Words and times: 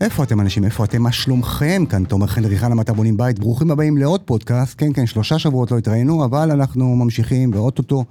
איפה 0.00 0.22
אתם 0.22 0.40
אנשים? 0.40 0.64
איפה 0.64 0.84
אתם? 0.84 1.02
מה 1.02 1.12
שלומכם? 1.12 1.84
כאן 1.88 2.04
תומר 2.04 2.26
חן 2.26 2.44
ריחן 2.44 2.72
מהמטה 2.72 2.92
בונים 2.92 3.16
בית. 3.16 3.38
ברוכים 3.38 3.70
הבאים 3.70 3.96
לעוד 3.96 4.20
פודקאסט. 4.20 4.74
כן, 4.78 4.92
כן, 4.92 5.06
שלושה 5.06 5.38
שבועות 5.38 5.70
לא 5.70 5.78
התראינו, 5.78 6.24
אבל 6.24 6.50
אנחנו 6.50 6.96
ממשיכים 6.96 7.50
ואו-טו-טו 7.54 8.04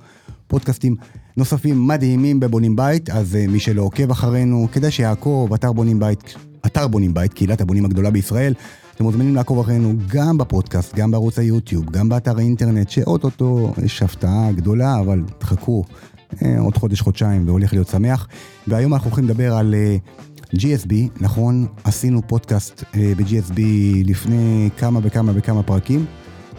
פודקאסטים 0.48 0.96
נוספים 1.38 1.88
מדהימים 1.88 2.40
בבונים 2.40 2.76
בית. 2.76 3.10
אז 3.10 3.36
אה, 3.36 3.52
מי 3.52 3.60
שלא 3.60 3.82
עוקב 3.82 4.12
אחרינו, 4.12 4.68
כדאי 4.72 4.92
שיעקוב, 4.92 5.54
אתר 5.54 5.74
בונים 5.74 6.00
בית, 6.00 6.36
אתר 6.66 6.88
בונים 6.88 7.14
בית, 7.14 7.34
קהילת 7.34 7.62
הבונים 7.62 7.86
הגדולה 7.86 8.12
בישראל. 8.12 8.54
אתם 8.96 9.04
מוזמנים 9.04 9.36
לעקוב 9.36 9.60
אחרינו 9.60 9.94
גם 10.08 10.38
בפודקאסט, 10.38 10.96
גם 10.96 11.12
בערוץ 11.12 11.40
היוטיוב, 11.40 11.92
גם 11.92 12.10
באתר 12.10 12.38
האינטרנט, 12.38 12.90
שאו-טו-טו 12.90 13.74
יש 13.84 14.02
הפתעה 14.02 14.52
גדולה, 14.52 15.00
אבל 15.00 15.24
תחכו. 15.38 15.84
אה, 16.44 16.60
עוד 16.60 16.78
חודש, 16.78 17.02
חודשיים, 17.02 17.48
והולך 17.48 17.74
להיות 17.74 17.88
שמח. 17.88 18.28
והיום 18.68 18.94
אנחנו 18.94 19.10
הולכים 19.10 19.26
לדבר 19.26 19.56
על 19.56 19.76
אה, 19.76 19.98
GSB, 20.54 20.94
נכון, 21.22 21.68
עשינו 21.84 22.22
פודקאסט 22.28 22.84
אה, 22.96 23.14
ב-GSB 23.18 23.62
לפני 24.06 24.70
כמה 24.78 25.00
וכמה 25.04 25.32
וכמה 25.36 25.64
פרקים, 25.64 26.06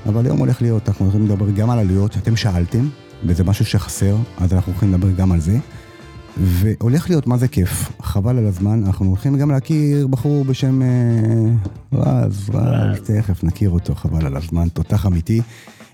אבל 0.07 0.27
היום 0.27 0.39
הולך 0.39 0.63
להיות, 0.63 0.89
אנחנו 0.89 1.05
הולכים 1.05 1.25
לדבר 1.25 1.51
גם 1.51 1.71
על 1.71 1.79
עלויות 1.79 2.13
שאתם 2.13 2.37
שאלתם, 2.37 2.89
וזה 3.25 3.45
משהו 3.45 3.65
שחסר, 3.65 4.17
אז 4.39 4.53
אנחנו 4.53 4.73
הולכים 4.73 4.93
לדבר 4.93 5.11
גם 5.11 5.33
על 5.33 5.41
זה. 5.41 5.59
והולך 6.39 7.11
להיות 7.11 7.27
מה 7.27 7.37
זה 7.37 7.49
כיף, 7.49 7.91
חבל 8.03 8.39
על 8.39 8.47
הזמן, 8.47 8.83
אנחנו 8.87 9.07
הולכים 9.07 9.39
גם 9.39 9.51
להכיר 9.51 10.07
בחור 10.07 10.45
בשם 10.45 10.83
אה, 10.83 10.89
רז, 11.93 12.51
רז, 12.55 12.99
תכף 13.05 13.45
נכיר 13.45 13.71
אותו, 13.71 13.95
חבל 13.95 14.27
על 14.27 14.37
הזמן, 14.37 14.69
תותח 14.69 15.07
אמיתי. 15.07 15.41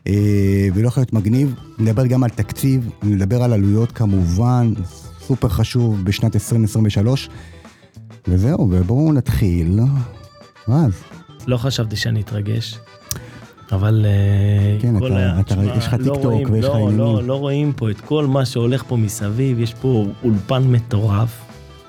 אה, 0.06 0.69
ולא 0.74 0.88
יכול 0.88 1.00
להיות 1.00 1.12
מגניב, 1.12 1.55
נדבר 1.78 2.06
גם 2.06 2.24
על 2.24 2.30
תקציב, 2.30 2.91
נדבר 3.02 3.42
על 3.42 3.52
עלויות 3.52 3.92
כמובן, 3.92 4.72
סופר 5.27 5.48
חשוב 5.48 6.05
בשנת 6.05 6.34
2023. 6.34 7.28
וזהו, 8.28 8.68
ובואו 8.70 9.12
נתחיל. 9.12 9.80
רז. 10.68 10.92
לא 11.46 11.56
חשבתי 11.56 11.96
שאני 11.96 12.20
אתרגש, 12.20 12.78
אבל... 13.72 14.06
אה, 14.08 14.77
כן, 14.80 14.98
כל 14.98 15.06
אתה, 15.12 15.16
ה- 15.16 15.41
אתה, 15.41 15.55
תשמע, 15.55 15.77
יש 15.77 15.86
לך 15.86 15.92
לא 15.92 15.98
טיק 15.98 16.22
טוק 16.22 16.24
רואים- 16.24 16.50
ויש 16.50 16.64
לך 16.64 16.70
לא, 16.70 16.77
עניינים. 16.77 16.98
לא, 16.98 17.22
לא 17.24 17.34
רואים 17.34 17.72
פה 17.77 17.91
את 17.91 18.00
כל 18.00 18.27
מה 18.27 18.44
שהולך 18.44 18.82
פה 18.88 18.97
מסביב, 18.97 19.60
יש 19.60 19.74
פה 19.74 20.06
אולפן 20.24 20.62
מטורף, 20.62 21.41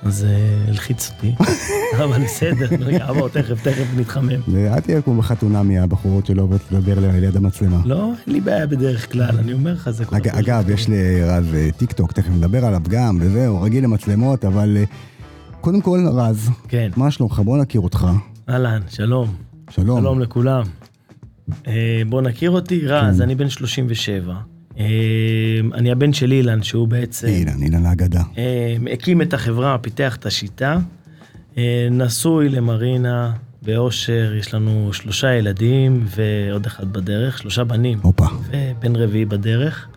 אז 0.03 0.15
זה 0.17 0.37
הלחיץ 0.67 1.11
אותי, 1.15 1.35
אבל 2.03 2.23
בסדר, 2.23 2.89
יעבור, 2.89 3.29
תכף, 3.29 3.63
תכף 3.63 3.85
נתחמם. 3.97 4.41
אל 4.55 4.79
תהיה 4.79 5.01
כמו 5.01 5.17
בחתונה 5.17 5.63
מהבחורות 5.63 6.25
שלא 6.25 6.41
אוהבות 6.41 6.61
לדבר 6.71 6.99
ליד 7.19 7.37
המצלמה. 7.37 7.81
לא, 7.85 8.03
אין 8.27 8.33
לי 8.33 8.41
בעיה 8.41 8.67
בדרך 8.67 9.11
כלל, 9.11 9.37
אני 9.39 9.53
אומר 9.53 9.73
לך, 9.73 9.89
זה 9.89 10.05
כל 10.05 10.15
אגב, 10.15 10.69
יש 10.69 10.89
לרז 10.89 11.53
אה, 11.53 11.69
טיק 11.77 11.91
טוק, 11.91 12.11
תכף 12.11 12.29
נדבר 12.29 12.65
עליו 12.65 12.81
גם, 12.89 13.17
וזהו, 13.21 13.61
רגיל 13.61 13.83
למצלמות, 13.83 14.45
אבל 14.45 14.77
אה, 14.77 14.83
קודם 15.63 15.81
כל, 15.81 15.99
רז, 16.13 16.49
כן, 16.67 16.91
מה 16.95 17.11
שלומך? 17.11 17.39
בוא 17.39 17.57
נכיר 17.57 17.81
אותך. 17.81 18.07
אהלן, 18.49 18.81
שלום. 18.89 19.35
שלום. 19.69 20.01
שלום 20.01 20.19
לכולם. 20.19 20.63
אה, 21.67 22.01
בוא 22.09 22.21
נכיר 22.21 22.51
אותי, 22.51 22.87
רז, 22.87 23.17
כן. 23.17 23.23
אני 23.23 23.35
בן 23.35 23.49
37. 23.49 24.33
אה, 24.79 24.85
אני 25.73 25.91
הבן 25.91 26.13
של 26.13 26.31
אילן, 26.31 26.63
שהוא 26.63 26.87
בעצם... 26.87 27.27
אילן, 27.27 27.63
אילן 27.63 27.85
האגדה. 27.85 28.21
אה, 28.37 28.75
הקים 28.93 29.21
את 29.21 29.33
החברה, 29.33 29.77
פיתח 29.77 30.15
את 30.15 30.25
השיטה. 30.25 30.77
אה, 31.57 31.87
נשוי 31.91 32.49
למרינה 32.49 33.31
באושר, 33.61 34.33
יש 34.39 34.53
לנו 34.53 34.93
שלושה 34.93 35.33
ילדים 35.33 36.05
ועוד 36.05 36.65
אחד 36.65 36.93
בדרך, 36.93 37.37
שלושה 37.37 37.63
בנים, 37.63 37.99
הופה. 38.01 38.25
ובן 38.51 38.95
רביעי 38.95 39.25
בדרך. 39.25 39.87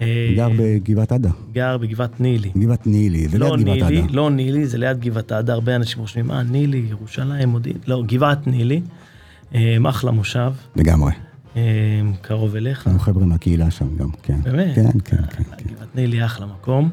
אה, 0.00 0.32
גר 0.36 0.48
בגבעת 0.58 1.12
עדה. 1.12 1.30
גר 1.52 1.78
בגבעת 1.78 2.20
נילי. 2.20 2.50
גבעת 2.58 2.86
נילי, 2.86 3.28
זה 3.28 3.38
לא 3.38 3.56
ליד 3.56 3.66
גבעת 3.66 3.82
עדה. 3.82 4.06
לא 4.10 4.30
נילי, 4.30 4.66
זה 4.66 4.78
ליד 4.78 5.00
גבעת 5.00 5.32
עדה, 5.32 5.52
הרבה 5.52 5.76
אנשים 5.76 5.98
חושבים, 5.98 6.30
אה, 6.30 6.42
נילי, 6.42 6.82
ירושלים, 6.90 7.48
מודיעין, 7.48 7.78
לא, 7.86 8.02
גבעת 8.06 8.46
נילי, 8.46 8.80
אה, 9.54 9.76
אחלה 9.88 10.10
מושב, 10.10 10.52
לגמרי. 10.76 11.12
אה, 11.56 11.62
קרוב 12.22 12.56
אליך. 12.56 12.86
לנו 12.86 12.98
חבר'ה 12.98 13.24
מהקהילה 13.26 13.70
שם 13.70 13.96
גם, 13.96 14.08
כן. 14.22 14.40
באמת? 14.44 14.74
כן, 14.74 14.90
כן, 15.04 15.16
כן. 15.30 15.42
כן. 15.58 15.74
גבעת 15.74 15.96
נילי 15.96 16.24
אחלה 16.24 16.46
מקום, 16.46 16.90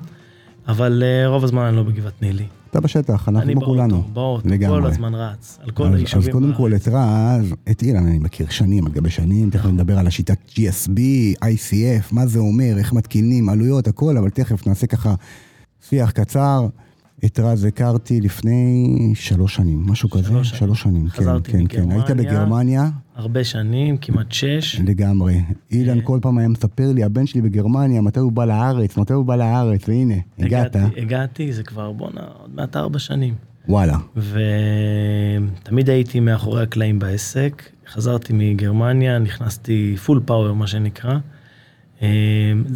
אבל 0.67 1.03
רוב 1.25 1.43
הזמן 1.43 1.61
אני 1.61 1.75
לא 1.75 1.83
בגבעת 1.83 2.21
נילי. 2.21 2.45
אתה 2.69 2.79
בשטח, 2.79 3.29
אנחנו 3.29 3.41
אני 3.41 3.53
כמו 3.53 3.61
באוטו, 3.61 3.73
כולנו. 3.75 4.03
באוטו, 4.13 4.49
לגמרי. 4.49 4.81
כל 4.81 4.87
הזמן 4.87 5.15
רץ, 5.15 5.59
על 5.63 5.71
כל 5.71 5.93
היישובים. 5.93 6.29
אז 6.29 6.33
קודם 6.33 6.53
כל. 6.53 6.75
את 6.75 6.87
רז, 6.87 7.53
את 7.71 7.81
אילן 7.81 8.05
אני 8.05 8.19
מכיר 8.19 8.49
שנים 8.49 8.85
על 8.85 8.91
גבי 8.91 9.09
שנים, 9.09 9.49
תכף 9.49 9.65
נדבר 9.65 9.97
על 9.97 10.07
השיטת 10.07 10.37
GSB, 10.49 10.99
ICF, 11.43 12.03
מה 12.11 12.27
זה 12.27 12.39
אומר, 12.39 12.77
איך 12.77 12.93
מתקינים, 12.93 13.49
עלויות, 13.49 13.87
הכל, 13.87 14.17
אבל 14.17 14.29
תכף 14.29 14.67
נעשה 14.67 14.87
ככה 14.87 15.15
שיח 15.89 16.11
קצר. 16.11 16.67
את 17.25 17.39
רז 17.39 17.65
הכרתי 17.65 18.21
לפני 18.21 19.11
שלוש 19.15 19.55
שנים, 19.55 19.83
משהו 19.87 20.09
כזה, 20.09 20.23
שלוש 20.23 20.49
שנים. 20.49 20.59
שלוש 20.59 20.81
שנים, 20.81 21.07
כן, 21.09 21.23
כן, 21.43 21.67
כן, 21.67 21.91
היית. 21.91 22.11
בגרמניה, 22.11 22.89
הרבה 23.15 23.43
שנים, 23.43 23.97
כמעט 23.97 24.31
שש. 24.31 24.81
לגמרי. 24.85 25.41
אילן 25.71 25.97
אה. 25.97 26.03
כל 26.03 26.19
פעם 26.21 26.37
היה 26.37 26.47
מספר 26.47 26.91
לי, 26.91 27.03
הבן 27.03 27.25
שלי 27.25 27.41
בגרמניה, 27.41 28.01
מתי 28.01 28.19
הוא 28.19 28.31
בא 28.31 28.45
לארץ, 28.45 28.97
מתי 28.97 29.13
הוא 29.13 29.25
בא 29.25 29.35
לארץ, 29.35 29.89
והנה, 29.89 30.13
הגעת, 30.39 30.75
הגעתי, 30.75 31.01
הגעתי, 31.01 31.53
זה 31.53 31.63
כבר, 31.63 31.91
בואנה, 31.91 32.21
עוד 32.41 32.55
מעט 32.55 32.75
ארבע 32.75 32.99
שנים. 32.99 33.33
וואלה, 33.69 33.97
ותמיד 35.63 35.89
הייתי 35.89 36.19
מאחורי 36.19 36.63
הקלעים 36.63 36.99
בעסק. 36.99 37.63
חזרתי 37.91 38.33
מגרמניה, 38.33 39.19
נכנסתי 39.19 39.95
פול 40.05 40.21
פאוור, 40.25 40.53
מה 40.53 40.67
שנקרא. 40.67 41.17
אה, 42.01 42.07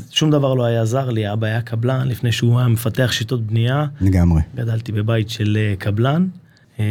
שום 0.10 0.32
דבר 0.32 0.54
לא 0.54 0.66
היה 0.66 0.86
זר 0.86 1.10
לי, 1.10 1.34
אבא 1.34 1.48
היה 1.48 1.62
קבלן, 1.62 2.08
לפני 2.08 2.32
שהוא 2.32 2.60
היה 2.60 2.68
מפתח 2.68 3.12
שיטות 3.12 3.48
בנייה. 3.48 3.86
לגמרי. 4.02 4.42
גדלתי 4.56 4.92
בבית 4.92 5.30
של 5.30 5.58
אה, 5.62 5.76
קבלן, 5.80 6.28
אה, 6.80 6.86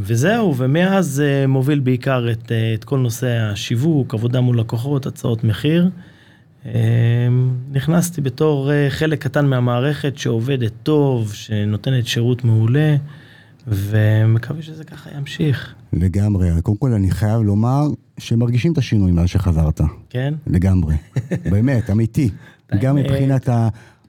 וזהו, 0.00 0.56
ומאז 0.56 1.22
מוביל 1.48 1.80
בעיקר 1.80 2.30
את, 2.30 2.52
את 2.74 2.84
כל 2.84 2.98
נושא 2.98 3.38
השיווק, 3.38 4.14
עבודה 4.14 4.40
מול 4.40 4.60
לקוחות, 4.60 5.06
הצעות 5.06 5.44
מחיר. 5.44 5.90
נכנסתי 7.72 8.20
בתור 8.20 8.70
חלק 8.88 9.22
קטן 9.22 9.46
מהמערכת 9.46 10.18
שעובדת 10.18 10.72
טוב, 10.82 11.32
שנותנת 11.34 12.06
שירות 12.06 12.44
מעולה, 12.44 12.96
ומקווה 13.66 14.62
שזה 14.62 14.84
ככה 14.84 15.10
ימשיך, 15.16 15.74
לגמרי. 15.92 16.50
קודם 16.62 16.76
כל 16.76 16.92
אני 16.92 17.10
חייב 17.10 17.42
לומר 17.42 17.86
שמרגישים 18.18 18.72
את 18.72 18.78
השינוי 18.78 19.12
מאז 19.12 19.28
שחזרת. 19.28 19.80
כן? 20.10 20.34
לגמרי. 20.46 20.94
באמת, 21.50 21.90
אמיתי. 21.90 22.30
גם 22.80 22.96
האמת. 22.96 23.10
מבחינת 23.10 23.48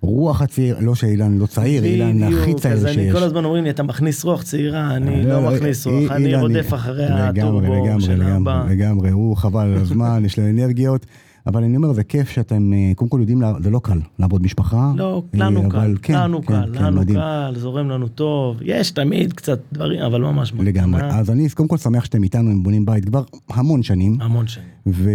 הרוח 0.01 0.41
הצעיר, 0.41 0.77
לא 0.79 0.95
שאילן 0.95 1.37
לא 1.37 1.45
צעיר, 1.45 1.83
אילן 1.85 2.23
הכי 2.23 2.35
בדיוק, 2.41 2.59
צעיר 2.59 2.73
אז 2.73 2.85
אני 2.85 2.93
שיש. 2.93 3.13
כל 3.15 3.23
הזמן 3.23 3.45
אומרים 3.45 3.63
לי, 3.63 3.69
אתה 3.69 3.83
מכניס 3.83 4.23
רוח 4.23 4.43
צעירה, 4.43 4.95
אני 4.95 5.23
לא 5.25 5.43
לא, 5.43 5.51
מכניס 5.51 5.87
אי- 5.87 5.91
רוח, 5.91 6.11
אני 6.11 6.35
רודף 6.35 6.73
אחרי 6.73 7.03
לגמרי, 7.05 7.39
הטורבו 7.41 7.85
לגמרי, 7.85 8.01
של 8.01 8.13
לגמרי, 8.23 8.37
אבא. 8.37 8.65
לגמרי, 8.69 9.09
הוא 9.09 9.37
חבל 9.37 9.65
על 9.67 9.75
הזמן, 9.75 10.21
יש 10.25 10.39
לו 10.39 10.49
אנרגיות. 10.49 11.05
אבל 11.47 11.63
אני 11.63 11.77
אומר, 11.77 11.93
זה 11.93 12.03
כיף 12.03 12.29
שאתם, 12.29 12.73
אה, 12.73 12.91
קודם 12.95 13.09
כל 13.09 13.17
יודעים, 13.19 13.41
זה 13.63 13.69
לא 13.69 13.79
קל 13.79 13.99
לעבוד 14.19 14.43
משפחה. 14.43 14.91
לא, 14.95 15.23
אה, 15.33 15.39
לנו 15.39 15.69
קל, 15.69 15.95
כן, 16.01 16.13
לנו 16.13 16.41
כן, 16.41 16.47
קל, 16.47 16.73
כן, 16.73 16.83
לנו 16.83 17.01
מדהים. 17.01 17.19
קל, 17.19 17.53
זורם 17.57 17.89
לנו 17.89 18.07
טוב, 18.07 18.57
יש 18.61 18.91
תמיד 18.91 19.33
קצת 19.33 19.59
דברים, 19.73 20.01
אבל 20.01 20.21
ממש 20.21 20.53
לגמרי. 20.59 21.01
בקטנה. 21.01 21.19
אז 21.19 21.29
אני 21.29 21.49
קודם 21.49 21.69
כל 21.69 21.77
שמח 21.77 22.05
שאתם 22.05 22.23
איתנו, 22.23 22.51
הם 22.51 22.63
בונים 22.63 22.85
בית 22.85 23.05
כבר 23.05 23.23
המון 23.49 23.83
שנים. 23.83 24.17
המון 24.21 24.47
שנים. 24.47 24.67
ו... 24.87 25.11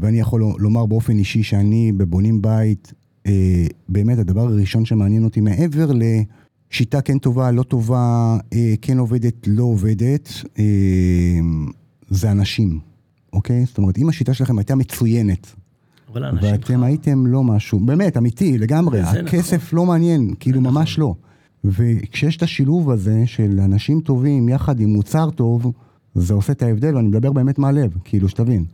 ואני 0.00 0.20
יכול 0.20 0.42
לומר 0.58 0.86
באופן 0.86 1.18
אישי 1.18 1.42
שאני 1.42 1.92
בבונים 1.92 2.42
בית, 2.42 2.92
אה, 3.26 3.66
באמת 3.88 4.18
הדבר 4.18 4.40
הראשון 4.40 4.84
שמעניין 4.84 5.24
אותי 5.24 5.40
מעבר 5.40 5.90
לשיטה 5.92 7.00
כן 7.00 7.18
טובה, 7.18 7.50
לא 7.50 7.62
טובה, 7.62 8.36
אה, 8.52 8.74
כן 8.82 8.98
עובדת, 8.98 9.46
לא 9.46 9.62
עובדת, 9.62 10.28
אה, 10.58 10.64
זה 12.08 12.30
אנשים, 12.30 12.91
אוקיי? 13.32 13.64
זאת 13.66 13.78
אומרת, 13.78 13.98
אם 13.98 14.08
השיטה 14.08 14.34
שלכם 14.34 14.58
הייתה 14.58 14.74
מצוינת, 14.74 15.46
אבל 16.12 16.24
האנשים 16.24 16.50
ואתם 16.52 16.82
הייתם 16.82 17.26
לא 17.26 17.42
משהו, 17.44 17.80
באמת, 17.80 18.16
אמיתי, 18.16 18.58
לגמרי, 18.58 19.02
זה 19.12 19.20
הכסף 19.20 19.72
לא 19.72 19.86
מעניין, 19.86 20.34
כאילו 20.40 20.60
נכון. 20.60 20.74
ממש 20.74 20.98
לא. 20.98 21.14
וכשיש 21.64 22.36
את 22.36 22.42
השילוב 22.42 22.90
הזה 22.90 23.22
של 23.26 23.60
אנשים 23.64 24.00
טובים 24.00 24.48
יחד 24.48 24.80
עם 24.80 24.88
מוצר 24.88 25.30
טוב, 25.30 25.72
זה 26.14 26.34
עושה 26.34 26.52
את 26.52 26.62
ההבדל, 26.62 26.96
ואני 26.96 27.08
מדבר 27.08 27.32
באמת 27.32 27.58
מהלב, 27.58 27.90
כאילו, 28.04 28.28
שתבין. 28.28 28.64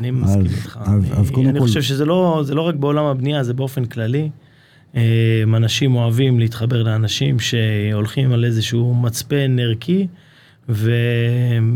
אני 0.00 0.10
מסכים 0.10 0.40
איתך. 0.44 0.78
אז- 0.80 0.88
אני- 1.04 1.12
אז 1.12 1.30
קודם 1.30 1.48
אני 1.48 1.58
כל- 1.60 1.66
חושב 1.66 1.82
שזה 1.82 2.04
לא 2.04 2.42
לא 2.52 2.62
רק 2.62 2.74
בעולם 2.74 3.04
הבנייה, 3.04 3.44
זה 3.44 3.54
באופן 3.54 3.84
כללי. 3.84 4.30
אה, 4.96 5.02
אנשים 5.56 5.94
אוהבים 5.94 6.38
להתחבר 6.38 6.82
לאנשים 6.82 7.36
שהולכים 7.38 8.32
על 8.32 8.44
איזשהו 8.44 8.94
מצפן 8.94 9.56
ערכי, 9.60 10.06
ו... 10.68 10.90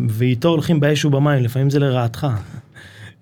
ואיתו 0.08 0.48
הולכים 0.48 0.81
באש 0.81 1.04
ובמים, 1.04 1.42
לפעמים 1.42 1.70
זה 1.70 1.78
לרעתך. 1.78 2.26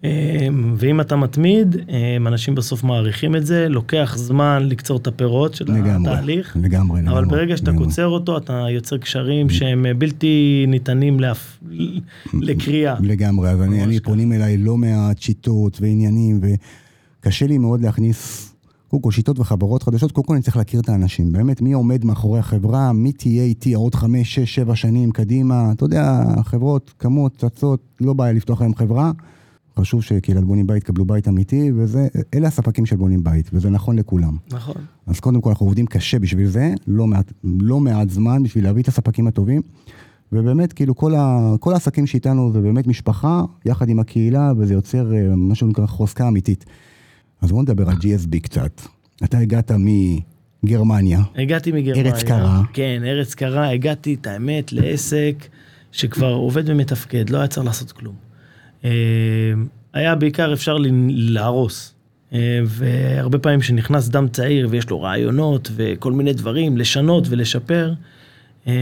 אה, 0.04 0.48
ואם 0.76 1.00
אתה 1.00 1.16
מתמיד, 1.16 1.76
אה, 1.90 2.16
אנשים 2.26 2.54
בסוף 2.54 2.84
מעריכים 2.84 3.36
את 3.36 3.46
זה, 3.46 3.68
לוקח 3.68 4.14
זמן 4.16 4.62
לקצור 4.68 4.98
את 4.98 5.06
הפירות 5.06 5.54
של 5.54 5.64
לגמרי, 5.64 6.12
התהליך. 6.12 6.56
לגמרי, 6.62 7.00
אבל 7.00 7.10
לגמרי, 7.10 7.26
ברגע 7.28 7.56
שאתה 7.56 7.70
לגמרי. 7.70 7.86
קוצר 7.86 8.06
אותו, 8.06 8.36
אתה 8.36 8.66
יוצר 8.70 8.98
קשרים 8.98 9.50
שהם 9.50 9.86
בלתי 9.98 10.64
ניתנים 10.68 11.20
להפ... 11.20 11.58
לקריאה. 12.34 12.94
לגמרי, 13.00 13.50
אז 13.50 13.62
אני, 13.62 13.84
אני. 13.84 14.00
פונים 14.00 14.32
אליי 14.32 14.56
לא 14.56 14.76
מעט 14.76 15.18
שיטות 15.18 15.78
ועניינים, 15.80 16.40
וקשה 17.22 17.46
לי 17.46 17.58
מאוד 17.58 17.80
להכניס 17.80 18.47
קודם 18.88 19.02
כל 19.02 19.10
שיטות 19.10 19.38
וחברות 19.38 19.82
חדשות, 19.82 20.12
קודם 20.12 20.26
כל 20.26 20.34
אני 20.34 20.42
צריך 20.42 20.56
להכיר 20.56 20.80
את 20.80 20.88
האנשים. 20.88 21.32
באמת, 21.32 21.60
מי 21.60 21.72
עומד 21.72 22.04
מאחורי 22.04 22.38
החברה, 22.38 22.92
מי 22.92 23.12
תהיה 23.12 23.44
איתי 23.44 23.74
עוד 23.74 23.94
חמש, 23.94 24.34
שש, 24.34 24.54
שבע 24.54 24.76
שנים 24.76 25.10
קדימה. 25.10 25.72
אתה 25.72 25.84
יודע, 25.84 26.22
החברות 26.36 26.94
קמות, 26.96 27.36
צצות, 27.36 27.80
לא 28.00 28.12
בעיה 28.12 28.32
לפתוח 28.32 28.62
להם 28.62 28.74
חברה. 28.74 29.12
חשוב 29.78 30.02
שקהילת 30.02 30.44
בונים 30.44 30.66
בית 30.66 30.82
יקבלו 30.82 31.04
בית 31.04 31.28
אמיתי, 31.28 31.72
ואלה 31.74 32.48
הספקים 32.48 32.86
של 32.86 32.96
בונים 32.96 33.24
בית, 33.24 33.50
וזה 33.52 33.70
נכון 33.70 33.98
לכולם. 33.98 34.36
נכון. 34.52 34.74
אז 35.06 35.20
קודם 35.20 35.40
כל 35.40 35.50
אנחנו 35.50 35.66
עובדים 35.66 35.86
קשה 35.86 36.18
בשביל 36.18 36.46
זה, 36.46 36.74
לא 36.86 37.06
מעט, 37.06 37.32
לא 37.44 37.80
מעט 37.80 38.10
זמן 38.10 38.42
בשביל 38.42 38.64
להביא 38.64 38.82
את 38.82 38.88
הספקים 38.88 39.26
הטובים. 39.26 39.62
ובאמת, 40.32 40.72
כאילו, 40.72 40.96
כל, 40.96 41.14
ה, 41.14 41.54
כל 41.60 41.72
העסקים 41.72 42.06
שאיתנו 42.06 42.52
זה 42.52 42.60
באמת 42.60 42.86
משפחה, 42.86 43.42
יחד 43.64 43.88
עם 43.88 43.98
הקהילה, 43.98 44.52
וזה 44.56 44.74
יוצר 44.74 45.14
אה, 45.14 45.36
מה 45.36 45.54
שנקרא 45.54 45.86
חוזקה 45.86 46.28
אמיתית. 46.28 46.64
אז 47.40 47.50
בואו 47.50 47.62
נדבר 47.62 47.88
על 47.88 47.94
GSB 47.94 48.40
קצת. 48.42 48.80
אתה 49.24 49.38
הגעת 49.38 49.70
מגרמניה. 50.62 51.20
הגעתי 51.36 51.72
מגרמניה. 51.72 52.12
ארץ 52.12 52.22
קרה. 52.22 52.62
כן, 52.72 53.02
ארץ 53.04 53.34
קרה. 53.34 53.70
הגעתי, 53.70 54.14
את 54.14 54.26
האמת, 54.26 54.72
לעסק 54.72 55.48
שכבר 55.92 56.32
עובד 56.32 56.62
ומתפקד, 56.70 57.30
לא 57.30 57.38
היה 57.38 57.46
צריך 57.46 57.66
לעשות 57.66 57.92
כלום. 57.92 58.14
אה, 58.84 58.90
היה 59.92 60.14
בעיקר 60.14 60.52
אפשר 60.52 60.76
להרוס. 61.08 61.94
אה, 62.32 62.60
והרבה 62.64 63.38
פעמים 63.38 63.60
כשנכנס 63.60 64.08
דם 64.08 64.28
צעיר 64.28 64.68
ויש 64.70 64.90
לו 64.90 65.02
רעיונות 65.02 65.70
וכל 65.76 66.12
מיני 66.12 66.32
דברים, 66.32 66.76
לשנות 66.76 67.24
ולשפר, 67.28 67.94
אה, 68.66 68.72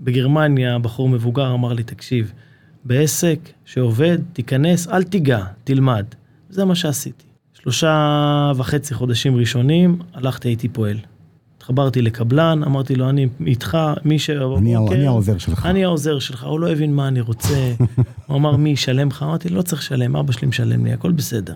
בגרמניה 0.00 0.78
בחור 0.78 1.08
מבוגר 1.08 1.54
אמר 1.54 1.72
לי, 1.72 1.82
תקשיב, 1.82 2.32
בעסק 2.84 3.38
שעובד, 3.64 4.18
תיכנס, 4.32 4.88
אל 4.88 5.02
תיגע, 5.02 5.44
תלמד. 5.64 6.04
זה 6.50 6.64
מה 6.64 6.74
שעשיתי. 6.74 7.24
שלושה 7.64 8.52
וחצי 8.56 8.94
חודשים 8.94 9.36
ראשונים, 9.36 9.98
הלכתי, 10.14 10.48
הייתי 10.48 10.68
פועל. 10.68 10.96
התחברתי 11.56 12.02
לקבלן, 12.02 12.62
אמרתי 12.66 12.94
לו, 12.94 13.08
אני 13.08 13.28
איתך, 13.46 13.78
מי 14.04 14.18
ש... 14.18 14.30
אני, 14.30 14.76
אוקיי, 14.76 14.96
אני 14.96 15.06
העוזר 15.06 15.38
שלך. 15.38 15.66
אני 15.66 15.84
העוזר 15.84 16.18
שלך, 16.18 16.44
הוא 16.44 16.60
לא 16.60 16.70
הבין 16.72 16.94
מה 16.94 17.08
אני 17.08 17.20
רוצה. 17.20 17.72
הוא 18.26 18.36
אמר, 18.36 18.56
מי 18.56 18.70
ישלם 18.70 19.08
לך? 19.08 19.22
אמרתי, 19.22 19.48
לא 19.48 19.62
צריך 19.62 19.82
לשלם, 19.82 20.16
אבא 20.16 20.32
שלי 20.32 20.48
משלם 20.48 20.84
לי, 20.84 20.92
הכל 20.92 21.12
בסדר. 21.12 21.54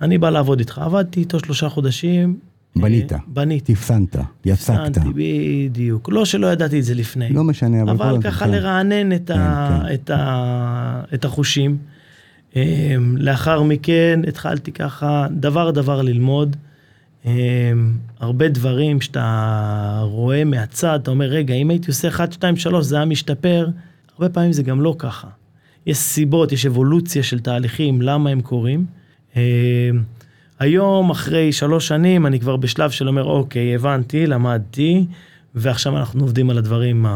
אני 0.00 0.18
בא 0.18 0.30
לעבוד 0.30 0.58
איתך, 0.58 0.78
עבדתי 0.78 1.20
איתו 1.20 1.38
שלושה 1.40 1.68
חודשים. 1.68 2.38
בנית. 2.76 3.12
אה, 3.12 3.18
בניתי. 3.26 3.74
תפסנת, 3.74 4.16
יצקת. 4.44 4.86
תפסנתי, 4.92 5.00
בדיוק. 5.14 6.08
לא 6.12 6.24
שלא 6.24 6.46
ידעתי 6.46 6.78
את 6.78 6.84
זה 6.84 6.94
לפני. 6.94 7.28
לא 7.28 7.44
משנה, 7.44 7.82
אבל... 7.82 7.90
אבל 7.90 8.22
ככה 8.22 8.44
כן. 8.44 8.50
לרענן 8.50 9.12
את, 9.12 9.30
ה, 9.30 9.34
כן, 9.34 9.88
כן. 9.88 9.94
את, 9.94 10.10
ה, 10.10 11.02
את 11.14 11.24
החושים. 11.24 11.76
אה, 12.56 12.96
לאחר 13.16 13.62
מכן 13.62 14.20
התחלתי 14.28 14.72
ככה 14.72 15.26
דבר 15.30 15.70
דבר 15.70 16.02
ללמוד. 16.02 16.56
אה, 17.26 17.32
הרבה 18.20 18.48
דברים 18.48 19.00
שאתה 19.00 20.00
רואה 20.02 20.44
מהצד, 20.44 20.98
אתה 21.02 21.10
אומר, 21.10 21.24
רגע, 21.24 21.54
אם 21.54 21.70
הייתי 21.70 21.86
עושה 21.88 22.08
1, 22.08 22.32
2, 22.32 22.56
3, 22.56 22.86
זה 22.86 22.96
היה 22.96 23.04
משתפר. 23.04 23.68
הרבה 24.12 24.28
פעמים 24.28 24.52
זה 24.52 24.62
גם 24.62 24.80
לא 24.80 24.94
ככה. 24.98 25.28
יש 25.86 25.96
סיבות, 25.96 26.52
יש 26.52 26.66
אבולוציה 26.66 27.22
של 27.22 27.40
תהליכים, 27.40 28.02
למה 28.02 28.30
הם 28.30 28.40
קורים. 28.40 28.86
אה, 29.36 29.90
היום, 30.58 31.10
אחרי 31.10 31.52
שלוש 31.52 31.88
שנים, 31.88 32.26
אני 32.26 32.40
כבר 32.40 32.56
בשלב 32.56 32.90
של 32.90 33.08
אומר, 33.08 33.24
אוקיי, 33.24 33.74
הבנתי, 33.74 34.26
למדתי, 34.26 35.06
ועכשיו 35.54 35.96
אנחנו 35.96 36.20
עובדים 36.20 36.50
על 36.50 36.58
הדברים 36.58 37.06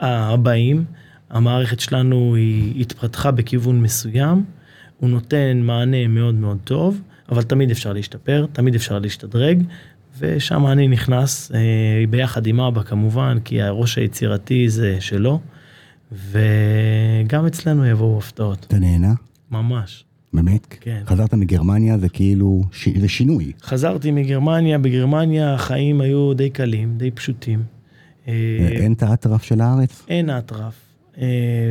הבאים. 0.00 0.84
המערכת 1.30 1.80
שלנו 1.80 2.34
היא 2.34 2.80
התפתחה 2.80 3.30
בכיוון 3.30 3.82
מסוים, 3.82 4.44
הוא 5.00 5.10
נותן 5.10 5.60
מענה 5.62 6.08
מאוד 6.08 6.34
מאוד 6.34 6.58
טוב, 6.64 7.00
אבל 7.28 7.42
תמיד 7.42 7.70
אפשר 7.70 7.92
להשתפר, 7.92 8.46
תמיד 8.52 8.74
אפשר 8.74 8.98
להשתדרג, 8.98 9.62
ושם 10.18 10.66
אני 10.66 10.88
נכנס, 10.88 11.52
אה, 11.54 11.58
ביחד 12.10 12.46
עם 12.46 12.60
אבא 12.60 12.82
כמובן, 12.82 13.38
כי 13.44 13.62
הראש 13.62 13.98
היצירתי 13.98 14.68
זה 14.68 14.96
שלו, 15.00 15.40
וגם 16.12 17.46
אצלנו 17.46 17.86
יבואו 17.86 18.18
הפתעות, 18.18 18.64
אתה 18.68 18.78
נהנה? 18.78 19.14
ממש. 19.50 20.04
באמת? 20.32 20.66
כן. 20.80 21.02
חזרת 21.06 21.34
מגרמניה, 21.34 21.98
זה 21.98 22.08
כאילו, 22.08 22.62
ש... 22.72 22.88
זה 22.88 23.08
שינוי. 23.08 23.52
חזרתי 23.62 24.10
מגרמניה, 24.10 24.78
בגרמניה 24.78 25.54
החיים 25.54 26.00
היו 26.00 26.34
די 26.34 26.50
קלים, 26.50 26.98
די 26.98 27.10
פשוטים. 27.10 27.62
אה, 28.28 28.32
אין 28.70 28.92
את 28.92 29.02
האטרף 29.02 29.42
של 29.42 29.60
הארץ? 29.60 30.02
אין 30.08 30.30
אטרף. 30.30 30.85
אה, 31.20 31.26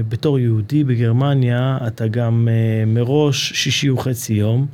בתור 0.10 0.40
יהודי 0.40 0.84
בגרמניה, 0.84 1.78
אתה 1.88 2.08
גם 2.08 2.48
אה, 2.52 2.86
מראש 2.86 3.54
שישי 3.54 3.90
וחצי 3.90 4.34
יום, 4.34 4.66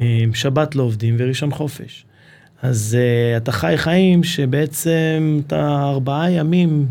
אה, 0.00 0.24
שבת 0.34 0.74
לא 0.74 0.82
עובדים 0.82 1.16
וראשון 1.18 1.50
חופש. 1.50 2.04
אז 2.62 2.96
אה, 3.00 3.36
אתה 3.36 3.52
חי 3.52 3.74
חיים 3.76 4.24
שבעצם 4.24 5.40
אתה 5.46 5.82
ארבעה 5.82 6.30
ימים 6.30 6.86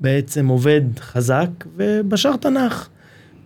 בעצם 0.00 0.48
עובד 0.48 0.82
חזק, 0.98 1.48
ובשאר 1.76 2.36
תנ"ך, 2.36 2.88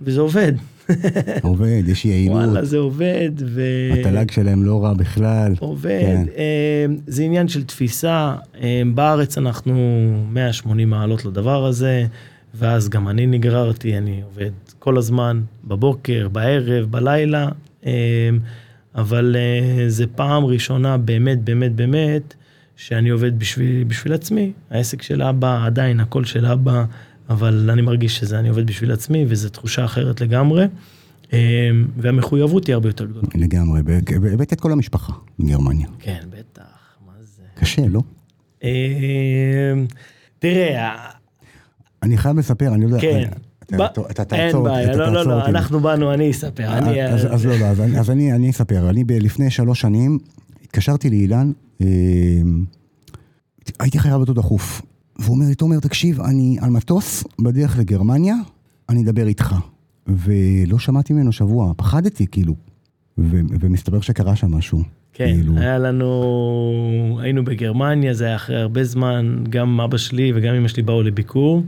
וזה 0.03 0.21
עובד. 0.21 0.53
עובד, 1.43 1.83
יש 1.87 2.05
יעילות. 2.05 2.37
וואלה, 2.37 2.65
זה 2.65 2.79
עובד, 2.79 3.31
ו... 3.39 3.63
התל"ג 4.01 4.31
שלהם 4.31 4.65
לא 4.65 4.85
רע 4.85 4.95
בכלל. 4.95 5.55
עובד, 5.59 6.01
כן. 6.01 6.25
אה, 6.37 6.87
זה 7.07 7.23
עניין 7.23 7.49
של 7.49 7.65
תפיסה, 7.65 8.35
אה, 8.61 8.83
בארץ 8.95 9.39
אנחנו 9.39 9.75
180 10.33 10.91
מעלות 10.91 11.25
לדבר 11.25 11.67
הזה, 11.67 12.07
ואז 12.55 12.89
גם 12.89 13.09
אני 13.09 13.27
נגררתי, 13.27 13.99
אני 13.99 14.23
עובד 14.23 14.51
כל 14.79 14.99
הזמן, 14.99 15.43
בבוקר, 15.65 16.29
בערב, 16.33 16.85
בלילה, 16.91 17.49
אה, 17.87 18.31
אבל 18.95 19.37
אה, 19.39 19.85
זה 19.89 20.07
פעם 20.07 20.45
ראשונה 20.45 20.99
באמת, 20.99 21.45
באמת, 21.45 21.75
באמת, 21.75 22.35
שאני 22.77 23.09
עובד 23.09 23.39
בשביל, 23.39 23.85
בשביל 23.85 24.13
עצמי. 24.13 24.53
העסק 24.71 25.03
של 25.03 25.23
אבא, 25.23 25.67
עדיין 25.67 26.01
הכל 26.01 26.25
של 26.25 26.47
אבא, 26.47 26.85
אבל 27.29 27.71
אני 27.73 27.83
מרגיש 27.83 28.19
שזה 28.19 28.39
אני 28.39 28.49
עובד 28.49 28.67
בשביל 28.67 28.93
עצמי, 28.93 29.25
וזו 29.29 29.49
תחושה 29.49 29.85
אחרת 29.85 30.21
לגמרי, 30.21 30.67
אה, 31.33 31.71
והמחויבות 31.97 32.67
היא 32.67 32.75
הרבה 32.75 32.89
יותר 32.89 33.05
גדולה. 33.05 33.29
לגמרי, 33.35 33.81
הבאת 34.33 34.53
את 34.53 34.61
כל 34.61 34.73
המשפחה 34.73 35.13
מגרמניה. 35.39 35.87
כן, 35.99 36.21
בטח, 36.31 36.97
מה 37.07 37.13
זה? 37.21 37.43
קשה, 37.55 37.83
לא? 37.89 38.01
אה, 38.65 39.73
תראה, 40.39 40.97
אני 42.03 42.17
חייב 42.19 42.39
לספר, 42.39 42.75
אני 42.75 42.83
לא 42.83 42.87
יודע... 42.87 43.01
כן. 43.01 43.29
אתה- 43.63 43.77
אין 44.03 44.25
תעצור 44.25 44.69
אותי, 44.69 44.75
בעיה, 44.85 44.97
לא, 44.97 45.13
לא, 45.13 45.27
לא. 45.27 45.47
אנחנו 45.47 45.81
באנו, 45.81 46.15
אני 46.15 46.31
אספר. 46.31 46.79
אני... 46.79 47.07
אז, 47.07 47.27
אז 47.35 47.47
לא, 47.47 47.59
לא, 47.59 47.65
אז, 47.67 48.11
אני- 48.11 48.51
אספר. 48.51 48.91
אני 48.91 49.05
לפני 49.21 49.51
שלוש 49.51 49.81
שנים 49.81 50.19
התקשרתי 50.65 51.11
לאילן, 51.11 51.53
אה, 51.81 51.87
הייתי 53.81 53.99
חייב 53.99 54.15
אותו 54.15 54.33
דחוף. 54.33 54.83
והוא 55.19 55.35
אומר 55.37 55.47
לי, 55.47 55.55
תומר, 55.55 55.81
תקשיב, 55.81 56.21
אני 56.21 56.57
על 56.61 56.71
מטוס 56.71 57.25
בדרך 57.41 57.79
לגרמניה, 57.79 58.35
אני 58.89 59.03
אדבר 59.03 59.27
איתך. 59.27 59.55
ולא 60.07 60.79
שמעתי 60.79 61.13
ממנו 61.13 61.33
שבוע, 61.33 61.73
פחדתי 61.77 62.27
כאילו. 62.27 62.55
ומסתבר 63.61 64.01
שקרה 64.01 64.37
שם 64.37 64.51
משהו. 64.55 64.83
כן, 65.13 65.25
כאילו, 65.35 65.59
היה 65.59 65.79
לנו, 65.79 67.19
היינו 67.23 67.45
בגרמניה, 67.45 68.15
זה 68.15 68.27
היה 68.27 68.37
אחרי 68.37 68.57
הרבה 68.61 68.85
זמן, 68.85 69.45
גם 69.51 69.81
אבא 69.81 69.97
שלי 69.97 70.33
וגם 70.35 70.55
אמא 70.55 70.69
שלי 70.69 70.83
באו 70.83 71.03
לביקור. 71.03 71.63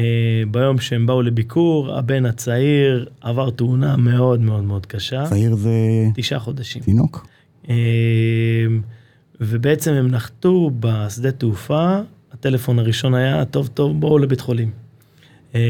אה, 0.00 0.04
ביום 0.50 0.78
שהם 0.78 1.06
באו 1.06 1.22
לביקור, 1.22 1.94
הבן 1.98 2.26
הצעיר 2.26 3.06
עבר 3.20 3.50
תאונה 3.50 3.96
מאוד 3.96 4.40
מאוד 4.40 4.64
מאוד 4.64 4.86
קשה, 4.86 5.24
צעיר 5.28 5.54
זה 5.56 5.70
תשעה 6.14 6.38
חודשים. 6.38 6.82
תינוק? 6.82 7.26
אה, 7.70 7.74
ובעצם 9.40 9.92
הם 9.92 10.08
נחתו 10.08 10.70
בשדה 10.80 11.30
תעופה, 11.32 11.98
הטלפון 12.32 12.78
הראשון 12.78 13.14
היה, 13.14 13.44
טוב 13.44 13.66
טוב 13.66 14.00
בואו 14.00 14.18
לבית 14.18 14.40
חולים. 14.40 14.70
אה, 15.54 15.60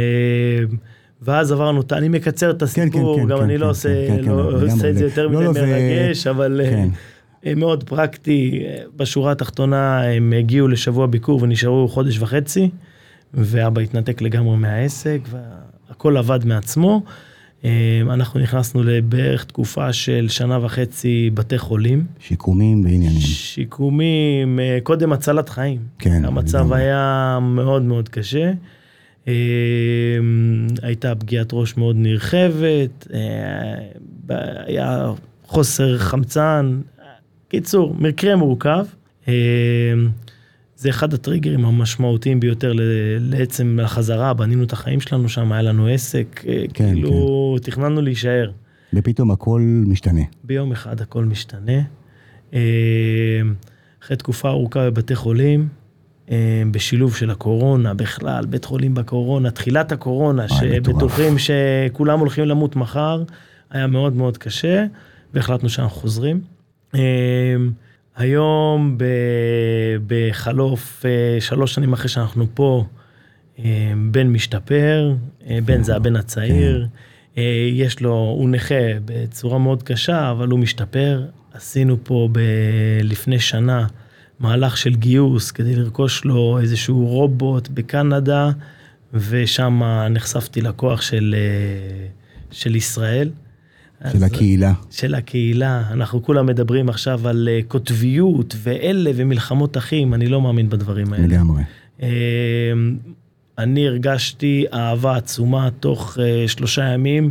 ואז 1.22 1.52
עברנו, 1.52 1.82
אני 1.92 2.08
מקצר 2.08 2.50
את 2.50 2.62
הסיפור, 2.62 3.16
כן, 3.20 3.26
גם 3.28 3.38
כן, 3.38 3.44
אני 3.44 3.54
כן, 3.54 3.60
לא 3.60 3.64
כן, 3.64 3.68
עושה 3.68 3.88
כן, 4.08 4.16
כן, 4.24 4.28
לא 4.30 4.48
לגמרי, 4.52 4.72
עושה 4.72 4.90
את 4.90 4.94
זה 4.94 4.98
זה- 4.98 5.04
יותר 5.04 5.26
לא, 5.26 5.32
מדי 5.38 5.44
לא, 5.44 5.52
זה- 5.52 5.66
מרגש, 5.66 6.26
אבל 6.26 6.60
אה, 6.64 6.70
כן. 6.70 6.88
מאוד 7.58 7.84
פרקטי. 7.84 8.62
בשורה 8.96 9.32
התחתונה 9.32 10.02
הם 10.02 10.32
הגיעו 10.38 10.68
לשבוע 10.68 11.06
ביקור 11.06 11.42
ונשארו 11.42 11.88
חודש 11.88 12.18
וחצי, 12.18 12.70
ואבא 13.34 13.80
התנתק 13.80 14.22
לגמרי 14.22 14.56
מהעסק, 14.56 15.20
והכל 15.88 16.16
עבד 16.16 16.44
מעצמו. 16.44 17.02
אה, 17.64 18.00
אנחנו 18.10 18.40
נכנסנו 18.40 18.82
לבערך 18.82 19.44
תקופה 19.44 19.92
של 19.92 20.26
שנה 20.28 20.64
וחצי 20.64 21.30
בתי 21.34 21.58
חולים. 21.58 22.06
שיקומים 22.20 22.84
ועניינים. 22.84 23.20
שיקומים, 23.20 24.60
אה, 24.60 24.78
קודם 24.82 25.12
הצלת 25.12 25.48
חיים. 25.48 25.80
כן, 25.98 26.24
המצב 26.24 26.58
לגמרי. 26.58 26.82
היה 26.82 27.38
מאוד 27.42 27.82
מאוד 27.82 28.08
קשה. 28.08 28.52
אה, 29.28 29.34
הייתה 30.82 31.14
פגיעת 31.14 31.48
ראש 31.52 31.76
מאוד 31.76 31.96
נרחבת, 31.98 33.06
היה 34.66 35.10
חוסר 35.46 35.98
חמצן. 35.98 36.80
קיצור, 37.48 37.94
מקרה 37.98 38.36
מורכב. 38.36 38.86
זה 40.76 40.90
אחד 40.90 41.14
הטריגרים 41.14 41.64
המשמעותיים 41.64 42.40
ביותר 42.40 42.72
לעצם 43.20 43.78
החזרה, 43.82 44.34
בנינו 44.34 44.64
את 44.64 44.72
החיים 44.72 45.00
שלנו 45.00 45.28
שם, 45.28 45.52
היה 45.52 45.62
לנו 45.62 45.86
עסק, 45.86 46.44
אה, 46.48 46.64
כן, 46.74 46.92
כאילו 46.92 47.56
תכננו 47.62 48.02
להישאר. 48.02 48.50
ופתאום 48.94 49.30
הכל 49.30 49.60
משתנה. 49.86 50.20
ביום 50.44 50.72
אחד 50.72 51.00
הכל 51.00 51.24
משתנה. 51.24 51.82
אה, 52.54 52.60
אחרי 54.02 54.16
תקופה 54.16 54.48
ארוכה 54.48 54.90
בבתי 54.90 55.14
חולים, 55.14 55.68
אה, 56.30 56.62
בשילוב 56.70 57.16
של 57.16 57.30
הקורונה 57.30 57.94
בכלל, 57.94 58.46
בית 58.46 58.64
חולים 58.64 58.94
בקורונה, 58.94 59.50
תחילת 59.50 59.92
הקורונה. 59.92 60.48
שבטוחים 60.48 61.34
שכולם 61.38 62.18
הולכים 62.18 62.44
למות 62.44 62.76
מחר, 62.76 63.22
היה 63.70 63.86
מאוד 63.86 64.16
מאוד 64.16 64.38
קשה, 64.38 64.84
והחלטנו 65.34 65.68
שאנחנו 65.68 66.00
חוזרים. 66.00 66.40
היום, 68.16 68.98
בחלוף 70.06 71.04
אה, 71.06 71.40
שלוש 71.40 71.74
שנים 71.74 71.92
אחרי 71.92 72.08
שאנחנו 72.08 72.46
פה, 72.54 72.84
אה, 73.58 73.92
בן 74.10 74.26
משתפר, 74.28 75.14
אה, 75.50 75.58
בן 75.64 75.82
זה 75.82 75.96
הבן 75.96 76.16
הצעיר, 76.16 76.86
אה, 77.38 77.68
יש 77.72 78.00
לו, 78.00 78.12
הוא 78.14 78.48
נכה 78.48 78.74
בצורה 79.04 79.58
מאוד 79.58 79.82
קשה, 79.82 80.30
אבל 80.30 80.48
הוא 80.48 80.58
משתפר. 80.58 81.24
עשינו 81.52 81.96
פה 82.04 82.28
ב- 82.32 83.00
לפני 83.02 83.38
שנה 83.38 83.86
מהלך 84.40 84.76
של 84.76 84.94
גיוס 84.94 85.50
כדי 85.50 85.76
לרכוש 85.76 86.24
לו 86.24 86.58
איזשהו 86.58 87.06
רובוט 87.06 87.68
בקנדה, 87.68 88.50
ושם 89.14 89.82
נחשפתי 90.10 90.60
לכוח 90.60 91.02
של, 91.02 91.34
של 92.50 92.76
ישראל. 92.76 93.30
של 94.12 94.24
הקהילה. 94.24 94.72
של 94.90 95.14
הקהילה, 95.14 95.82
אנחנו 95.90 96.22
כולם 96.22 96.46
מדברים 96.46 96.88
עכשיו 96.88 97.28
על 97.28 97.48
אה, 97.52 97.60
קוטביות 97.68 98.56
ואלה 98.62 99.10
ומלחמות 99.14 99.76
אחים, 99.76 100.14
אני 100.14 100.26
לא 100.26 100.42
מאמין 100.42 100.68
בדברים 100.68 101.12
האלה. 101.12 101.26
לגמרי. 101.26 101.62
אה, 102.02 102.08
אני 103.58 103.88
הרגשתי 103.88 104.64
אהבה 104.72 105.16
עצומה 105.16 105.68
תוך 105.80 106.18
אה, 106.20 106.48
שלושה 106.48 106.84
ימים. 106.84 107.30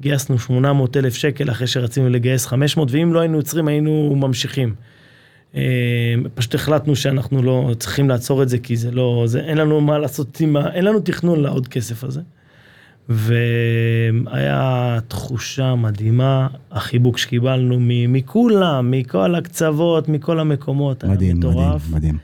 גייסנו 0.00 0.38
800 0.38 0.96
אלף 0.96 1.14
שקל 1.14 1.50
אחרי 1.50 1.66
שרצינו 1.66 2.08
לגייס 2.08 2.46
500, 2.46 2.88
ואם 2.90 3.12
לא 3.12 3.20
היינו 3.20 3.36
עוצרים 3.36 3.68
היינו 3.68 4.16
ממשיכים. 4.16 4.74
אה, 5.54 6.14
פשוט 6.34 6.54
החלטנו 6.54 6.96
שאנחנו 6.96 7.42
לא 7.42 7.74
צריכים 7.78 8.08
לעצור 8.08 8.42
את 8.42 8.48
זה, 8.48 8.58
כי 8.58 8.76
זה 8.76 8.90
לא, 8.90 9.24
זה, 9.26 9.40
אין 9.40 9.58
לנו 9.58 9.80
מה 9.80 9.98
לעשות 9.98 10.40
עם 10.40 10.56
ה... 10.56 10.72
אין 10.72 10.84
לנו 10.84 11.00
תכנון 11.00 11.40
לעוד 11.40 11.68
כסף 11.68 12.04
הזה. 12.04 12.20
והיה 13.08 14.98
תחושה 15.08 15.74
מדהימה, 15.74 16.48
החיבוק 16.70 17.18
שקיבלנו 17.18 17.76
מכולם, 18.08 18.90
מכל 18.90 19.34
הקצוות, 19.34 20.08
מכל 20.08 20.40
המקומות, 20.40 21.04
היה 21.04 21.12
מדהים, 21.12 21.36
מדהים, 21.36 21.52
מטורף. 21.52 21.90
מדהים. 21.90 22.18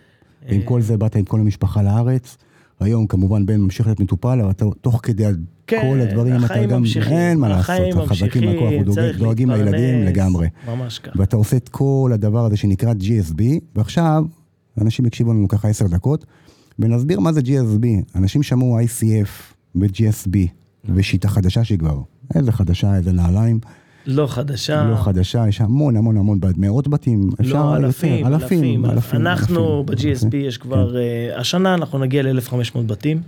ועם 0.49 0.61
אה, 0.61 0.67
כל 0.67 0.81
זה 0.81 0.97
באת 0.97 1.17
עם 1.17 1.25
כל 1.25 1.41
המשפחה 1.41 1.83
לארץ. 1.83 2.37
היום 2.81 3.07
כמובן 3.07 3.47
בן 3.47 3.61
ממשיך 3.61 3.87
להיות 3.87 4.01
מטופל, 4.01 4.41
אבל 4.41 4.51
אתה 4.51 4.65
תוך 4.81 5.01
כדי 5.03 5.25
כן, 5.67 5.81
כל 5.83 6.01
הדברים, 6.01 6.45
אתה 6.45 6.67
גם, 6.67 6.81
ממשיכים, 6.81 7.13
אין 7.13 7.39
מה 7.39 7.49
לעשות, 7.49 7.77
החזקים 7.97 8.45
מהכוח, 8.45 8.73
דואגים 9.19 9.51
להתפרנס, 9.51 9.75
לילדים 9.75 10.05
לגמרי. 10.05 10.49
ממש 10.67 10.99
ככה. 10.99 11.19
ואתה 11.21 11.37
עושה 11.37 11.57
את 11.57 11.69
כל 11.69 12.11
הדבר 12.15 12.45
הזה 12.47 12.57
שנקרא 12.57 12.93
GSB, 12.93 13.43
ועכשיו, 13.77 14.25
אנשים 14.81 15.07
יקשיבו 15.07 15.33
לנו 15.33 15.49
ככה 15.49 15.69
עשר 15.69 15.87
דקות, 15.87 16.27
ונסביר 16.79 17.21
מה 17.21 17.33
זה 17.33 17.41
GSB. 17.41 17.87
אנשים 18.15 18.43
שמעו 18.43 18.79
ICF 18.81 19.55
ו-GSB, 19.75 20.37
ושיטה 20.85 21.29
חדשה 21.29 21.65
שהיא 21.65 21.79
כבר, 21.79 21.99
איזה 22.35 22.53
חדשה, 22.53 22.95
איזה 22.95 23.13
נעליים, 23.13 23.61
לא 24.07 24.27
חדשה. 24.27 24.85
לא 24.91 24.97
חדשה, 24.97 25.49
יש 25.49 25.61
המון 25.61 25.97
המון 25.97 26.17
המון, 26.17 26.41
מאות 26.57 26.89
בתים, 26.89 27.31
אפשר 27.41 27.55
לא, 27.55 27.71
יותר, 27.71 27.87
אלפים, 27.87 28.27
אלפים, 28.27 28.85
אלפים. 28.85 29.21
אנחנו 29.21 29.85
אלפים. 29.91 30.31
ב-GSB 30.31 30.37
יש 30.37 30.59
כבר, 30.59 30.97
אה, 30.97 31.39
השנה 31.41 31.75
אנחנו 31.75 31.99
נגיע 31.99 32.23
ל-1500 32.23 32.79
בתים, 32.87 33.23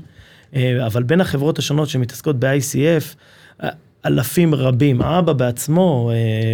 אה, 0.54 0.86
אבל 0.86 1.02
בין 1.02 1.20
החברות 1.20 1.58
השונות 1.58 1.88
שמתעסקות 1.88 2.36
ב-ICF, 2.40 3.14
אה, 3.62 3.68
אלפים 4.06 4.54
רבים. 4.54 5.02
האבא 5.02 5.32
בעצמו, 5.32 6.10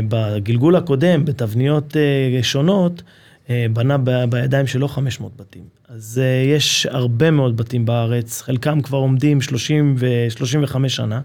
בגלגול 0.08 0.76
הקודם, 0.76 1.24
בתבניות 1.24 1.96
שונות, 2.42 3.02
בנה 3.72 3.98
ב- 3.98 4.24
בידיים 4.30 4.66
שלו 4.66 4.88
500 4.88 5.32
בתים. 5.36 5.62
אז 5.88 6.20
אה, 6.22 6.54
יש 6.56 6.86
הרבה 6.86 7.30
מאוד 7.30 7.56
בתים 7.56 7.86
בארץ, 7.86 8.42
חלקם 8.42 8.80
כבר 8.80 8.98
עומדים 8.98 9.40
30 9.40 9.94
ו-35 9.98 10.88
שנה. 10.88 11.20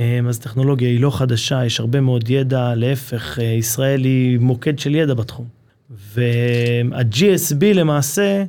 אה, 0.00 0.20
אז 0.28 0.38
טכנולוגיה 0.38 0.88
היא 0.88 1.00
לא 1.00 1.10
חדשה, 1.18 1.64
יש 1.64 1.80
הרבה 1.80 2.00
מאוד 2.00 2.30
ידע, 2.30 2.72
להפך, 2.74 3.38
אה, 3.38 3.44
ישראל 3.44 4.04
היא 4.04 4.38
מוקד 4.38 4.78
של 4.78 4.94
ידע 4.94 5.14
בתחום. 5.14 5.46
וה-GSB 6.14 7.64
למעשה, 7.74 8.44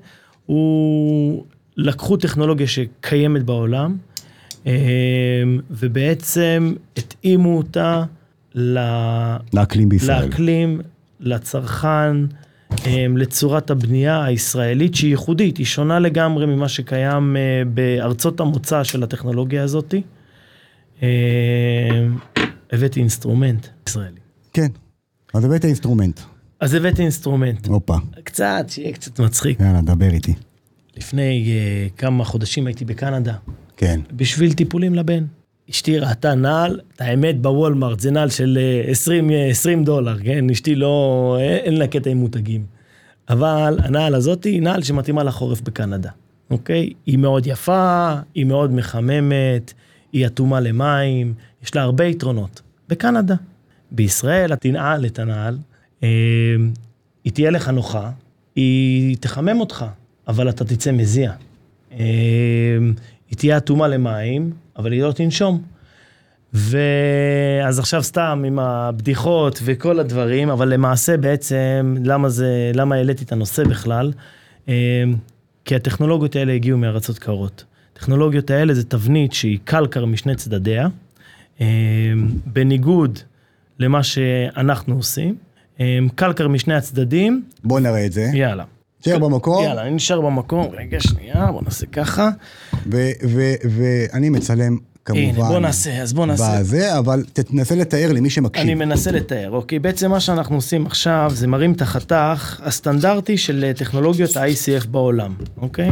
הוא 0.46 1.46
לקחו 1.78 2.18
טכנולוגיה 2.18 2.68
שקיימת 2.68 3.44
בעולם, 3.44 3.98
אה, 4.68 4.74
ובעצם 5.72 6.74
התאימו 6.98 7.58
אותה 7.58 8.04
ל- 8.56 9.36
לאקלים 9.54 9.90
בישראל. 9.90 10.26
לאקלים, 10.26 10.82
לצרכן, 11.20 11.88
אה, 12.24 12.47
לצורת 13.16 13.70
הבנייה 13.70 14.26
הישראלית 14.26 14.96
שהיא 14.96 15.10
ייחודית, 15.10 15.58
היא 15.58 15.66
שונה 15.66 16.00
לגמרי 16.00 16.46
ממה 16.46 16.70
שקיים 16.70 17.38
אה, 17.38 17.62
בארצות 17.74 18.40
המוצא 18.40 18.84
של 18.84 19.04
הטכנולוגיה 19.04 19.64
הזאת. 19.64 19.94
אה, 21.04 22.08
הבאתי 22.72 23.00
instrument 23.00 23.68
ישראלי. 23.88 24.20
כן. 24.54 24.68
אז 25.34 25.46
הבאת 25.46 25.66
instrument. 25.66 26.20
אז 26.60 26.74
הבאתי 26.74 27.02
instrument, 27.02 27.68
הופה, 27.68 27.96
קצת, 28.24 28.66
שיהיה 28.68 28.94
קצת 28.94 29.20
מצחיק. 29.20 29.60
יאללה, 29.60 29.82
דבר 29.82 30.10
איתי. 30.10 30.34
לפני 30.98 31.52
אה, 31.52 31.88
כמה 31.98 32.24
חודשים 32.24 32.68
הייתי 32.68 32.86
בקנדה, 32.86 33.34
כן. 33.78 34.00
בשביל 34.12 34.54
טיפולים 34.54 34.96
לבן. 34.96 35.26
אשתי 35.70 36.00
ראתה 36.00 36.36
נעל, 36.36 36.80
את 36.96 37.02
האמת 37.02 37.42
בוולמרט, 37.42 38.00
זה 38.00 38.12
נעל 38.12 38.30
של 38.30 38.58
אה, 38.62 38.92
20, 38.92 39.32
אה, 39.32 39.48
20 39.48 39.84
דולר, 39.84 40.20
כן? 40.24 40.50
אשתי 40.50 40.76
לא, 40.76 41.38
אין 41.40 41.58
אין 41.64 41.78
לה 41.78 41.88
קטע 41.88 42.10
עם 42.10 42.18
מותגים. 42.18 42.66
אבל 43.30 43.80
הנעל 43.84 44.16
הזאת 44.16 44.44
היא 44.44 44.62
נעל 44.62 44.84
שמתאימה 44.84 45.24
לחורף 45.24 45.62
בקנדה, 45.62 46.10
אוקיי? 46.50 46.94
היא 47.06 47.18
מאוד 47.18 47.48
יפה, 47.48 48.16
היא 48.36 48.46
מאוד 48.46 48.72
מחממת, 48.72 49.74
היא 50.12 50.26
אטומה 50.26 50.60
למים, 50.60 51.34
יש 51.64 51.76
לה 51.76 51.82
הרבה 51.82 52.06
יתרונות. 52.06 52.62
בקנדה. 52.90 53.36
בישראל 53.92 54.54
את 54.54 54.62
תנעל 54.62 55.06
את 55.06 55.20
הנעל, 55.20 55.58
אה, 56.04 56.10
היא 57.24 57.34
תהיה 57.34 57.52
לך 57.52 57.70
נוחה, 57.70 58.12
היא 58.56 59.18
תחמם 59.20 59.60
אותך, 59.60 59.86
אבל 60.28 60.50
אתה 60.50 60.66
תצא 60.66 60.92
מזיע. 60.92 61.32
אה, 61.92 62.78
היא 63.30 63.38
תהיה 63.38 63.58
אטומה 63.58 63.88
למים, 63.88 64.52
אבל 64.78 64.92
היא 64.92 65.02
לא 65.04 65.12
תנשום. 65.12 65.62
ואז 66.54 67.80
עכשיו 67.80 68.04
סתם 68.04 68.44
עם 68.48 68.60
הבדיחות 68.60 69.60
וכל 69.64 70.00
הדברים, 70.00 70.50
אבל 70.50 70.70
למעשה 70.74 71.18
בעצם, 71.18 71.96
למה 72.04 72.30
זה, 72.30 72.72
למה 72.74 72.96
העליתי 72.96 73.24
את 73.24 73.32
הנושא 73.32 73.64
בכלל? 73.64 74.14
אה, 74.70 75.04
כי 75.66 75.76
הטכנולוגיות 75.76 76.36
האלה 76.36 76.54
הגיעו 76.54 76.78
מארצות 76.78 77.20
קרות. 77.20 77.66
הטכנולוגיות 77.94 78.50
האלה 78.50 78.74
זה 78.74 78.84
תבנית 78.84 79.34
שהיא 79.34 79.60
קלקר 79.64 80.06
משני 80.06 80.36
צדדיה, 80.36 80.88
אה, 81.62 81.66
בניגוד 82.46 83.20
למה 83.80 84.04
שאנחנו 84.04 84.96
עושים. 84.96 85.36
אה, 85.80 86.00
קלקר 86.16 86.48
משני 86.48 86.74
הצדדים, 86.74 87.44
בוא 87.64 87.80
נראה 87.80 88.06
את 88.06 88.12
זה. 88.12 88.30
יאללה. 88.34 88.64
תשאר 89.02 89.20
במקום, 89.20 89.64
יאללה, 89.64 89.82
אני 89.82 89.92
נשאר 89.92 90.22
במקום, 90.22 90.68
רגע 90.78 91.00
שנייה, 91.00 91.52
בוא 91.52 91.62
נעשה 91.62 91.86
ככה. 91.86 92.30
ואני 93.70 94.30
מצלם 94.30 94.78
כמובן. 95.06 95.22
הנה, 95.24 95.48
בוא 95.48 95.60
נעשה, 95.60 96.02
אז 96.02 96.14
בוא 96.14 96.26
נעשה. 96.26 96.58
בזה, 96.60 96.98
אבל 96.98 97.24
תנסה 97.34 97.76
לתאר 97.76 98.12
למי 98.14 98.30
שמקשיב. 98.30 98.64
אני 98.64 98.76
מנסה 98.76 99.12
לתאר, 99.12 99.50
אוקיי? 99.52 99.80
בעצם 99.80 100.10
מה 100.12 100.20
שאנחנו 100.20 100.56
עושים 100.56 100.86
עכשיו 100.86 101.32
זה 101.36 101.48
מרים 101.48 101.72
את 101.74 101.82
החתך 101.82 102.62
הסטנדרטי 102.64 103.38
של 103.38 103.72
טכנולוגיות 103.76 104.38
ה-ICF 104.38 104.88
בעולם, 104.88 105.34
אוקיי? 105.58 105.90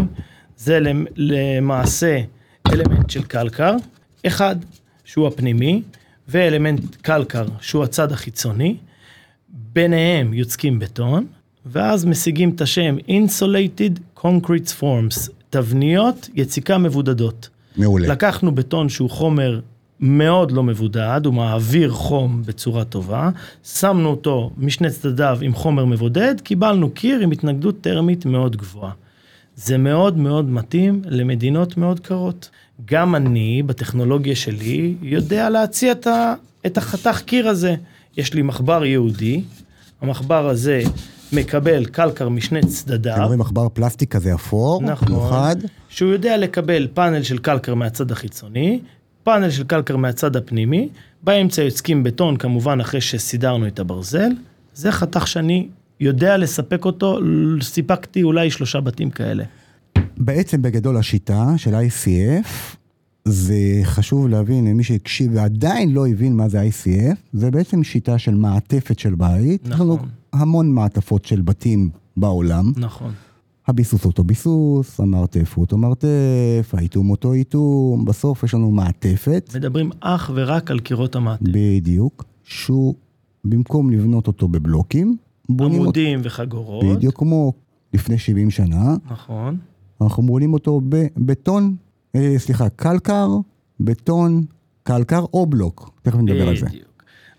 זה 0.58 0.80
למ- 0.80 1.06
למעשה 1.16 2.20
אלמנט 2.72 3.10
של 3.10 3.24
קלקר, 3.24 3.76
אחד 4.28 4.56
שהוא 5.06 5.28
הפנימי, 5.28 5.82
ואלמנט 6.28 6.96
קלקר 7.02 7.46
שהוא 7.62 7.84
הצד 7.84 8.12
החיצוני, 8.12 8.76
ביניהם 9.74 10.34
יוצקים 10.34 10.80
בטון, 10.80 11.26
ואז 11.66 12.06
משיגים 12.06 12.50
את 12.50 12.62
השם 12.62 12.96
Insulated 13.08 14.20
Concrete 14.20 14.82
Forms, 14.82 15.30
תבניות 15.56 16.30
יציקה 16.34 16.78
מבודדות. 16.78 17.50
מעולה. 17.78 18.08
לקחנו 18.08 18.56
בטון 18.56 18.90
שהוא 18.90 19.10
חומר 19.10 19.60
מאוד 20.00 20.52
לא 20.52 20.64
מבודד, 20.64 21.22
הוא 21.26 21.34
מעביר 21.34 21.92
חום 21.92 22.44
בצורה 22.46 22.86
טובה, 22.86 23.30
שמנו 23.64 24.10
אותו 24.10 24.52
משני 24.58 24.90
צדדיו 24.90 25.38
עם 25.42 25.54
חומר 25.54 25.86
מבודד, 25.86 26.36
קיבלנו 26.44 26.90
קיר 26.90 27.20
עם 27.20 27.32
התנגדות 27.32 27.82
טרמית 27.82 28.26
מאוד 28.26 28.56
גבוהה. 28.56 28.92
זה 29.56 29.78
מאוד 29.78 30.18
מאוד 30.18 30.50
מתאים 30.50 31.02
למדינות 31.06 31.78
מאוד 31.78 32.00
קרות. 32.00 32.50
גם 32.86 33.16
אני, 33.16 33.64
בטכנולוגיה 33.66 34.36
שלי, 34.36 34.96
יודע 35.02 35.50
להציע 35.50 35.92
את, 35.92 36.08
ה, 36.08 36.34
את 36.66 36.78
החתך 36.78 37.22
קיר 37.26 37.50
הזה. 37.50 37.76
יש 38.18 38.34
לי 38.34 38.42
מחבר 38.42 38.86
יהודי, 38.86 39.42
המחבר 40.02 40.50
הזה 40.50 40.84
מקבל 41.36 41.86
קלקר 41.86 42.30
משני 42.30 42.60
אתם 42.60 42.68
צדדיו. 42.68 43.26
רואים 43.26 43.42
עכבר 43.42 43.70
פלסטיק 43.70 44.12
כזה 44.12 44.36
אפור, 44.36 44.82
נכון. 44.82 45.08
מיוחד. 45.08 45.56
שהוא 45.90 46.12
יודע 46.12 46.38
לקבל 46.38 46.88
פאנל 46.94 47.24
של 47.24 47.38
קלקר 47.38 47.74
מהצד 47.74 48.12
החיצוני, 48.12 48.80
פאנל 49.24 49.50
של 49.50 49.64
קלקר 49.64 49.98
מהצד 49.98 50.36
הפנימי, 50.36 50.90
באמצע 51.24 51.62
יוצקים 51.62 52.04
בטון 52.04 52.38
כמובן 52.38 52.80
אחרי 52.80 53.02
שסידרנו 53.02 53.68
את 53.68 53.80
הברזל, 53.80 54.30
זה 54.74 54.92
חתך 54.92 55.28
שאני 55.28 55.68
יודע 56.00 56.38
לספק 56.38 56.86
אותו, 56.86 57.20
סיפקתי 57.62 58.24
אולי 58.24 58.52
שלושה 58.52 58.80
בתים 58.80 59.10
כאלה. 59.10 59.44
בעצם 60.18 60.62
בגדול 60.62 60.98
השיטה 60.98 61.46
של 61.58 61.76
ICF, 61.76 62.76
זה 63.28 63.80
חשוב 63.84 64.28
להבין 64.28 64.68
למי 64.68 64.84
שהקשיב 64.84 65.32
ועדיין 65.36 65.94
לא 65.94 66.08
הבין 66.08 66.36
מה 66.36 66.50
זה 66.50 66.62
ICF, 66.62 67.16
זה 67.34 67.52
בעצם 67.52 67.84
שיטה 67.84 68.18
של 68.18 68.36
מעטפת 68.36 69.00
של 69.00 69.16
בית. 69.16 69.68
נכון. 69.68 69.74
יש 69.74 69.82
לנו 69.82 69.98
המון 70.34 70.72
מעטפות 70.72 71.26
של 71.26 71.42
בתים 71.42 71.90
בעולם. 72.18 72.72
נכון. 72.78 73.12
הביסוס 73.68 74.06
אותו 74.06 74.24
ביסוס, 74.24 75.00
המרתף 75.00 75.54
הוא 75.56 75.64
אותו 75.64 75.78
מרתף, 75.78 76.74
האיתום 76.74 77.10
אותו 77.10 77.34
איתום, 77.34 78.06
בסוף 78.06 78.44
יש 78.44 78.54
לנו 78.54 78.72
מעטפת, 78.72 79.52
מדברים 79.56 79.90
אך 80.00 80.32
ורק 80.36 80.72
על 80.72 80.80
קירות 80.80 81.16
המעטפת. 81.16 81.50
בדיוק, 81.52 82.24
שהוא, 82.44 82.96
במקום 83.46 83.90
לבנות 83.90 84.28
אותו 84.28 84.48
בבלוקים, 84.48 85.18
בונים 85.50 85.72
אותו, 85.72 85.84
עמודים 85.84 86.20
וחגורות. 86.24 86.86
בדיוק 86.86 87.18
כמו 87.18 87.54
לפני 87.94 88.18
70 88.18 88.50
שנה, 88.50 88.96
נכון. 89.12 89.58
אנחנו 90.02 90.24
בונים 90.24 90.54
אותו 90.54 90.82
בבטון, 90.90 91.76
אה, 92.16 92.34
סליחה, 92.38 92.70
קלקר, 92.70 93.28
בטון, 93.80 94.44
קלקר 94.84 95.26
או 95.34 95.46
בלוק, 95.46 95.92
תכף 96.02 96.16
נדבר 96.16 96.48
על 96.48 96.58
זה. 96.58 96.68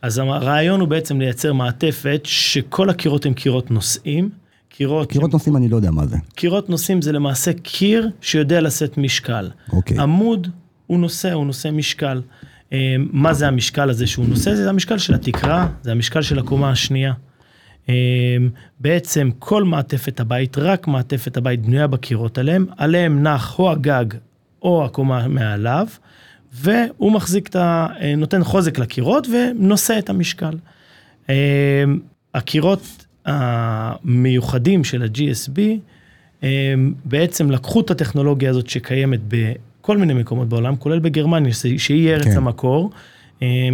אז 0.03 0.19
הרעיון 0.19 0.81
הוא 0.81 0.89
בעצם 0.89 1.21
לייצר 1.21 1.53
מעטפת 1.53 2.21
שכל 2.25 2.91
הקירות 2.91 3.27
הם 3.27 3.35
קירות 3.35 3.71
נושאים. 3.71 4.31
קירות, 4.69 5.11
קירות 5.11 5.33
נושאים 5.33 5.57
אני 5.57 5.69
לא 5.69 5.77
יודע 5.77 5.91
מה 5.91 6.07
זה. 6.07 6.17
קירות 6.35 6.71
נושאים 6.71 7.03
זה 7.03 7.13
למעשה 7.13 7.53
קיר 7.53 8.11
שיודע 8.21 8.61
לשאת 8.61 8.99
משקל. 8.99 9.51
אוקיי. 9.73 9.99
עמוד 9.99 10.49
הוא 10.87 10.99
נושא, 10.99 11.33
הוא 11.33 11.47
נושא 11.47 11.69
משקל. 11.73 12.23
אה, 12.73 12.97
מה 12.99 13.35
זה 13.35 13.49
המשקל 13.49 13.91
הזה 13.91 14.07
שהוא 14.07 14.27
נושא? 14.29 14.55
זה 14.55 14.71
המשקל 14.71 14.99
של 14.99 15.15
התקרה, 15.15 15.69
זה 15.83 15.93
המשקל 15.93 16.23
של 16.23 16.39
הקומה 16.39 16.71
השנייה. 16.71 17.13
אה, 17.89 17.95
בעצם 18.81 19.31
כל 19.39 19.65
מעטפת 19.65 20.21
הבית, 20.21 20.59
רק 20.59 20.89
מעטפת 20.89 21.37
הבית 21.37 21.63
בנויה 21.63 21.87
בקירות 21.87 22.39
עליהם, 22.39 22.67
עליהם 22.77 23.23
נח 23.23 23.59
או 23.59 23.71
הגג 23.71 24.05
או 24.67 24.85
הקומה 24.85 25.29
מעליו, 25.29 25.87
והוא 26.53 27.13
מחזיק 27.13 27.49
את 27.49 27.57
ה... 27.57 27.87
אה, 28.01 28.17
נותן 28.17 28.45
חוזק 28.45 28.79
לקירות 28.79 29.27
ונושא 29.27 29.99
את 29.99 30.11
המשקל. 30.11 30.55
אה, 31.31 31.85
הקירות 32.35 33.07
המיוחדים 33.27 34.85
של 34.85 35.03
ה-GSB, 35.03 35.61
אה, 36.43 36.75
בעצם 37.05 37.51
לקחו 37.51 37.81
את 37.81 37.91
הטכנולוגיה 37.91 38.51
הזאת 38.51 38.71
שקיימת 38.71 39.21
בכל 39.29 39.99
מיני 39.99 40.15
מקומות 40.15 40.49
בעולם, 40.49 40.77
כולל 40.77 40.99
בגרמניה, 40.99 41.53
שהיא 41.79 42.11
ארץ 42.11 42.25
כן. 42.25 42.37
המקור, 42.37 42.91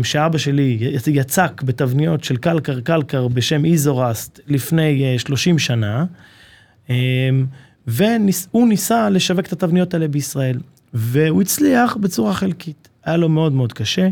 שאבא 0.02 0.38
שלי 0.38 0.78
יצק 1.06 1.62
בתבניות 1.64 2.24
של 2.24 2.36
קלקר 2.36 2.80
קלקר 2.80 3.28
בשם 3.28 3.64
איזורסט 3.64 4.40
לפני 4.46 5.04
אה, 5.04 5.18
30 5.18 5.58
שנה, 5.58 6.04
והוא 7.86 8.68
ניסה 8.68 9.10
לשווק 9.10 9.46
את 9.46 9.52
התבניות 9.52 9.94
האלה 9.94 10.08
בישראל, 10.08 10.58
והוא 10.94 11.42
הצליח 11.42 11.96
בצורה 11.96 12.34
חלקית. 12.34 12.88
היה 13.04 13.16
לו 13.16 13.28
מאוד 13.28 13.52
מאוד 13.52 13.72
קשה. 13.72 14.08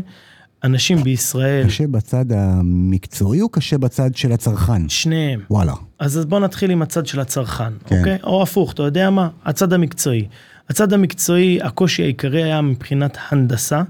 אנשים 0.63 1.03
בישראל, 1.03 1.65
קשה 1.65 1.87
בצד 1.87 2.25
המקצועי 2.31 3.41
או 3.41 3.49
קשה 3.49 3.77
בצד 3.77 4.15
של 4.15 4.31
הצרכן? 4.31 4.89
שניהם. 4.89 5.41
וואלה. 5.49 5.73
אז 5.99 6.25
בוא 6.25 6.39
נתחיל 6.39 6.71
עם 6.71 6.81
הצד 6.81 7.05
של 7.05 7.19
הצרכן, 7.19 7.73
כן. 7.85 7.99
אוקיי? 7.99 8.17
או 8.23 8.43
הפוך, 8.43 8.73
אתה 8.73 8.83
יודע 8.83 9.09
מה? 9.09 9.29
הצד 9.45 9.73
המקצועי. 9.73 10.27
הצד 10.69 10.93
המקצועי, 10.93 11.59
הקושי 11.61 12.03
העיקרי 12.03 12.43
היה 12.43 12.61
מבחינת 12.61 13.17
הנדסה. 13.29 13.81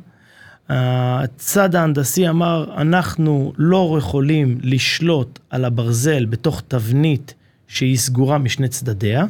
הצד 0.70 1.76
ההנדסי 1.76 2.30
אמר, 2.30 2.82
אנחנו 2.82 3.54
לא 3.58 3.96
יכולים 3.98 4.58
לשלוט 4.62 5.40
על 5.50 5.66
הברזל 5.66 6.26
בתוך 6.26 6.62
תבנית 6.68 7.34
שהיא 7.68 7.98
סגורה 7.98 8.38
משני 8.38 8.68
צדדיה. 8.68 9.26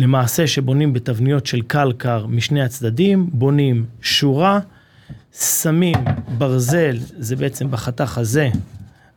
למעשה 0.00 0.46
שבונים 0.46 0.92
בתבניות 0.92 1.46
של 1.46 1.62
קלקר 1.62 2.26
משני 2.26 2.62
הצדדים, 2.62 3.30
בונים 3.32 3.84
שורה, 4.02 4.60
שמים 5.40 5.96
ברזל, 6.38 6.96
זה 7.18 7.36
בעצם 7.36 7.70
בחתך 7.70 8.18
הזה, 8.18 8.48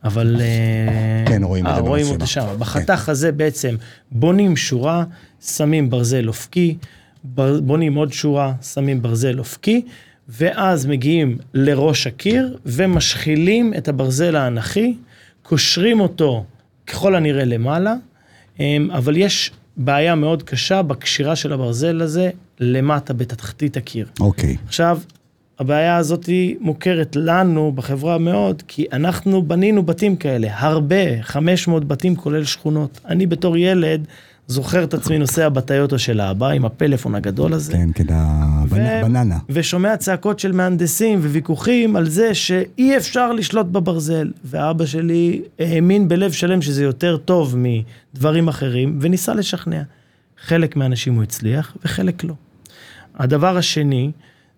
אבל... 0.04 0.36
אה, 0.40 1.24
כן, 1.28 1.42
רואים 1.42 1.66
את 1.66 1.70
אה, 1.70 1.74
זה 1.76 1.80
רואים 1.80 2.06
במצלמה. 2.06 2.14
אותו 2.14 2.26
שם. 2.26 2.58
בחתך 2.58 3.08
הזה 3.08 3.32
בעצם 3.32 3.74
בונים 4.12 4.56
שורה, 4.56 5.04
שמים 5.40 5.90
ברזל 5.90 6.28
אופקי, 6.28 6.76
בר- 7.24 7.60
בונים 7.60 7.94
עוד 7.94 8.12
שורה, 8.12 8.52
שמים 8.62 9.02
ברזל 9.02 9.38
אופקי, 9.38 9.82
ואז 10.28 10.86
מגיעים 10.86 11.38
לראש 11.54 12.06
הקיר 12.06 12.58
ומשחילים 12.66 13.74
את 13.78 13.88
הברזל 13.88 14.36
האנכי, 14.36 14.96
קושרים 15.42 16.00
אותו 16.00 16.44
ככל 16.86 17.14
הנראה 17.14 17.44
למעלה, 17.44 17.94
אמ, 18.60 18.88
אבל 18.92 19.16
יש 19.16 19.50
בעיה 19.76 20.14
מאוד 20.14 20.42
קשה 20.42 20.82
בקשירה 20.82 21.36
של 21.36 21.52
הברזל 21.52 22.02
הזה 22.02 22.30
למטה 22.60 23.12
בתחתית 23.12 23.76
הקיר. 23.76 24.06
אוקיי. 24.20 24.56
עכשיו, 24.66 24.98
הבעיה 25.58 25.96
הזאת 25.96 26.26
היא 26.26 26.56
מוכרת 26.60 27.16
לנו 27.16 27.72
בחברה 27.74 28.18
מאוד, 28.18 28.62
כי 28.68 28.86
אנחנו 28.92 29.42
בנינו 29.42 29.82
בתים 29.82 30.16
כאלה, 30.16 30.48
הרבה, 30.50 31.22
500 31.22 31.84
בתים 31.84 32.16
כולל 32.16 32.44
שכונות. 32.44 33.00
אני 33.08 33.26
בתור 33.26 33.56
ילד 33.56 34.06
זוכר 34.46 34.84
את 34.84 34.94
עצמי 34.94 35.18
נוסע 35.18 35.48
בטיוטו 35.48 35.98
של 35.98 36.20
האבא 36.20 36.48
עם 36.48 36.64
הפלאפון 36.64 37.14
הגדול 37.14 37.52
הזה. 37.52 37.72
כן, 37.72 37.90
כן, 37.94 38.14
הבננה. 38.14 39.38
ושומע 39.48 39.96
צעקות 39.96 40.38
של 40.38 40.52
מהנדסים 40.52 41.18
וויכוחים 41.18 41.96
על 41.96 42.08
זה 42.08 42.34
שאי 42.34 42.96
אפשר 42.96 43.32
לשלוט 43.32 43.66
בברזל. 43.66 44.32
ואבא 44.44 44.86
שלי 44.86 45.42
האמין 45.58 46.08
בלב 46.08 46.32
שלם 46.32 46.62
שזה 46.62 46.84
יותר 46.84 47.16
טוב 47.16 47.56
מדברים 47.58 48.48
אחרים, 48.48 48.98
וניסה 49.00 49.34
לשכנע. 49.34 49.82
חלק 50.42 50.76
מהאנשים 50.76 51.14
הוא 51.14 51.22
הצליח 51.22 51.76
וחלק 51.84 52.24
לא. 52.24 52.34
הדבר 53.14 53.56
השני, 53.56 54.10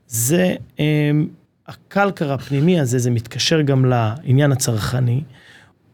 זה 0.08 0.54
אמ, 0.78 1.28
הקלקר 1.68 2.32
הפנימי 2.32 2.80
הזה, 2.80 2.98
זה 2.98 3.10
מתקשר 3.10 3.60
גם 3.60 3.84
לעניין 3.84 4.52
הצרכני, 4.52 5.22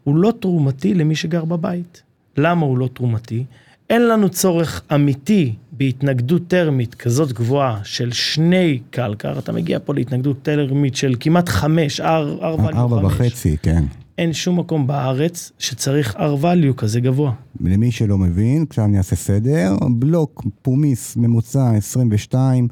הוא 0.03 0.15
לא 0.15 0.33
תרומתי 0.39 0.93
למי 0.93 1.15
שגר 1.15 1.45
בבית. 1.45 2.03
למה 2.37 2.65
הוא 2.65 2.77
לא 2.77 2.89
תרומתי? 2.93 3.45
אין 3.89 4.07
לנו 4.07 4.29
צורך 4.29 4.81
אמיתי 4.95 5.53
בהתנגדות 5.71 6.41
טרמית 6.47 6.95
כזאת 6.95 7.31
גבוהה 7.31 7.79
של 7.83 8.11
שני 8.11 8.79
קלקר, 8.89 9.39
אתה 9.39 9.51
מגיע 9.51 9.79
פה 9.85 9.93
להתנגדות 9.93 10.41
טרמית 10.41 10.95
של 10.95 11.15
כמעט 11.19 11.49
חמש, 11.49 11.99
value 11.99 12.37
ארבע 12.41 12.71
חמש. 12.71 13.05
וחצי, 13.05 13.57
כן. 13.61 13.83
אין 14.17 14.33
שום 14.33 14.59
מקום 14.59 14.87
בארץ 14.87 15.51
שצריך 15.59 16.15
R 16.15 16.43
value 16.43 16.73
כזה 16.77 16.99
גבוה. 16.99 17.31
למי 17.61 17.91
שלא 17.91 18.17
מבין, 18.17 18.65
עכשיו 18.69 18.85
אני 18.85 18.97
אעשה 18.97 19.15
סדר, 19.15 19.75
בלוק 19.91 20.43
פומיס 20.61 21.17
ממוצע 21.17 21.71
22, 21.71 22.67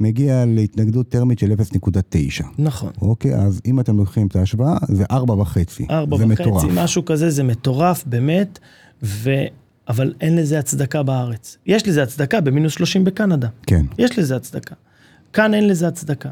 מגיע 0.00 0.44
להתנגדות 0.46 1.08
טרמית 1.08 1.38
של 1.38 1.52
0.9. 1.52 2.44
נכון. 2.58 2.90
אוקיי, 3.02 3.34
אז 3.34 3.60
אם 3.66 3.80
אתם 3.80 3.96
לוקחים 3.96 4.26
את 4.26 4.36
ההשוואה, 4.36 4.76
זה 4.88 5.04
ארבע 5.10 5.34
וחצי. 5.34 5.86
ארבע 5.90 6.16
זה 6.16 6.26
וחצי, 6.26 6.42
מטורף. 6.42 6.64
משהו 6.74 7.04
כזה, 7.04 7.30
זה 7.30 7.42
מטורף, 7.42 8.04
באמת, 8.06 8.58
ו... 9.02 9.30
אבל 9.92 10.12
אין 10.20 10.36
לזה 10.36 10.58
הצדקה 10.58 11.02
בארץ. 11.02 11.58
יש 11.66 11.88
לזה 11.88 12.02
הצדקה 12.02 12.40
במינוס 12.40 12.72
30 12.72 13.04
בקנדה. 13.04 13.48
כן. 13.66 13.84
יש 13.98 14.18
לזה 14.18 14.36
הצדקה. 14.36 14.74
כאן 15.32 15.54
אין 15.54 15.68
לזה 15.68 15.88
הצדקה. 15.88 16.28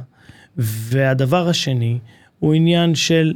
והדבר 0.57 1.49
השני 1.49 1.99
הוא 2.39 2.55
עניין 2.55 2.95
של 2.95 3.33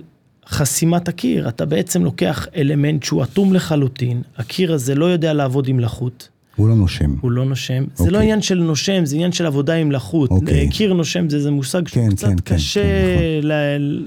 חסימת 0.49 1.09
הקיר. 1.09 1.49
אתה 1.49 1.65
בעצם 1.67 2.05
לוקח 2.05 2.47
אלמנט 2.57 3.03
שהוא 3.03 3.23
אטום 3.23 3.53
לחלוטין, 3.55 4.23
הקיר 4.37 4.73
הזה 4.73 4.95
לא 4.95 5.05
יודע 5.05 5.33
לעבוד 5.33 5.69
עם 5.69 5.81
לחות, 5.81 6.29
הוא 6.57 6.69
לא 6.69 6.75
נושם. 6.75 7.15
הוא 7.21 7.31
לא 7.31 7.45
נושם. 7.45 7.85
זה 7.95 8.05
לא 8.05 8.09
אוקיי. 8.09 8.23
עניין 8.23 8.43
של 8.43 8.55
נושם, 8.59 9.05
זה 9.05 9.17
עניין 9.17 9.33
של 9.33 9.47
עבודה 9.47 9.75
עם 9.75 9.93
לחות. 9.93 10.31
אוקיי. 10.31 10.69
קיר 10.71 10.93
נושם 10.95 11.29
זה 11.31 11.37
איזה 11.37 11.51
מושג 11.51 11.89
שהוא 11.89 12.03
כן, 12.09 12.15
קצת 12.15 12.27
כן, 12.29 12.37
כן, 12.45 12.55
קשה 12.55 12.83
כן, 12.83 13.47
ל- 13.47 14.05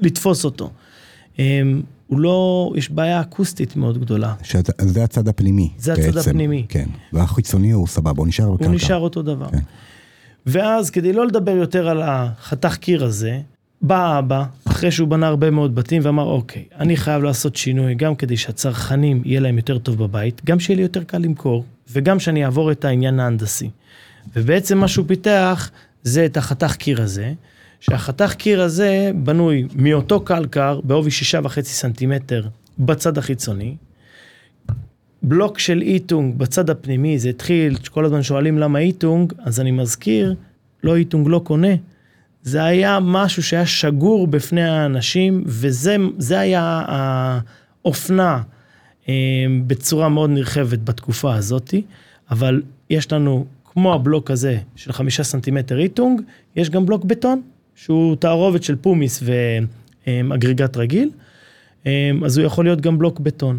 לתפוס 0.00 0.44
אותו. 0.44 0.70
הוא 2.12 2.20
לא, 2.20 2.72
יש 2.76 2.90
בעיה 2.90 3.20
אקוסטית 3.20 3.76
מאוד 3.76 3.98
גדולה. 3.98 4.34
שאת, 4.42 4.70
זה 4.80 5.04
הצד 5.04 5.28
הפנימי. 5.28 5.70
זה 5.78 5.92
הצד 5.92 6.02
בעצם. 6.02 6.30
הפנימי. 6.30 6.66
כן. 6.68 6.88
והחיצוני 7.12 7.70
הוא 7.70 7.86
סבבה, 7.86 8.20
הוא 8.20 8.26
נשאר 8.26 8.50
בקרקע. 8.50 8.64
הוא 8.64 8.74
נשאר 8.74 8.98
אותו 8.98 9.22
דבר. 9.22 9.48
כן. 9.50 9.58
ואז 10.46 10.90
כדי 10.90 11.12
לא 11.12 11.26
לדבר 11.26 11.50
יותר 11.50 11.88
על 11.88 12.02
החתך 12.02 12.76
קיר 12.76 13.04
הזה, 13.04 13.40
בא 13.82 14.06
האבא, 14.06 14.44
אחרי 14.64 14.90
שהוא 14.90 15.08
בנה 15.08 15.26
הרבה 15.26 15.50
מאוד 15.50 15.74
בתים, 15.74 16.02
ואמר, 16.04 16.24
אוקיי, 16.24 16.64
אני 16.78 16.96
חייב 16.96 17.22
לעשות 17.22 17.56
שינוי, 17.56 17.94
גם 17.94 18.14
כדי 18.14 18.36
שהצרכנים 18.36 19.22
יהיה 19.24 19.40
להם 19.40 19.56
יותר 19.56 19.78
טוב 19.78 19.98
בבית, 19.98 20.42
גם 20.44 20.60
שיהיה 20.60 20.76
לי 20.76 20.82
יותר 20.82 21.04
קל 21.04 21.18
למכור, 21.18 21.64
וגם 21.92 22.18
שאני 22.18 22.44
אעבור 22.44 22.72
את 22.72 22.84
העניין 22.84 23.20
ההנדסי. 23.20 23.70
ובעצם 24.36 24.78
מה 24.78 24.88
שהוא 24.88 25.06
פיתח, 25.08 25.70
זה 26.02 26.26
את 26.26 26.36
החתך 26.36 26.76
קיר 26.76 27.02
הזה, 27.02 27.32
שהחתך 27.82 28.34
קיר 28.34 28.62
הזה 28.62 29.10
בנוי 29.14 29.66
מאותו 29.74 30.20
קלקר 30.20 30.80
בעובי 30.84 31.10
שישה 31.10 31.40
וחצי 31.42 31.72
סנטימטר 31.72 32.48
בצד 32.78 33.18
החיצוני, 33.18 33.76
בלוק 35.22 35.58
של 35.58 35.82
איטונג 35.82 36.38
בצד 36.38 36.70
הפנימי, 36.70 37.18
זה 37.18 37.28
התחיל, 37.28 37.76
כל 37.90 38.04
הזמן 38.04 38.22
שואלים 38.22 38.58
למה 38.58 38.78
איטונג, 38.78 39.32
אז 39.38 39.60
אני 39.60 39.70
מזכיר, 39.70 40.34
לא 40.84 40.96
איטונג 40.96 41.28
לא 41.28 41.40
קונה. 41.44 41.74
זה 42.42 42.64
היה 42.64 42.98
משהו 43.02 43.42
שהיה 43.42 43.66
שגור 43.66 44.26
בפני 44.26 44.62
האנשים, 44.62 45.42
וזה 45.46 45.96
זה 46.18 46.40
היה 46.40 46.82
אופנה 47.84 48.42
אה, 49.08 49.14
בצורה 49.66 50.08
מאוד 50.08 50.30
נרחבת 50.30 50.78
בתקופה 50.78 51.34
הזאתי, 51.34 51.82
אבל 52.30 52.62
יש 52.90 53.12
לנו, 53.12 53.46
כמו 53.64 53.94
הבלוק 53.94 54.30
הזה 54.30 54.58
של 54.76 54.92
חמישה 54.92 55.24
סנטימטר 55.24 55.78
איטונג, 55.78 56.20
יש 56.56 56.70
גם 56.70 56.86
בלוק 56.86 57.04
בטון, 57.04 57.42
שהוא 57.84 58.16
תערובת 58.16 58.62
של 58.62 58.76
פומיס 58.76 59.22
ואגריגט 60.06 60.76
רגיל, 60.76 61.10
אה, 61.86 62.10
אז 62.24 62.38
הוא 62.38 62.46
יכול 62.46 62.64
להיות 62.64 62.80
גם 62.80 62.98
בלוק 62.98 63.20
בטון. 63.20 63.58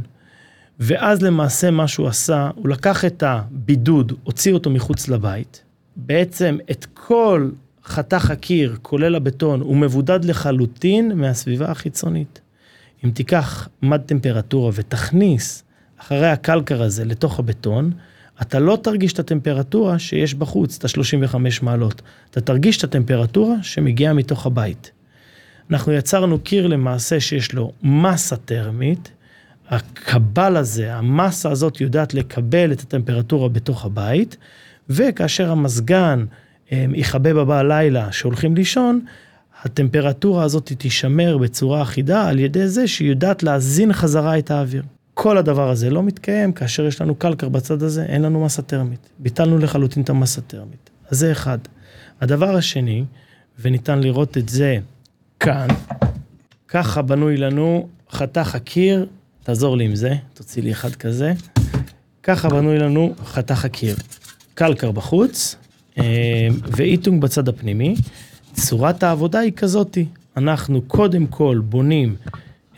ואז 0.79 1.21
למעשה 1.21 1.71
מה 1.71 1.87
שהוא 1.87 2.07
עשה, 2.07 2.49
הוא 2.55 2.69
לקח 2.69 3.05
את 3.05 3.23
הבידוד, 3.23 4.13
הוציא 4.23 4.53
אותו 4.53 4.69
מחוץ 4.69 5.07
לבית, 5.07 5.63
בעצם 5.95 6.57
את 6.71 6.85
כל 6.93 7.49
חתך 7.85 8.31
הקיר, 8.31 8.77
כולל 8.81 9.15
הבטון, 9.15 9.61
הוא 9.61 9.77
מבודד 9.77 10.25
לחלוטין 10.25 11.11
מהסביבה 11.15 11.71
החיצונית. 11.71 12.41
אם 13.05 13.11
תיקח 13.11 13.69
מד 13.81 14.01
טמפרטורה 14.01 14.71
ותכניס 14.73 15.63
אחרי 15.97 16.29
הקלקר 16.29 16.81
הזה 16.81 17.05
לתוך 17.05 17.39
הבטון, 17.39 17.91
אתה 18.41 18.59
לא 18.59 18.77
תרגיש 18.83 19.13
את 19.13 19.19
הטמפרטורה 19.19 19.99
שיש 19.99 20.33
בחוץ, 20.33 20.77
את 20.77 20.85
ה-35 20.85 21.35
מעלות. 21.61 22.01
אתה 22.31 22.41
תרגיש 22.41 22.77
את 22.77 22.83
הטמפרטורה 22.83 23.55
שמגיעה 23.61 24.13
מתוך 24.13 24.45
הבית. 24.45 24.91
אנחנו 25.71 25.93
יצרנו 25.93 26.39
קיר 26.39 26.67
למעשה 26.67 27.19
שיש 27.19 27.53
לו 27.53 27.71
מסה 27.83 28.35
טרמית, 28.35 29.11
הקבל 29.69 30.57
הזה, 30.57 30.95
המסה 30.95 31.51
הזאת 31.51 31.81
יודעת 31.81 32.13
לקבל 32.13 32.71
את 32.71 32.79
הטמפרטורה 32.81 33.49
בתוך 33.49 33.85
הבית, 33.85 34.37
וכאשר 34.89 35.51
המזגן 35.51 36.25
אה, 36.71 36.85
יכבה 36.93 37.45
בלילה 37.45 38.11
שהולכים 38.11 38.55
לישון, 38.55 38.99
הטמפרטורה 39.63 40.43
הזאת 40.43 40.71
תישמר 40.77 41.37
בצורה 41.37 41.81
אחידה 41.81 42.27
על 42.27 42.39
ידי 42.39 42.67
זה 42.67 42.87
שהיא 42.87 43.09
יודעת 43.09 43.43
להזין 43.43 43.93
חזרה 43.93 44.39
את 44.39 44.51
האוויר. 44.51 44.83
כל 45.13 45.37
הדבר 45.37 45.69
הזה 45.69 45.89
לא 45.89 46.03
מתקיים 46.03 46.51
כאשר 46.51 46.85
יש 46.85 47.01
לנו 47.01 47.15
קלקר 47.15 47.49
בצד 47.49 47.83
הזה, 47.83 48.05
אין 48.05 48.21
לנו 48.21 48.45
מסה 48.45 48.61
טרמית. 48.61 49.09
ביטלנו 49.19 49.57
לחלוטין 49.57 50.03
את 50.03 50.09
המסה 50.09 50.41
טרמית. 50.41 50.89
אז 51.09 51.19
זה 51.19 51.31
אחד. 51.31 51.57
הדבר 52.21 52.55
השני, 52.55 53.03
וניתן 53.59 53.99
לראות 53.99 54.37
את 54.37 54.49
זה 54.49 54.77
כאן, 55.39 55.67
ככה 56.67 57.01
בנוי 57.01 57.37
לנו 57.37 57.87
חתך 58.11 58.55
הקיר, 58.55 59.05
תעזור 59.43 59.77
לי 59.77 59.85
עם 59.85 59.95
זה, 59.95 60.15
תוציא 60.33 60.63
לי 60.63 60.71
אחד 60.71 60.95
כזה. 60.95 61.33
ככה 62.23 62.49
בנוי 62.49 62.79
לנו 62.79 63.13
חתך 63.25 63.65
הקיר. 63.65 63.95
קלקר 64.53 64.91
בחוץ, 64.91 65.55
אה, 65.97 66.47
ואיטונג 66.67 67.21
בצד 67.21 67.49
הפנימי. 67.49 67.95
צורת 68.53 69.03
העבודה 69.03 69.39
היא 69.39 69.51
כזאתי, 69.51 70.05
אנחנו 70.37 70.81
קודם 70.81 71.27
כל 71.27 71.61
בונים 71.65 72.15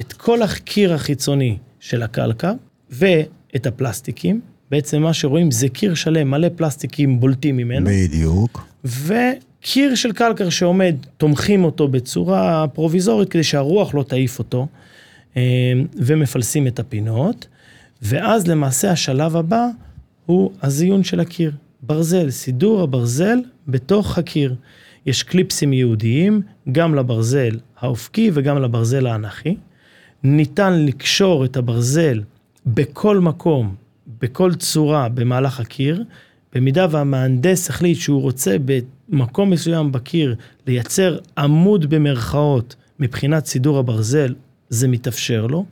את 0.02 0.14
כל 0.14 0.42
הקיר 0.42 0.94
החיצוני 0.94 1.58
של 1.86 2.04
הקלקר 2.04 2.54
ואת 2.90 3.66
הפלסטיקים. 3.66 4.42
בעצם 4.72 5.02
מה 5.02 5.14
שרואים 5.14 5.52
זה 5.52 5.70
קיר 5.70 5.94
שלם, 5.94 6.32
מלא 6.32 6.48
פלסטיקים 6.56 7.20
בולטים 7.20 7.58
ממנו. 7.58 7.90
בדיוק. 7.90 8.68
וקיר 8.86 9.96
של 9.96 10.12
קלקר 10.12 10.50
שעומד, 10.50 10.96
תומכים 11.18 11.64
אותו 11.64 11.88
בצורה 11.88 12.68
פרוביזורית 12.68 13.30
כדי 13.30 13.44
שהרוח 13.44 13.96
לא 13.96 14.04
תעיף 14.04 14.40
אותו, 14.40 14.68
אה, 15.38 15.42
ומפלסים 15.96 16.68
את 16.68 16.80
הפינות. 16.80 17.48
ואז 18.02 18.48
למעשה 18.48 18.92
השלב 18.92 19.36
הבא 19.36 19.68
הוא 20.26 20.52
הזיון 20.62 21.04
של 21.04 21.20
הקיר. 21.20 21.52
ברזל, 21.82 22.30
סידור 22.30 22.82
הברזל 22.82 23.40
בתוך 23.68 24.18
הקיר. 24.18 24.56
יש 25.06 25.24
קליפסים 25.24 25.74
ייעודיים, 25.74 26.42
גם 26.72 26.96
לברזל 26.96 27.60
האופקי 27.80 28.32
וגם 28.34 28.62
לברזל 28.62 29.08
האנכי. 29.08 29.56
ניתן 30.28 30.86
לקשור 30.86 31.46
את 31.46 31.58
הברזל 31.58 32.22
בכל 32.66 33.20
מקום, 33.20 33.76
בכל 34.22 34.54
צורה 34.54 35.10
במהלך 35.10 35.60
הקיר. 35.60 36.04
במידה 36.54 36.88
והמהנדס 36.92 37.70
החליט 37.70 37.98
שהוא 37.98 38.22
רוצה 38.22 38.56
במקום 38.66 39.50
מסוים 39.50 39.92
בקיר 39.92 40.36
לייצר 40.68 41.18
עמוד 41.38 41.86
במרכאות 41.90 42.76
מבחינת 43.00 43.46
סידור 43.46 43.78
הברזל, 43.78 44.36
זה 44.70 44.88
מתאפשר 44.88 45.48
לו. 45.48 45.66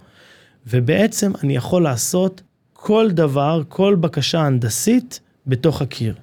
ובעצם 0.67 1.31
אני 1.43 1.55
יכול 1.55 1.83
לעשות 1.83 2.41
כל 2.73 3.09
דבר, 3.11 3.61
כל 3.67 3.95
בקשה 3.95 4.41
הנדסית 4.41 5.19
בתוך 5.47 5.81
הקיר. 5.81 6.15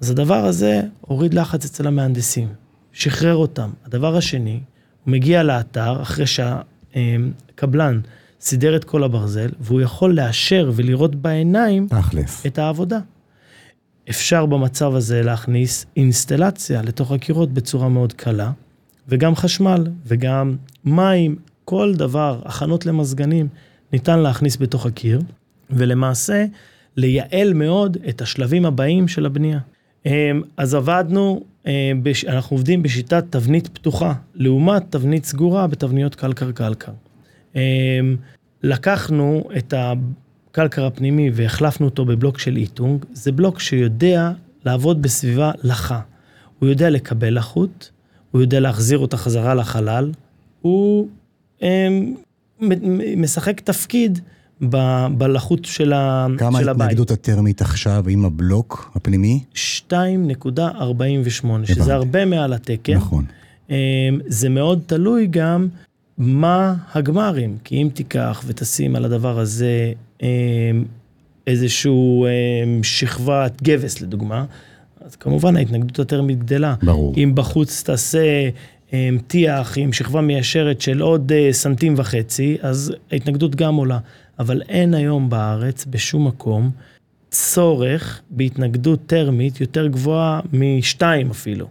אז 0.00 0.10
הדבר 0.10 0.44
הזה 0.44 0.80
הוריד 1.00 1.34
לחץ 1.34 1.64
אצל 1.64 1.86
המהנדסים, 1.86 2.48
שחרר 2.92 3.36
אותם. 3.36 3.70
הדבר 3.84 4.16
השני, 4.16 4.60
הוא 5.04 5.12
מגיע 5.12 5.42
לאתר 5.42 6.02
אחרי 6.02 6.26
שהקבלן 6.94 8.00
סידר 8.40 8.76
את 8.76 8.84
כל 8.84 9.04
הברזל, 9.04 9.48
והוא 9.60 9.80
יכול 9.80 10.14
לאשר 10.14 10.70
ולראות 10.74 11.14
בעיניים 11.14 11.86
תכלס. 11.88 12.46
את 12.46 12.58
העבודה. 12.58 12.98
אפשר 14.10 14.46
במצב 14.46 14.94
הזה 14.94 15.22
להכניס 15.22 15.86
אינסטלציה 15.96 16.82
לתוך 16.82 17.12
הקירות 17.12 17.52
בצורה 17.52 17.88
מאוד 17.88 18.12
קלה, 18.12 18.50
וגם 19.08 19.36
חשמל, 19.36 19.86
וגם 20.06 20.56
מים, 20.84 21.36
כל 21.64 21.94
דבר, 21.94 22.40
הכנות 22.44 22.86
למזגנים, 22.86 23.48
ניתן 23.92 24.18
להכניס 24.18 24.56
בתוך 24.56 24.86
הקיר, 24.86 25.20
ולמעשה 25.70 26.44
לייעל 26.96 27.52
מאוד 27.52 27.96
את 28.08 28.22
השלבים 28.22 28.66
הבאים 28.66 29.08
של 29.08 29.26
הבנייה. 29.26 29.58
אמ, 30.06 30.42
אז 30.56 30.74
עבדנו, 30.74 31.44
אמ, 31.66 32.02
אנחנו 32.28 32.56
עובדים 32.56 32.82
בשיטת 32.82 33.24
תבנית 33.30 33.68
פתוחה, 33.68 34.12
לעומת 34.34 34.82
תבנית 34.90 35.24
סגורה 35.24 35.66
בתבניות 35.66 36.14
קלקר-קלקר. 36.14 36.92
אמ, 37.54 37.60
לקחנו 38.62 39.48
את 39.56 39.74
הקלקר 39.76 40.86
הפנימי 40.86 41.30
והחלפנו 41.34 41.86
אותו 41.86 42.04
בבלוק 42.04 42.38
של 42.38 42.56
איטונג, 42.56 43.04
זה 43.12 43.32
בלוק 43.32 43.60
שיודע 43.60 44.30
לעבוד 44.64 45.02
בסביבה 45.02 45.52
לחה. 45.62 46.00
הוא 46.58 46.68
יודע 46.68 46.90
לקבל 46.90 47.34
לחות, 47.38 47.90
הוא 48.30 48.40
יודע 48.40 48.60
להחזיר 48.60 48.98
אותה 48.98 49.16
חזרה 49.16 49.54
לחלל, 49.54 50.12
הוא 50.60 51.08
משחק 53.16 53.60
תפקיד 53.60 54.18
ב, 54.68 55.06
בלחות 55.18 55.64
של, 55.64 55.92
ה, 55.92 56.26
כמה 56.38 56.58
של 56.60 56.68
הבית. 56.68 56.76
כמה 56.76 56.84
ההתנגדות 56.84 57.10
הטרמית 57.10 57.60
עכשיו 57.62 58.04
עם 58.08 58.24
הבלוק 58.24 58.92
הפנימי? 58.94 59.44
2.48, 59.54 59.58
שזה 61.64 61.94
הרבה 61.94 62.24
מעל 62.24 62.52
התקן. 62.52 62.94
נכון. 62.94 63.24
אמ, 63.70 63.74
זה 64.26 64.48
מאוד 64.48 64.80
תלוי 64.86 65.26
גם 65.30 65.68
מה 66.18 66.74
הגמרים, 66.94 67.56
כי 67.64 67.82
אם 67.82 67.88
תיקח 67.94 68.44
ותשים 68.46 68.96
על 68.96 69.04
הדבר 69.04 69.38
הזה 69.38 69.92
אמ, 70.22 70.28
איזשהו 71.46 72.26
אמ, 72.26 72.82
שכבת 72.82 73.62
גבס 73.62 74.00
לדוגמה, 74.00 74.44
אז 75.04 75.16
כמובן 75.16 75.56
ההתנגדות 75.56 75.98
הטרמית 75.98 76.38
גדלה. 76.38 76.74
ברור. 76.82 77.14
אם 77.16 77.32
בחוץ 77.34 77.82
תעשה 77.82 78.48
טיח 79.26 79.78
עם 79.78 79.92
שכבה 79.92 80.20
מיישרת 80.20 80.80
של 80.80 81.00
עוד 81.00 81.32
אה, 81.32 81.48
סנטים 81.52 81.94
וחצי, 81.96 82.56
אז 82.60 82.94
ההתנגדות 83.12 83.54
גם 83.54 83.74
עולה. 83.74 83.98
אבל 84.40 84.62
אין 84.68 84.94
היום 84.94 85.30
בארץ, 85.30 85.86
בשום 85.90 86.26
מקום, 86.26 86.70
צורך 87.30 88.20
בהתנגדות 88.30 89.00
טרמית 89.06 89.60
יותר 89.60 89.86
גבוהה 89.86 90.40
משתיים 90.52 91.30
אפילו. 91.30 91.66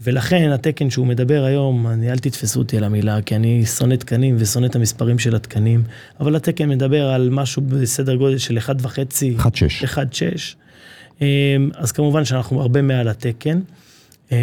ולכן 0.00 0.50
התקן 0.50 0.90
שהוא 0.90 1.06
מדבר 1.06 1.44
היום, 1.44 1.86
אני, 1.86 2.12
אל 2.12 2.18
תתפסו 2.18 2.58
אותי 2.58 2.76
על 2.76 2.84
המילה, 2.84 3.22
כי 3.22 3.36
אני 3.36 3.66
שונא 3.66 3.94
תקנים 3.94 4.36
ושונא 4.38 4.66
את 4.66 4.76
המספרים 4.76 5.18
של 5.18 5.36
התקנים, 5.36 5.82
אבל 6.20 6.36
התקן 6.36 6.68
מדבר 6.68 7.08
על 7.08 7.30
משהו 7.30 7.62
בסדר 7.62 8.14
גודל 8.14 8.38
של 8.38 8.58
1.5, 8.58 8.62
1.6. 9.38 9.84
1.6. 9.84 10.54
אמ, 11.20 11.26
אז 11.76 11.92
כמובן 11.92 12.24
שאנחנו 12.24 12.60
הרבה 12.60 12.82
מעל 12.82 13.08
התקן. 13.08 13.60
אמ, 14.32 14.36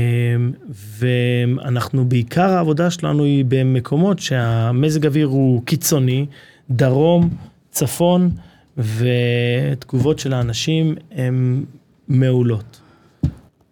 ואנחנו, 0.69 2.05
בעיקר 2.05 2.49
העבודה 2.49 2.91
שלנו 2.91 3.23
היא 3.23 3.45
במקומות 3.47 4.19
שהמזג 4.19 5.05
אוויר 5.05 5.27
הוא 5.27 5.65
קיצוני, 5.65 6.25
דרום, 6.69 7.29
צפון, 7.75 8.29
ותגובות 8.77 10.19
של 10.19 10.33
האנשים 10.33 10.95
הן 11.11 11.63
מעולות. 12.07 12.81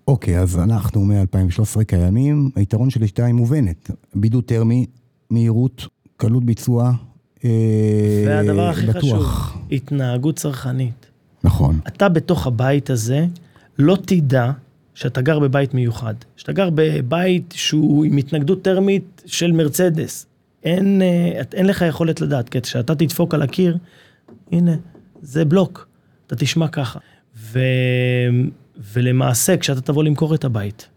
אוקיי, 0.07 0.39
אז 0.39 0.59
אנחנו 0.59 1.05
מ-2013 1.05 1.83
קיימים, 1.83 2.49
היתרון 2.55 2.89
של 2.89 3.03
השיטה 3.03 3.25
היא 3.25 3.33
מובנת. 3.33 3.91
בידוד 4.15 4.43
טרמי, 4.43 4.85
מהירות, 5.29 5.87
קלות 6.17 6.43
ביצוע, 6.43 6.91
אה, 7.45 7.49
והדבר 8.27 8.69
הכי 8.69 8.85
בטוח. 8.85 8.99
חשוב, 8.99 9.61
התנהגות 9.71 10.35
צרכנית. 10.35 11.05
נכון. 11.43 11.79
אתה 11.87 12.09
בתוך 12.09 12.47
הבית 12.47 12.89
הזה 12.89 13.25
לא 13.79 13.97
תדע 14.05 14.51
שאתה 14.93 15.21
גר 15.21 15.39
בבית 15.39 15.73
מיוחד. 15.73 16.13
שאתה 16.35 16.51
גר 16.51 16.69
בבית 16.75 17.53
שהוא 17.57 18.05
עם 18.05 18.17
התנגדות 18.17 18.61
טרמית 18.61 19.23
של 19.25 19.51
מרצדס. 19.51 20.25
אין, 20.63 21.01
אה, 21.01 21.41
אין 21.53 21.65
לך 21.65 21.83
יכולת 21.87 22.21
לדעת, 22.21 22.49
כי 22.49 22.61
כשאתה 22.61 22.95
תדפוק 22.95 23.33
על 23.33 23.41
הקיר, 23.41 23.77
הנה, 24.51 24.75
זה 25.21 25.45
בלוק, 25.45 25.87
אתה 26.27 26.35
תשמע 26.35 26.67
ככה. 26.67 26.99
ו, 27.37 27.59
ולמעשה, 28.93 29.57
כשאתה 29.57 29.81
תבוא 29.81 30.03
למכור 30.03 30.35
את 30.35 30.43
הבית, 30.43 30.87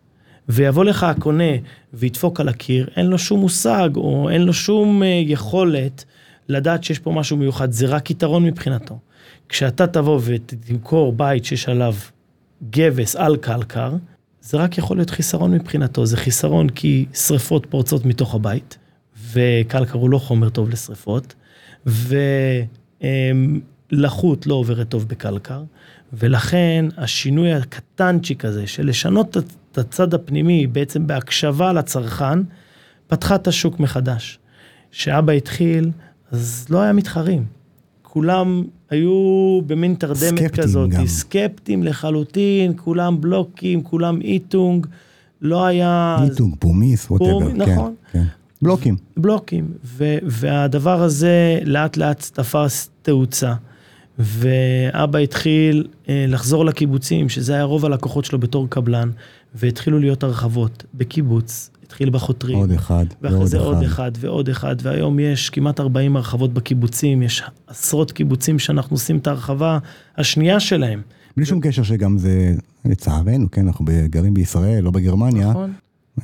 ויבוא 0.49 0.85
לך 0.85 1.03
הקונה 1.03 1.53
וידפוק 1.95 2.41
על 2.41 2.49
הקיר, 2.49 2.89
אין 2.97 3.07
לו 3.07 3.19
שום 3.19 3.41
מושג, 3.41 3.91
או 3.97 4.31
אין 4.31 4.43
לו 4.43 4.53
שום 4.53 5.03
אה, 5.03 5.23
יכולת 5.25 6.05
לדעת 6.49 6.85
שיש 6.85 6.99
פה 6.99 7.13
משהו 7.13 7.37
מיוחד, 7.37 7.73
זה 7.73 7.87
רק 7.87 8.11
יתרון 8.11 8.45
מבחינתו. 8.45 8.99
כשאתה 9.49 9.87
תבוא 9.87 10.21
ותמכור 10.25 11.13
בית 11.13 11.45
שיש 11.45 11.69
עליו 11.69 11.95
גבס 12.71 13.17
על 13.17 13.37
קלקר, 13.37 13.93
זה 14.41 14.57
רק 14.57 14.79
יכול 14.79 14.97
להיות 14.97 15.11
חיסרון 15.11 15.51
מבחינתו. 15.51 16.07
זה 16.07 16.17
חיסרון 16.17 16.69
כי 16.69 17.07
שריפות 17.13 17.67
פורצות 17.71 18.05
מתוך 18.05 18.35
הבית, 18.35 18.79
וקלקר 19.33 19.99
הוא 19.99 20.11
לא 20.11 20.19
חומר 20.19 20.49
טוב 20.49 20.71
לשריפות, 20.71 21.35
ולחות 23.93 24.47
לא 24.47 24.55
עוברת 24.55 24.89
טוב 24.89 25.09
בקלקר, 25.09 25.63
ולכן 26.13 26.85
השינוי 26.97 27.53
הקטנצ'יק 27.53 28.45
הזה 28.45 28.67
של 28.67 28.87
לשנות 28.87 29.37
את 29.37 29.79
הצד 29.79 30.15
הפנימי 30.15 30.67
בעצם 30.67 31.07
בהקשבה 31.07 31.73
לצרכן, 31.73 32.39
פתחה 33.07 33.35
את 33.35 33.49
השוק 33.49 33.81
מחדש. 33.81 34.39
כשאבא 34.91 35.33
התחיל, 35.33 35.91
אז 36.31 36.67
לא 36.71 36.81
היה 36.81 36.93
מתחרים. 36.93 37.45
כולם 38.03 38.65
היו 38.91 39.61
במין 39.67 39.95
תרדמת 39.95 40.17
סקפטיים 40.19 40.49
כזאת, 40.49 40.91
גם. 40.91 41.07
סקפטיים 41.07 41.83
לחלוטין, 41.83 42.73
כולם 42.77 43.21
בלוקים, 43.21 43.83
כולם 43.83 44.21
איטונג, 44.21 44.87
לא 45.43 45.67
היה... 45.67 46.17
מיתוג, 46.21 46.57
פומיס, 46.59 47.11
whatever. 47.11 47.31
פומי, 47.31 47.53
נכון. 47.53 47.95
כן. 48.13 48.25
בלוקים. 48.63 48.97
בלוקים, 49.17 49.69
ו- 49.85 50.19
והדבר 50.23 51.03
הזה 51.03 51.59
לאט 51.65 51.97
לאט 51.97 52.31
תפס 52.33 52.91
תאוצה. 53.03 53.55
ואבא 54.19 55.19
התחיל 55.19 55.87
אה, 56.09 56.25
לחזור 56.29 56.65
לקיבוצים, 56.65 57.29
שזה 57.29 57.55
היה 57.55 57.63
רוב 57.63 57.85
הלקוחות 57.85 58.25
שלו 58.25 58.39
בתור 58.39 58.67
קבלן, 58.71 59.11
והתחילו 59.55 59.99
להיות 59.99 60.23
הרחבות 60.23 60.85
בקיבוץ, 60.95 61.71
התחיל 61.83 62.11
בחותרים. 62.11 62.59
עוד 62.59 62.71
אחד, 62.71 63.05
ואחרי 63.23 63.39
ועוד 63.39 63.49
זה 63.49 63.59
עוד 63.59 63.77
אחד. 63.77 63.85
אחד 63.85 64.11
ועוד 64.21 64.49
אחד, 64.49 64.77
והיום 64.83 65.19
יש 65.19 65.51
כמעט 65.51 65.81
40 65.81 66.17
הרחבות 66.17 66.55
בקיבוצים, 66.55 67.23
יש 67.23 67.43
עשרות 67.67 68.13
קיבוצים 68.13 68.59
שאנחנו 68.59 68.95
עושים 68.95 69.19
את 69.19 69.27
ההרחבה 69.27 69.79
השנייה 70.17 70.61
שלהם. 70.61 71.03
בלי 71.37 71.47
שום 71.47 71.61
קשר 71.61 71.83
שגם 71.83 72.19
זה, 72.19 72.55
לצערנו, 72.85 73.51
כן, 73.51 73.67
אנחנו 73.67 73.85
גרים 74.11 74.35
בישראל, 74.35 74.85
לא 74.85 74.91
בגרמניה, 74.91 75.51
נכון? 75.51 75.73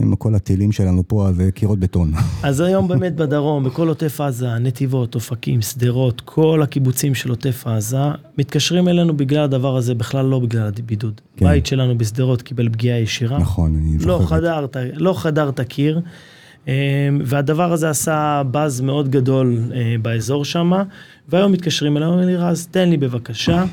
עם 0.01 0.17
כל 0.17 0.35
הטילים 0.35 0.73
שלנו 0.73 1.09
פה, 1.09 1.29
אז 1.29 1.37
זה 1.37 1.51
קירות 1.53 1.79
בטון. 1.79 2.13
אז 2.43 2.61
היום 2.61 2.89
באמת 2.89 3.17
בדרום, 3.17 3.65
בכל 3.65 3.89
עוטף 3.89 4.21
עזה, 4.21 4.59
נתיבות, 4.59 5.15
אופקים, 5.15 5.63
שדרות, 5.63 6.23
כל 6.25 6.61
הקיבוצים 6.63 7.15
של 7.15 7.31
עוטף 7.31 7.67
עזה, 7.67 7.99
מתקשרים 8.39 8.89
אלינו 8.89 9.17
בגלל 9.17 9.45
הדבר 9.45 9.77
הזה, 9.77 9.95
בכלל 9.95 10.27
לא 10.27 10.39
בגלל 10.39 10.71
הבידוד. 10.79 11.21
כן. 11.37 11.47
בית 11.47 11.67
שלנו 11.67 11.99
בשדרות 11.99 12.43
קיבל 12.43 12.69
פגיעה 12.69 12.99
ישירה. 12.99 13.39
נכון, 13.39 13.75
אני 13.75 13.99
זוכר. 13.99 14.09
לא 14.09 14.17
את 14.17 14.21
זה. 14.21 14.27
חדרת, 14.27 14.77
לא 14.95 15.15
חדרת 15.19 15.61
קיר, 15.61 16.01
אמ, 16.67 16.73
והדבר 17.25 17.73
הזה 17.73 17.91
עשה 17.91 18.43
באז 18.51 18.81
מאוד 18.81 19.09
גדול 19.09 19.59
אה, 19.75 19.95
באזור 20.03 20.45
שם, 20.45 20.73
והיום 21.29 21.53
מתקשרים 21.53 21.97
אליי, 21.97 22.09
אומרים 22.09 22.29
לי, 22.29 22.37
רז, 22.37 22.69
תן 22.71 22.91
לי 22.91 22.97
בבקשה 22.97 23.65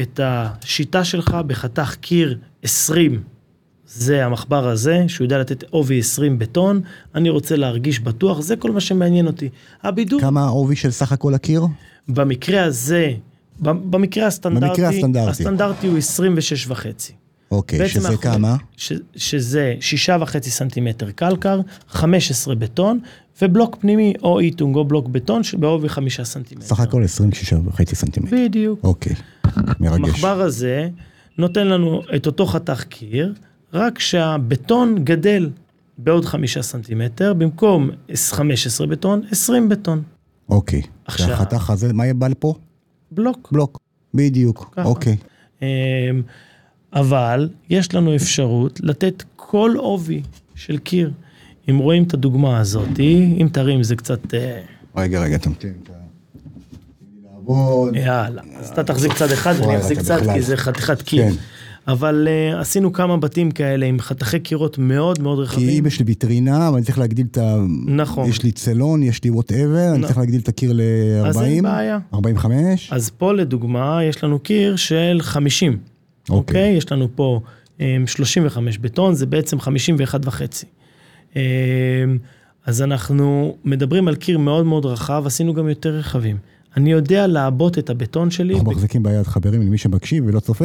את 0.00 0.20
השיטה 0.22 1.04
שלך 1.04 1.36
בחתך 1.46 1.94
קיר 2.00 2.38
20, 2.62 3.22
זה 3.94 4.26
המחבר 4.26 4.68
הזה, 4.68 5.04
שהוא 5.08 5.24
יודע 5.24 5.38
לתת 5.38 5.62
עובי 5.70 5.98
20 5.98 6.38
בטון, 6.38 6.80
אני 7.14 7.28
רוצה 7.30 7.56
להרגיש 7.56 8.00
בטוח, 8.00 8.40
זה 8.40 8.56
כל 8.56 8.70
מה 8.70 8.80
שמעניין 8.80 9.26
אותי. 9.26 9.48
הבידוד, 9.82 10.20
כמה 10.20 10.44
העובי 10.44 10.76
של 10.76 10.90
סך 10.90 11.12
הכל 11.12 11.34
הקיר? 11.34 11.62
במקרה 12.08 12.64
הזה, 12.64 13.12
במקרה 13.60 14.26
הסטנדרטי, 14.26 14.68
במקרה 14.68 14.88
הסטנדרטי. 14.88 15.30
הסטנדרטי 15.30 15.86
הוא 15.86 15.98
26 15.98 16.66
וחצי. 16.68 17.12
אוקיי, 17.50 17.88
שזה 17.88 18.08
אנחנו- 18.08 18.20
כמה? 18.22 18.56
ש, 18.76 18.92
שזה 19.16 19.74
שישה 19.80 20.16
וחצי 20.20 20.50
סנטימטר 20.50 21.10
קלקר, 21.10 21.60
15 21.88 22.54
בטון, 22.54 23.00
ובלוק 23.42 23.76
פנימי 23.80 24.14
או 24.22 24.40
איטונג 24.40 24.76
או 24.76 24.84
בלוק 24.84 25.08
בטון 25.08 25.42
שבעובי 25.42 25.88
חמישה 25.88 26.24
סנטימטר. 26.24 26.66
סך 26.66 26.80
הכל 26.80 27.04
26 27.04 27.52
וחצי 27.66 27.96
סנטימטר. 27.96 28.36
בדיוק. 28.36 28.80
אוקיי, 28.84 29.14
מרגש. 29.80 29.98
המחבר 30.08 30.40
הזה 30.40 30.88
נותן 31.38 31.66
לנו 31.68 32.02
את 32.16 32.26
אותו 32.26 32.46
חתך 32.46 32.84
קיר, 32.88 33.34
רק 33.72 33.98
שהבטון 33.98 35.04
גדל 35.04 35.50
בעוד 35.98 36.24
חמישה 36.24 36.62
סנטימטר, 36.62 37.34
במקום 37.34 37.90
15 38.30 38.86
בטון, 38.86 39.22
20 39.30 39.68
בטון. 39.68 40.02
אוקיי. 40.48 40.82
עכשיו- 41.04 41.28
והחתך 41.28 41.70
הזה, 41.70 41.92
מה 41.92 42.04
יהיה 42.04 42.14
לפה? 42.28 42.54
בלוק. 43.12 43.48
בלוק. 43.52 43.78
בדיוק, 44.14 44.70
ככה. 44.72 44.84
אוקיי. 44.88 45.16
אמ, 45.62 45.66
אבל 46.92 47.48
יש 47.70 47.94
לנו 47.94 48.16
אפשרות 48.16 48.80
לתת 48.82 49.22
כל 49.36 49.74
עובי 49.76 50.22
של 50.54 50.78
קיר. 50.78 51.12
אם 51.70 51.78
רואים 51.78 52.02
את 52.02 52.14
הדוגמה 52.14 52.58
הזאת, 52.58 53.00
אם 53.40 53.48
תרים 53.52 53.82
זה 53.82 53.96
קצת... 53.96 54.34
אה, 54.34 54.60
רגע, 54.96 55.20
רגע, 55.22 55.38
תמתין. 55.38 55.72
לעבוד. 57.24 57.96
יאללה, 57.96 58.42
אז 58.56 58.70
אתה 58.70 58.84
תחזיק 58.84 59.12
צד 59.12 59.30
אחד 59.32 59.54
וואי, 59.58 59.76
אחזיק 59.78 60.00
צד. 60.00 60.32
כי 60.34 60.42
זה 60.42 60.56
חתיכת 60.56 61.02
קיר. 61.02 61.24
אבל 61.88 62.28
אה, 62.28 62.56
עשינו 62.60 62.92
כמה 62.92 63.16
בתים 63.16 63.50
כאלה 63.50 63.86
עם 63.86 63.98
חתכי 64.00 64.40
קירות 64.40 64.78
מאוד 64.78 65.22
מאוד 65.22 65.38
כי 65.38 65.42
רחבים. 65.44 65.68
אם 65.68 65.86
יש 65.86 65.98
לי 65.98 66.04
ויטרינה, 66.04 66.68
אבל 66.68 66.76
אני 66.76 66.84
צריך 66.84 66.98
להגדיל 66.98 67.26
את 67.30 67.38
ה... 67.38 67.56
נכון. 67.86 68.28
יש 68.28 68.42
לי 68.42 68.52
סלון, 68.52 69.02
יש 69.02 69.24
לי 69.24 69.30
whatever, 69.30 69.88
אני 69.90 69.98
נ- 69.98 70.06
צריך 70.06 70.18
להגדיל 70.18 70.40
את 70.40 70.48
הקיר 70.48 70.70
אז 71.24 71.42
אין 71.42 71.64
ל-40, 71.64 71.70
בעיה. 71.70 71.98
45. 72.14 72.92
אז 72.92 73.10
פה 73.10 73.32
לדוגמה 73.32 74.04
יש 74.04 74.24
לנו 74.24 74.38
קיר 74.38 74.76
של 74.76 75.18
50, 75.22 75.72
אוקיי. 75.72 76.36
אוקיי? 76.38 76.76
יש 76.76 76.92
לנו 76.92 77.08
פה 77.14 77.40
אמ, 77.78 77.82
35 78.06 78.78
בטון, 78.78 79.14
זה 79.14 79.26
בעצם 79.26 79.60
51 79.60 80.26
וחצי. 80.26 80.66
אמ, 81.32 81.36
אז 82.66 82.82
אנחנו 82.82 83.56
מדברים 83.64 84.08
על 84.08 84.14
קיר 84.16 84.38
מאוד 84.38 84.66
מאוד 84.66 84.86
רחב, 84.86 85.22
עשינו 85.26 85.54
גם 85.54 85.68
יותר 85.68 85.90
רחבים. 85.90 86.36
אני 86.76 86.92
יודע 86.92 87.26
לעבות 87.26 87.78
את 87.78 87.90
הבטון 87.90 88.30
שלי. 88.30 88.54
אנחנו 88.54 88.70
ב- 88.70 88.72
מחזיקים 88.74 89.02
ביד 89.02 89.26
מחברים 89.26 89.62
למי 89.62 89.78
שמקשיב 89.78 90.24
ולא 90.26 90.40
צופה. 90.40 90.64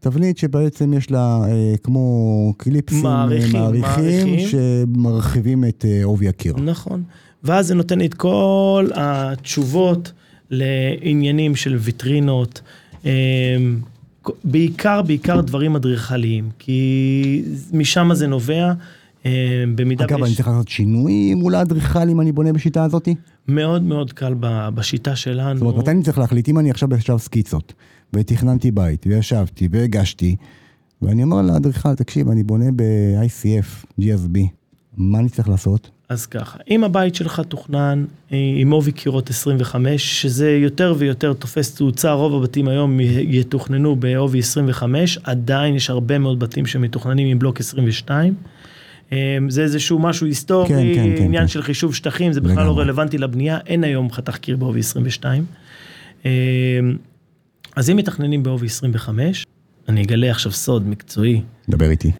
תבנית 0.00 0.38
שבעצם 0.38 0.92
יש 0.92 1.10
לה 1.10 1.40
אה, 1.48 1.74
כמו 1.82 2.54
קליפסים 2.56 3.06
אה, 3.06 3.12
מעריכים, 3.12 3.60
מעריכים 3.60 4.26
מעריכים. 4.26 4.48
שמרחיבים 4.48 5.64
את 5.64 5.84
אה, 5.88 6.04
עובי 6.04 6.28
הקיר. 6.28 6.56
נכון. 6.56 7.02
ואז 7.44 7.66
זה 7.66 7.74
נותן 7.74 7.98
לי 7.98 8.06
את 8.06 8.14
כל 8.14 8.88
התשובות 8.94 10.12
לעניינים 10.50 11.56
של 11.56 11.76
ויטרינות, 11.76 12.60
אמ, 13.04 13.10
בעיקר, 14.44 15.02
בעיקר 15.02 15.40
דברים 15.40 15.76
אדריכליים, 15.76 16.50
כי 16.58 17.42
משם 17.72 18.10
זה 18.14 18.26
נובע. 18.26 18.72
אמ, 19.24 19.30
במידה 19.74 20.04
אגב, 20.04 20.14
אני 20.14 20.22
ויש 20.22 20.36
צריך 20.36 20.48
לעשות 20.48 20.68
שינוי 20.68 21.34
מול 21.34 21.54
האדריכל 21.54 22.08
אם 22.08 22.20
אני 22.20 22.32
בונה 22.32 22.52
בשיטה 22.52 22.84
הזאת? 22.84 23.08
מאוד 23.48 23.82
מאוד 23.82 24.12
קל 24.12 24.34
בשיטה 24.74 25.10
זאת 25.10 25.18
שלנו. 25.18 25.60
אומרת, 25.60 25.76
מתי 25.76 25.90
אני 25.90 26.02
צריך 26.02 26.18
להחליט? 26.18 26.48
אם 26.48 26.58
אני 26.58 26.70
עכשיו 26.70 26.88
בשלב 26.88 27.18
סקיצות, 27.18 27.72
ותכננתי 28.12 28.70
בית, 28.70 29.06
וישבתי, 29.06 29.68
והגשתי, 29.70 30.36
ואני 31.02 31.22
אומר 31.22 31.42
לאדריכל, 31.42 31.94
תקשיב, 31.94 32.28
אני 32.28 32.42
בונה 32.42 32.70
ב-ICF, 32.76 34.00
GSB, 34.00 34.38
מה 34.96 35.18
אני 35.18 35.28
צריך 35.28 35.48
לעשות? 35.48 35.90
אז 36.08 36.26
ככה, 36.26 36.58
אם 36.70 36.84
הבית 36.84 37.14
שלך 37.14 37.40
תוכנן 37.48 38.04
אה, 38.32 38.38
עם 38.56 38.70
עובי 38.70 38.92
קירות 38.92 39.30
25, 39.30 40.22
שזה 40.22 40.50
יותר 40.50 40.94
ויותר 40.98 41.32
תופס 41.32 41.74
תאוצה, 41.74 42.12
רוב 42.12 42.34
הבתים 42.34 42.68
היום 42.68 43.00
יתוכננו 43.20 43.96
בעובי 43.96 44.38
25, 44.38 45.18
עדיין 45.24 45.74
יש 45.74 45.90
הרבה 45.90 46.18
מאוד 46.18 46.38
בתים 46.38 46.66
שמתוכננים 46.66 47.26
עם 47.26 47.38
בלוק 47.38 47.60
22. 47.60 48.34
אה, 49.12 49.38
זה 49.48 49.62
איזשהו 49.62 49.98
משהו 49.98 50.26
היסטורי, 50.26 50.68
כן, 50.68 50.94
כן, 50.94 51.16
כן, 51.16 51.22
עניין 51.22 51.42
כן. 51.42 51.48
של 51.48 51.62
חישוב 51.62 51.94
שטחים, 51.94 52.32
זה 52.32 52.40
בכלל 52.40 52.56
לא 52.56 52.62
לגמרי. 52.62 52.84
רלוונטי 52.84 53.18
לבנייה, 53.18 53.58
אין 53.66 53.84
היום 53.84 54.10
חתך 54.10 54.36
קיר 54.36 54.56
בעובי 54.56 54.80
22. 54.80 55.44
אז 57.76 57.90
אם 57.90 57.96
מתכננים 57.96 58.42
בעובי 58.42 58.66
25, 58.66 59.46
אני 59.88 60.02
אגלה 60.02 60.30
עכשיו 60.30 60.52
סוד 60.52 60.88
מקצועי, 60.88 61.42
דבר 61.68 61.90
איתי. 61.90 62.12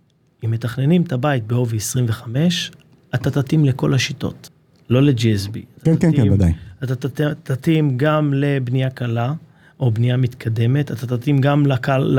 אם 0.45 0.51
מתכננים 0.51 1.03
את 1.03 1.13
הבית 1.13 1.47
בעובי 1.47 1.77
25, 1.77 2.71
אתה 3.15 3.31
תתאים 3.31 3.65
לכל 3.65 3.95
השיטות, 3.95 4.49
לא 4.91 5.03
ל-GSB. 5.03 5.59
כן, 5.85 5.95
כן, 6.01 6.13
כן, 6.17 6.33
ודאי. 6.33 6.53
אתה 6.85 6.95
תת- 6.95 7.21
תתאים 7.43 7.97
גם 7.97 8.35
לבנייה 8.35 8.91
קלה, 8.91 9.33
או 9.81 9.91
בנייה 9.91 10.17
מתקדמת, 10.17 10.91
אתה 10.93 11.17
תתאים 11.17 11.39
גם 11.41 11.67
לקל, 11.67 12.19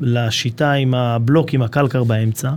לשיטה 0.00 0.72
עם 0.72 0.94
הבלוק 0.94 1.54
עם 1.54 1.62
הקלקר 1.62 2.04
באמצע, 2.04 2.50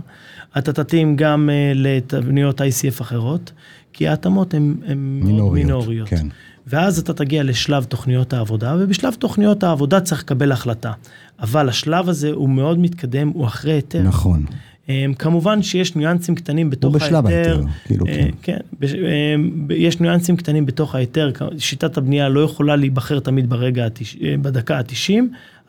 אתה 0.58 0.72
תתאים 0.72 1.16
גם 1.16 1.50
אה, 1.52 1.72
לתבניות 1.74 2.60
ICF 2.60 3.00
אחרות, 3.02 3.52
כי 3.92 4.08
ההתאמות 4.08 4.54
הן 4.54 4.74
מינוריות, 4.96 5.54
מינוריות. 5.54 6.08
כן. 6.08 6.26
ואז 6.70 6.98
אתה 6.98 7.14
תגיע 7.14 7.42
לשלב 7.42 7.84
תוכניות 7.84 8.32
העבודה, 8.32 8.76
ובשלב 8.80 9.14
תוכניות 9.14 9.62
העבודה 9.62 10.00
צריך 10.00 10.20
לקבל 10.22 10.52
החלטה. 10.52 10.92
אבל 11.40 11.68
השלב 11.68 12.08
הזה 12.08 12.30
הוא 12.30 12.48
מאוד 12.48 12.78
מתקדם, 12.78 13.28
הוא 13.28 13.46
אחרי 13.46 13.72
היתר. 13.72 14.02
נכון. 14.02 14.44
Um, 14.86 14.90
כמובן 15.18 15.62
שיש 15.62 15.96
ניואנסים 15.96 16.34
קטנים 16.34 16.70
בתוך 16.70 16.92
הוא 16.94 17.00
בשלב 17.00 17.26
ההיתר. 17.26 17.50
ההיתר, 17.56 17.70
כאילו, 17.84 18.06
אה, 18.06 18.12
כן. 18.42 18.58
כן, 18.82 18.86
אמ, 19.34 19.66
יש 19.76 20.00
ניואנסים 20.00 20.36
קטנים 20.36 20.66
בתוך 20.66 20.94
ההיתר, 20.94 21.30
שיטת 21.58 21.96
הבנייה 21.96 22.28
לא 22.28 22.40
יכולה 22.40 22.76
להיבחר 22.76 23.20
תמיד 23.20 23.50
ברגע, 23.50 23.84
אה, 23.84 24.34
בדקה 24.42 24.78
ה-90, 24.78 25.12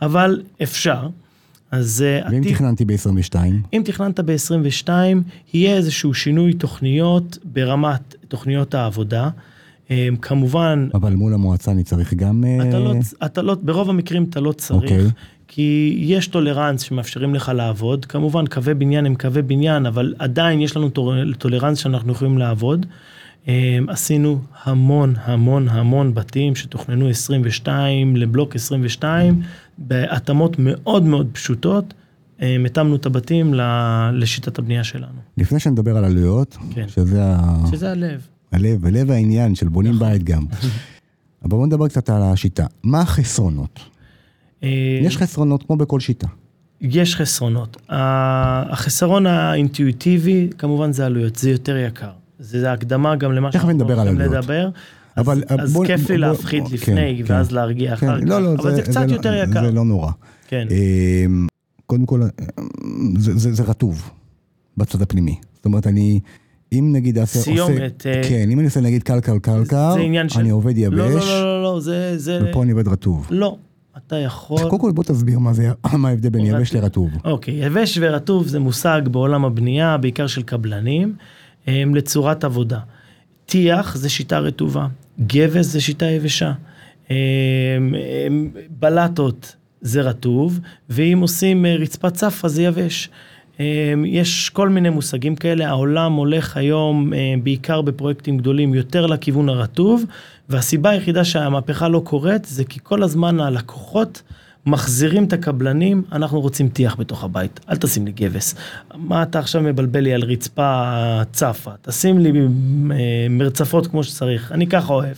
אבל 0.02 0.42
אפשר. 0.64 1.08
אז 1.72 2.06
אה, 2.08 2.30
ואם 2.32 2.42
עתיד- 2.42 2.54
תכננתי 2.54 2.86
ב-22? 2.86 3.36
אם 3.74 3.82
תכננת 3.86 4.20
ב-22, 4.20 4.90
יהיה 5.54 5.76
איזשהו 5.76 6.14
שינוי 6.14 6.54
תוכניות 6.54 7.38
ברמת 7.44 8.16
תוכניות 8.28 8.76
העבודה. 8.76 9.30
אה, 9.92 10.08
כמובן, 10.22 10.88
אבל 10.94 11.14
מול 11.16 11.34
המועצה 11.34 11.72
אני 11.72 11.84
צריך 11.84 12.14
גם... 12.14 12.44
אה, 12.44 12.70
אתה 12.70 12.80
לא, 12.80 12.94
אתה 13.26 13.42
לא, 13.42 13.56
ברוב 13.62 13.90
המקרים 13.90 14.24
אתה 14.24 14.40
לא 14.40 14.52
צריך, 14.52 14.82
אוקיי. 14.92 15.06
כי 15.48 15.96
יש 16.02 16.28
tolerance 16.28 16.82
שמאפשרים 16.82 17.36
לך 17.36 17.52
לעבוד, 17.56 18.06
כמובן 18.06 18.48
קווי 18.48 18.74
בניין 18.74 19.06
הם 19.06 19.16
קווי 19.16 19.42
בניין, 19.42 19.86
אבל 19.86 20.14
עדיין 20.20 20.62
יש 20.62 20.78
לנו 20.78 20.90
tolerance 21.38 21.78
שאנחנו 21.78 22.12
יכולים 22.12 22.38
לעבוד. 22.38 22.86
אה, 23.48 23.80
עשינו 23.88 24.40
המון 24.64 25.14
המון 25.24 25.68
המון 25.70 26.14
בתים 26.14 26.56
שתוכננו 26.56 27.08
22 27.10 28.16
לבלוק 28.16 28.56
22, 28.56 29.42
בהתאמות 29.78 30.56
מאוד 30.60 31.04
מאוד 31.04 31.28
פשוטות, 31.34 31.94
אה, 32.42 32.58
התאמנו 32.66 32.96
את 32.96 33.06
הבתים 33.06 33.54
לשיטת 34.14 34.60
הבנייה 34.60 34.84
שלנו, 34.84 35.20
לפני 35.38 35.60
שנדבר 35.60 35.98
על 35.98 36.06
עלויות, 36.06 36.58
כן. 36.76 36.88
שזה 36.88 37.24
ה- 37.24 37.64
שזה 37.72 37.92
הלב. 37.92 38.28
הלב, 38.52 38.86
הלב 38.86 39.12
העניין 39.12 39.56
של 39.56 39.68
בונים 39.68 40.00
בית 40.00 40.24
גם. 40.24 40.46
אבל 41.44 41.50
בואו 41.50 41.66
נדבר 41.66 41.88
קצת 41.88 42.10
על 42.10 42.22
השיטה. 42.24 42.66
מה 42.84 43.02
החסרונות? 43.02 43.80
אה, 44.64 44.70
יש 45.02 45.18
חסרונות 45.18 45.64
כמו 45.64 45.76
בכל 45.78 46.00
שיטה. 46.00 46.28
יש 46.82 47.16
חסרונות. 47.16 47.78
החסרון 47.90 49.26
האינטואיטיבי, 49.26 50.50
כמובן 50.58 50.92
זה 50.92 51.06
עלויות, 51.06 51.36
זה 51.36 51.50
יותר 51.50 51.78
יקר. 51.78 52.10
זה 52.40 52.72
הקדמה 52.72 53.16
גם 53.16 53.32
למה 53.34 53.52
תכף 53.52 53.66
נדבר 53.66 54.00
על 54.00 54.08
הולכים 54.08 54.22
עלויות. 54.26 54.44
לדבר. 54.44 54.70
אבל, 55.18 55.44
אז, 55.48 55.60
אז 55.64 55.74
בוא- 55.74 55.86
כיף 55.86 56.00
לי 56.10 56.18
בוא- 56.18 56.28
להפחיד 56.28 56.64
בוא- 56.64 56.72
לפני, 56.74 57.24
כן, 57.28 57.34
ואז 57.34 57.48
כן. 57.50 57.56
להרגיע 57.56 57.96
כן, 57.96 58.08
אחר 58.08 58.22
כך. 58.22 58.28
לא, 58.28 58.42
לא, 58.44 58.54
אבל 58.54 58.76
זה, 58.76 58.82
קצת 58.82 59.08
לא- 59.08 59.14
יותר 59.14 59.34
יקר. 59.34 59.66
זה 59.66 59.72
לא 59.72 59.86
נורא. 59.86 60.12
כן. 60.48 60.68
אמ, 60.72 61.48
קודם 61.86 62.06
כל, 62.06 62.22
זה, 63.18 63.38
זה, 63.40 63.54
זה 63.54 63.64
רטוב 63.64 64.12
בצד 64.78 65.02
הפנימי. 65.02 65.36
זאת 65.56 65.66
אומרת, 65.66 65.88
אני, 65.88 66.20
אם 66.74 66.90
נגיד 66.94 67.18
אעשה... 67.18 67.40
סיומת, 67.40 68.06
עושה, 68.06 68.12
אה, 68.12 68.30
כן, 68.30 68.50
אם 68.52 68.60
אני 68.60 68.66
עושה 68.66 68.82
נגיד 68.82 69.04
קלקר 69.04 69.40
קלקר. 69.40 69.96
אני 70.36 70.50
עובד 70.50 70.78
יבש, 70.78 70.98
לא, 70.98 71.10
לא, 71.10 71.44
לא, 71.44 71.64
לא, 71.64 71.80
זה... 72.18 72.40
ופה 72.44 72.64
אני 72.64 72.72
עובד 72.72 72.88
רטוב. 72.88 73.28
לא, 73.32 73.58
אתה 73.98 74.16
יכול... 74.16 74.60
קודם 74.62 74.80
כל 74.80 74.92
בוא 74.92 75.04
תסביר 75.04 75.40
מה 75.40 75.54
זה, 75.54 75.72
מה 75.98 76.10
ההבדל 76.10 76.30
בין. 76.30 76.46
יבש 76.46 76.74
לרטוב. 76.74 77.10
אוקיי, 77.26 77.54
יבש 77.54 77.98
ורטוב 78.02 78.48
זה 78.48 78.60
מושג 78.60 79.02
בעולם 79.12 79.46
הבנייה, 79.46 79.98
בעיקר 79.98 80.28
של 80.28 80.44
קבלנים, 80.44 81.16
לצורת 81.68 82.44
עבודה. 82.44 82.80
טיח 83.46 83.96
זה 83.96 84.10
שיטה 84.10 84.40
רטובה, 84.40 84.88
גבס 85.28 85.66
זה 85.66 85.82
שיטה 85.82 86.06
יבשה, 86.06 86.52
בלטות 88.70 89.56
זה 89.82 90.02
רטוב, 90.02 90.60
ואם 90.90 91.20
עושים 91.22 91.66
אה, 91.66 91.76
רצפת 91.76 92.14
צפה 92.14 92.48
זה 92.48 92.64
יבש. 92.64 93.10
הם, 93.62 94.06
יש 94.06 94.50
כל 94.50 94.70
מיני 94.70 94.90
מושגים 94.90 95.36
כאלה, 95.36 95.70
העולם 95.70 96.14
הולך 96.14 96.58
היום 96.58 97.14
אה, 97.14 97.34
בעיקר 97.44 97.82
בפרויקטים 97.82 98.38
גדולים 98.38 98.74
יותר 98.74 99.06
לכיוון 99.06 99.50
הרטוב, 99.50 100.06
והסיבה 100.50 100.90
היחידה 100.90 101.24
שהמהפכה 101.24 101.88
לא 101.88 102.02
קורית 102.06 102.46
זה 102.46 102.64
כי 102.64 102.80
כל 102.84 103.04
הזמן 103.04 103.40
הלקוחות 103.40 104.22
מחזירים 104.66 105.24
את 105.24 105.34
הקבלנים, 105.34 106.04
אנחנו 106.12 106.42
רוצים 106.42 106.70
טיח 106.70 106.96
בתוך 106.96 107.24
הבית, 107.24 107.60
אל 107.70 107.78
תשים 107.78 108.06
לי 108.06 108.12
גבס. 108.12 108.56
מה 108.96 109.24
אתה 109.24 109.40
עכשיו 109.40 109.62
מבלבל 109.62 110.00
לי 110.00 110.14
על 110.14 110.24
רצפה 110.24 111.22
צפה? 111.32 111.72
תשים 111.82 112.20
לי 112.20 112.32
אה, 112.32 113.28
מרצפות 113.30 113.88
כמו 113.88 114.04
שצריך, 114.04 114.52
אני 114.52 114.68
ככה 114.68 114.94
אוהב. 114.94 115.16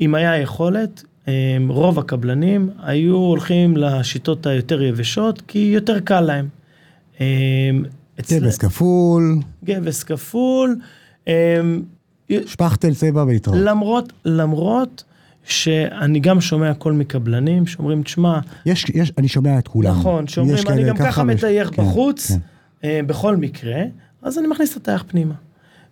אם 0.00 0.14
היה 0.14 0.38
יכולת, 0.38 1.04
רוב 1.68 1.98
הקבלנים 1.98 2.70
היו 2.82 3.16
הולכים 3.16 3.76
לשיטות 3.76 4.46
היותר 4.46 4.82
יבשות, 4.82 5.42
כי 5.46 5.58
יותר 5.58 6.00
קל 6.00 6.20
להם. 6.20 6.48
אצל- 8.20 8.38
טבס 8.40 8.58
כפול, 8.58 9.38
גבס 9.64 10.02
כפול. 10.02 10.76
אה, 11.28 11.60
שפכטל 12.46 12.94
צבע 12.94 13.24
והתראות. 13.24 13.58
למרות, 13.60 14.12
למרות 14.24 15.04
שאני 15.44 16.20
גם 16.20 16.40
שומע 16.40 16.74
קול 16.74 16.92
מקבלנים 16.92 17.66
שאומרים, 17.66 18.02
תשמע, 18.02 18.38
יש, 18.66 18.84
יש, 18.94 19.12
אני 19.18 19.28
שומע 19.28 19.58
את 19.58 19.68
כולם. 19.68 19.90
נכון, 19.90 20.26
שאומרים, 20.26 20.64
אני 20.68 20.84
גם 20.84 20.96
ככה 20.96 21.24
מטייח 21.24 21.70
כן, 21.70 21.82
בחוץ, 21.82 22.30
כן. 22.32 22.38
אה, 22.84 23.00
בכל 23.06 23.36
מקרה, 23.36 23.82
אז 24.22 24.38
אני 24.38 24.46
מכניס 24.46 24.72
את 24.72 24.76
הטייח 24.76 25.04
פנימה. 25.08 25.34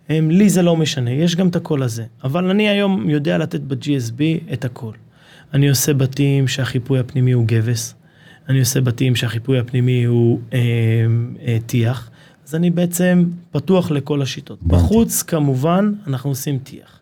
לי 0.09 0.49
זה 0.49 0.61
לא 0.61 0.75
משנה, 0.75 1.11
יש 1.11 1.35
גם 1.35 1.47
את 1.47 1.55
הקול 1.55 1.83
הזה. 1.83 2.03
אבל 2.23 2.49
אני 2.49 2.69
היום 2.69 3.09
יודע 3.09 3.37
לתת 3.37 3.61
ב-GSB 3.61 4.53
את 4.53 4.65
הקול. 4.65 4.93
אני 5.53 5.69
עושה 5.69 5.93
בתים 5.93 6.47
שהחיפוי 6.47 6.99
הפנימי 6.99 7.31
הוא 7.31 7.45
גבס, 7.47 7.95
אני 8.49 8.59
עושה 8.59 8.81
בתים 8.81 9.15
שהחיפוי 9.15 9.59
הפנימי 9.59 10.03
הוא 10.03 10.39
אה, 10.53 10.59
אה, 11.47 11.57
טיח, 11.65 12.09
אז 12.47 12.55
אני 12.55 12.69
בעצם 12.69 13.23
פתוח 13.51 13.91
לכל 13.91 14.21
השיטות. 14.21 14.59
הבנתי. 14.61 14.75
בחוץ, 14.75 15.23
כמובן, 15.23 15.93
אנחנו 16.07 16.29
עושים 16.29 16.59
טיח. 16.59 16.99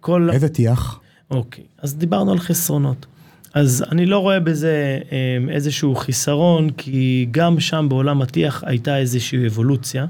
כל... 0.00 0.30
איזה 0.32 0.48
טיח? 0.48 1.00
אוקיי, 1.30 1.64
אז 1.82 1.96
דיברנו 1.96 2.32
על 2.32 2.38
חסרונות. 2.38 3.06
אז 3.54 3.84
אני 3.90 4.06
לא 4.06 4.18
רואה 4.18 4.40
בזה 4.40 4.98
אה, 5.12 5.38
איזשהו 5.54 5.94
חיסרון, 5.94 6.70
כי 6.70 7.28
גם 7.30 7.60
שם 7.60 7.86
בעולם 7.88 8.22
הטיח 8.22 8.64
הייתה 8.66 8.98
איזושהי 8.98 9.46
אבולוציה. 9.46 10.06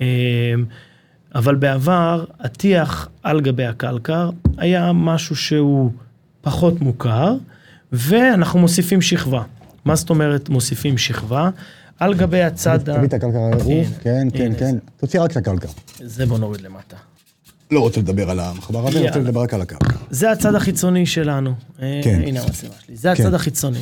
אה, 0.00 0.54
אבל 1.34 1.54
בעבר, 1.54 2.24
הטיח 2.40 3.08
על 3.22 3.40
גבי 3.40 3.64
הקלקר 3.64 4.30
היה 4.58 4.92
משהו 4.92 5.36
שהוא 5.36 5.92
פחות 6.40 6.80
מוכר, 6.80 7.34
ואנחנו 7.92 8.58
מוסיפים 8.58 9.02
שכבה. 9.02 9.42
מה 9.84 9.96
זאת 9.96 10.10
אומרת 10.10 10.48
מוסיפים 10.48 10.98
שכבה? 10.98 11.50
על 11.98 12.14
גבי 12.14 12.42
הצד 12.42 12.88
ה... 12.88 12.94
תביא 12.94 13.08
את 13.08 13.14
הקלקר 13.14 13.38
הערוב, 13.38 13.98
כן, 14.02 14.28
כן, 14.32 14.52
כן. 14.58 14.76
תוציא 14.96 15.20
רק 15.20 15.30
את 15.30 15.36
הקלקר. 15.36 15.68
זה 16.04 16.26
בוא 16.26 16.38
נוריד 16.38 16.60
למטה. 16.60 16.96
לא 17.70 17.80
רוצה 17.80 18.00
לדבר 18.00 18.30
על 18.30 18.40
המחבר 18.40 18.88
הזה, 18.88 19.00
רוצה. 19.00 19.18
לדבר 19.18 19.40
רק 19.42 19.54
על 19.54 19.60
הקלקר. 19.62 19.96
זה 20.10 20.30
הצד 20.30 20.54
החיצוני 20.54 21.06
שלנו. 21.06 21.54
אה, 21.82 22.00
כן. 22.04 22.20
הנה 22.24 22.40
המצלמה 22.40 22.74
שלי. 22.86 22.96
זה 22.96 23.12
כן. 23.14 23.22
הצד 23.22 23.34
החיצוני. 23.34 23.78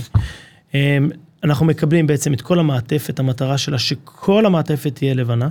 אה, 0.74 0.98
אנחנו 1.44 1.66
מקבלים 1.66 2.06
בעצם 2.06 2.34
את 2.34 2.40
כל 2.40 2.58
המעטפת, 2.58 3.18
המטרה 3.18 3.58
שלה 3.58 3.78
שכל 3.78 4.46
המעטפת 4.46 4.94
תהיה 4.94 5.14
לבנה, 5.14 5.48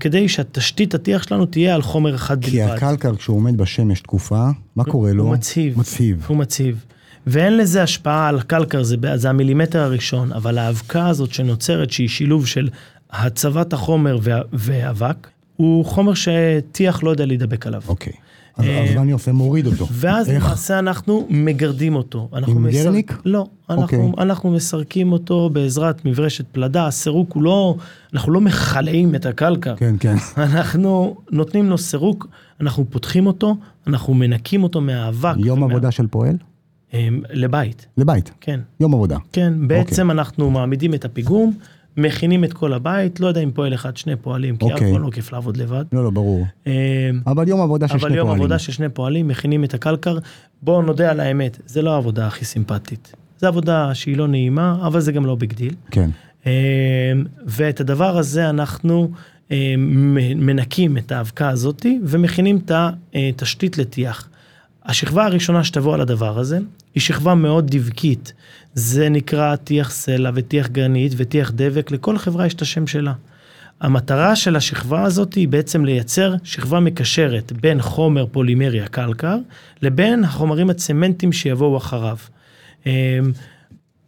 כדי 0.00 0.28
שהתשתית 0.28 0.94
הטיח 0.94 1.22
שלנו 1.22 1.46
תהיה 1.46 1.74
על 1.74 1.82
חומר 1.82 2.14
אחד 2.14 2.44
כי 2.44 2.50
בלבד. 2.50 2.74
הקלקר, 2.76 3.16
כשהוא 3.16 3.36
עומד 3.36 3.56
בשמש 3.56 4.00
תקופה, 4.00 4.48
מה 4.76 4.84
קורה 4.84 5.12
לו? 5.12 5.24
הוא 5.24 5.32
מציב. 5.32 5.78
מציב. 5.78 6.24
הוא 6.28 6.36
מציב. 6.36 6.84
ואין 7.26 7.56
לזה 7.56 7.82
השפעה 7.82 8.28
על 8.28 8.38
הקלקר, 8.38 8.82
זה, 8.82 8.96
זה 9.14 9.30
המילימטר 9.30 9.80
הראשון, 9.80 10.32
אבל 10.32 10.58
האבקה 10.58 11.08
הזאת 11.08 11.32
שנוצרת, 11.34 11.90
שהיא 11.90 12.08
שילוב 12.08 12.46
של 12.46 12.68
הצבת 13.10 13.72
החומר 13.72 14.18
וה, 14.22 14.40
ואבק, 14.52 15.28
הוא 15.56 15.84
חומר 15.84 16.12
שטיח 16.14 17.02
לא 17.02 17.10
יודע 17.10 17.26
להידבק 17.26 17.66
עליו. 17.66 17.82
אוקיי. 17.88 18.12
אז 18.12 18.18
אז 18.56 18.64
מה 18.94 19.02
אני 19.02 19.12
עושה? 19.12 19.32
מוריד 19.32 19.66
אותו. 19.66 19.86
ואז? 19.90 20.28
למעשה 20.28 20.78
אנחנו 20.78 21.26
מגרדים 21.30 21.96
אותו. 21.96 22.28
עם 22.46 22.70
גרניק? 22.70 23.12
לא, 23.24 23.46
אנחנו, 23.70 23.82
אוקיי. 23.82 24.12
אנחנו 24.18 24.50
מסרקים 24.50 25.12
אותו 25.12 25.50
בעזרת 25.50 26.04
מברשת 26.04 26.44
פלדה, 26.52 26.86
הסירוק 26.86 27.32
הוא 27.32 27.42
לא, 27.42 27.76
אנחנו 28.14 28.32
לא 28.32 28.40
מכלאים 28.40 29.14
את 29.14 29.26
הקלקר. 29.26 29.76
כן, 29.76 29.94
כן. 30.00 30.16
אנחנו 30.36 31.16
נותנים 31.30 31.70
לו 31.70 31.78
סירוק, 31.78 32.26
אנחנו 32.60 32.84
פותחים 32.90 33.26
אותו, 33.26 33.56
אנחנו 33.86 34.14
מנקים 34.14 34.62
אותו 34.62 34.80
מהאבק. 34.80 35.34
יום 35.38 35.62
עבודה 35.64 35.90
של 35.90 36.06
פועל? 36.06 36.36
אמ, 36.94 37.20
לבית, 37.30 37.86
לבית. 37.96 38.30
כן. 38.40 38.60
יום 38.80 38.94
עבודה. 38.94 39.16
כן, 39.32 39.52
בעצם 39.68 40.10
אוקיי. 40.10 40.20
אנחנו 40.20 40.50
מעמידים 40.50 40.94
את 40.94 41.04
הפיגום, 41.04 41.52
מכינים 41.96 42.44
את 42.44 42.52
כל 42.52 42.72
הבית, 42.72 43.20
לא 43.20 43.26
יודע 43.26 43.40
אם 43.40 43.50
פועל 43.50 43.74
אחד, 43.74 43.96
שני 43.96 44.16
פועלים, 44.16 44.56
כי 44.56 44.66
אף 44.66 44.72
אוקיי. 44.72 44.92
פעם 44.92 45.02
לא 45.02 45.10
כיף 45.10 45.32
לעבוד 45.32 45.56
לבד. 45.56 45.84
לא, 45.92 46.04
לא, 46.04 46.10
ברור. 46.10 46.46
אמ, 46.66 46.72
אבל 47.26 47.48
יום 47.48 47.60
עבודה 47.60 47.88
של 47.88 47.92
שני 47.92 48.00
אבל 48.00 48.08
פועלים. 48.08 48.26
יום 48.26 48.36
עבודה 48.36 48.58
של 48.58 48.72
שני 48.72 48.88
פועלים, 48.88 49.28
מכינים 49.28 49.64
את 49.64 49.74
הקלקר. 49.74 50.18
בואו 50.62 50.82
נודה 50.82 51.10
על 51.10 51.20
האמת, 51.20 51.58
זה 51.66 51.82
לא 51.82 51.94
העבודה 51.94 52.26
הכי 52.26 52.44
סימפטית. 52.44 53.12
זו 53.40 53.46
עבודה 53.46 53.94
שהיא 53.94 54.16
לא 54.16 54.28
נעימה, 54.28 54.78
אבל 54.86 55.00
זה 55.00 55.12
גם 55.12 55.26
לא 55.26 55.34
big 55.34 55.52
deal. 55.52 55.74
כן. 55.90 56.10
אמ, 56.46 56.50
ואת 57.46 57.80
הדבר 57.80 58.18
הזה 58.18 58.50
אנחנו 58.50 59.10
מ- 59.78 60.46
מנקים 60.46 60.98
את 60.98 61.12
האבקה 61.12 61.48
הזאתי 61.48 62.00
ומכינים 62.04 62.58
את 62.66 62.72
התשתית 63.14 63.78
לטיח. 63.78 64.28
השכבה 64.86 65.24
הראשונה 65.24 65.64
שתבוא 65.64 65.94
על 65.94 66.00
הדבר 66.00 66.38
הזה 66.38 66.58
היא 66.94 67.00
שכבה 67.00 67.34
מאוד 67.34 67.66
דבקית. 67.70 68.32
זה 68.74 69.08
נקרא 69.08 69.56
טיח 69.56 69.90
סלע 69.90 70.30
וטיח 70.34 70.68
גרנית 70.68 71.12
וטיח 71.16 71.52
דבק, 71.54 71.90
לכל 71.90 72.18
חברה 72.18 72.46
יש 72.46 72.54
את 72.54 72.62
השם 72.62 72.86
שלה. 72.86 73.12
המטרה 73.80 74.36
של 74.36 74.56
השכבה 74.56 75.02
הזאת 75.02 75.34
היא 75.34 75.48
בעצם 75.48 75.84
לייצר 75.84 76.34
שכבה 76.44 76.80
מקשרת 76.80 77.52
בין 77.52 77.82
חומר 77.82 78.26
פולימרי 78.26 78.80
הקלקר 78.80 79.36
לבין 79.82 80.24
החומרים 80.24 80.70
הצמנטיים 80.70 81.32
שיבואו 81.32 81.76
אחריו. 81.76 82.16
אמ, 82.86 82.92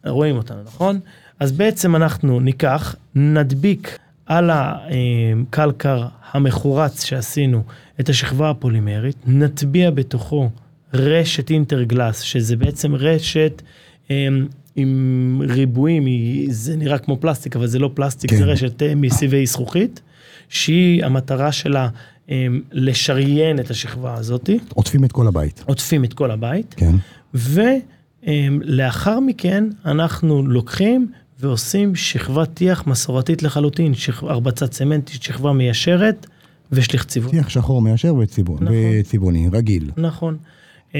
רואים 0.05 0.37
אותנו, 0.37 0.63
נכון? 0.65 0.99
אז 1.39 1.51
בעצם 1.51 1.95
אנחנו 1.95 2.39
ניקח, 2.39 2.95
נדביק 3.15 3.99
על 4.25 4.49
הקלקר 4.53 6.07
המחורץ 6.31 7.03
שעשינו 7.03 7.63
את 7.99 8.09
השכבה 8.09 8.49
הפולימרית, 8.49 9.15
נטביע 9.27 9.91
בתוכו 9.91 10.49
רשת 10.93 11.49
אינטרגלס, 11.51 12.19
שזה 12.21 12.55
בעצם 12.55 12.95
רשת 12.95 13.61
אמ, 14.09 14.45
עם 14.75 15.41
ריבועים, 15.49 16.05
היא- 16.05 16.47
זה 16.51 16.75
נראה 16.77 16.97
כמו 16.97 17.17
פלסטיק, 17.17 17.55
אבל 17.55 17.67
זה 17.67 17.79
לא 17.79 17.91
פלסטיק, 17.93 18.29
כן. 18.31 18.37
זה 18.37 18.43
רשת 18.45 18.83
אה, 18.83 18.95
מסיבי 18.95 19.45
זכוכית, 19.45 20.01
שהיא, 20.49 21.05
המטרה 21.05 21.51
שלה 21.51 21.89
אמ, 22.29 22.61
לשריין 22.71 23.59
את 23.59 23.69
השכבה 23.71 24.13
הזאתי, 24.15 24.59
עוטפים 24.73 25.03
את 25.03 25.11
כל 25.11 25.27
הבית. 25.27 25.63
עוטפים 25.67 26.03
את 26.03 26.13
כל 26.13 26.31
הבית, 26.31 26.75
כן. 26.77 26.95
ולאחר 28.23 29.19
מכן 29.19 29.63
אנחנו 29.85 30.47
לוקחים 30.47 31.11
ועושים 31.39 31.95
שכבת 31.95 32.49
טיח 32.53 32.87
מסורתית 32.87 33.43
לחלוטין, 33.43 33.93
שכ... 33.93 34.23
הרבצת 34.23 34.71
צמנטית, 34.71 35.23
שכבה 35.23 35.53
מיישרת 35.53 36.25
ושליך 36.71 37.05
צבעוני. 37.05 37.37
טיח 37.37 37.49
שחור 37.49 37.81
מיישר 37.81 38.15
וצבעוני, 38.15 38.61
נכון. 38.65 38.75
וצבעוני, 38.99 39.49
רגיל. 39.53 39.91
נכון. 39.97 40.37
אמ, 40.95 40.99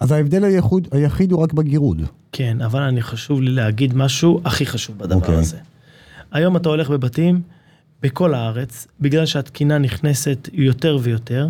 אז 0.00 0.12
ההבדל 0.12 0.44
היחוד, 0.44 0.88
היחיד 0.92 1.32
הוא 1.32 1.42
רק 1.42 1.52
בגירוד. 1.52 2.02
כן, 2.32 2.60
אבל 2.60 2.82
אני 2.82 3.02
חשוב 3.02 3.42
לי 3.42 3.50
להגיד 3.50 3.96
משהו 3.96 4.40
הכי 4.44 4.66
חשוב 4.66 4.98
בדבר 4.98 5.14
אוקיי. 5.16 5.34
הזה. 5.34 5.56
היום 6.32 6.56
אתה 6.56 6.68
הולך 6.68 6.90
בבתים 6.90 7.42
בכל 8.02 8.34
הארץ, 8.34 8.86
בגלל 9.00 9.26
שהתקינה 9.26 9.78
נכנסת 9.78 10.48
יותר 10.52 10.98
ויותר, 11.02 11.48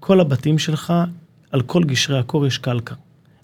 כל 0.00 0.20
הבתים 0.20 0.58
שלך, 0.58 0.92
על 1.50 1.62
כל 1.62 1.84
גשרי 1.84 2.18
הקור 2.18 2.46
יש 2.46 2.58
קלקר. 2.58 2.94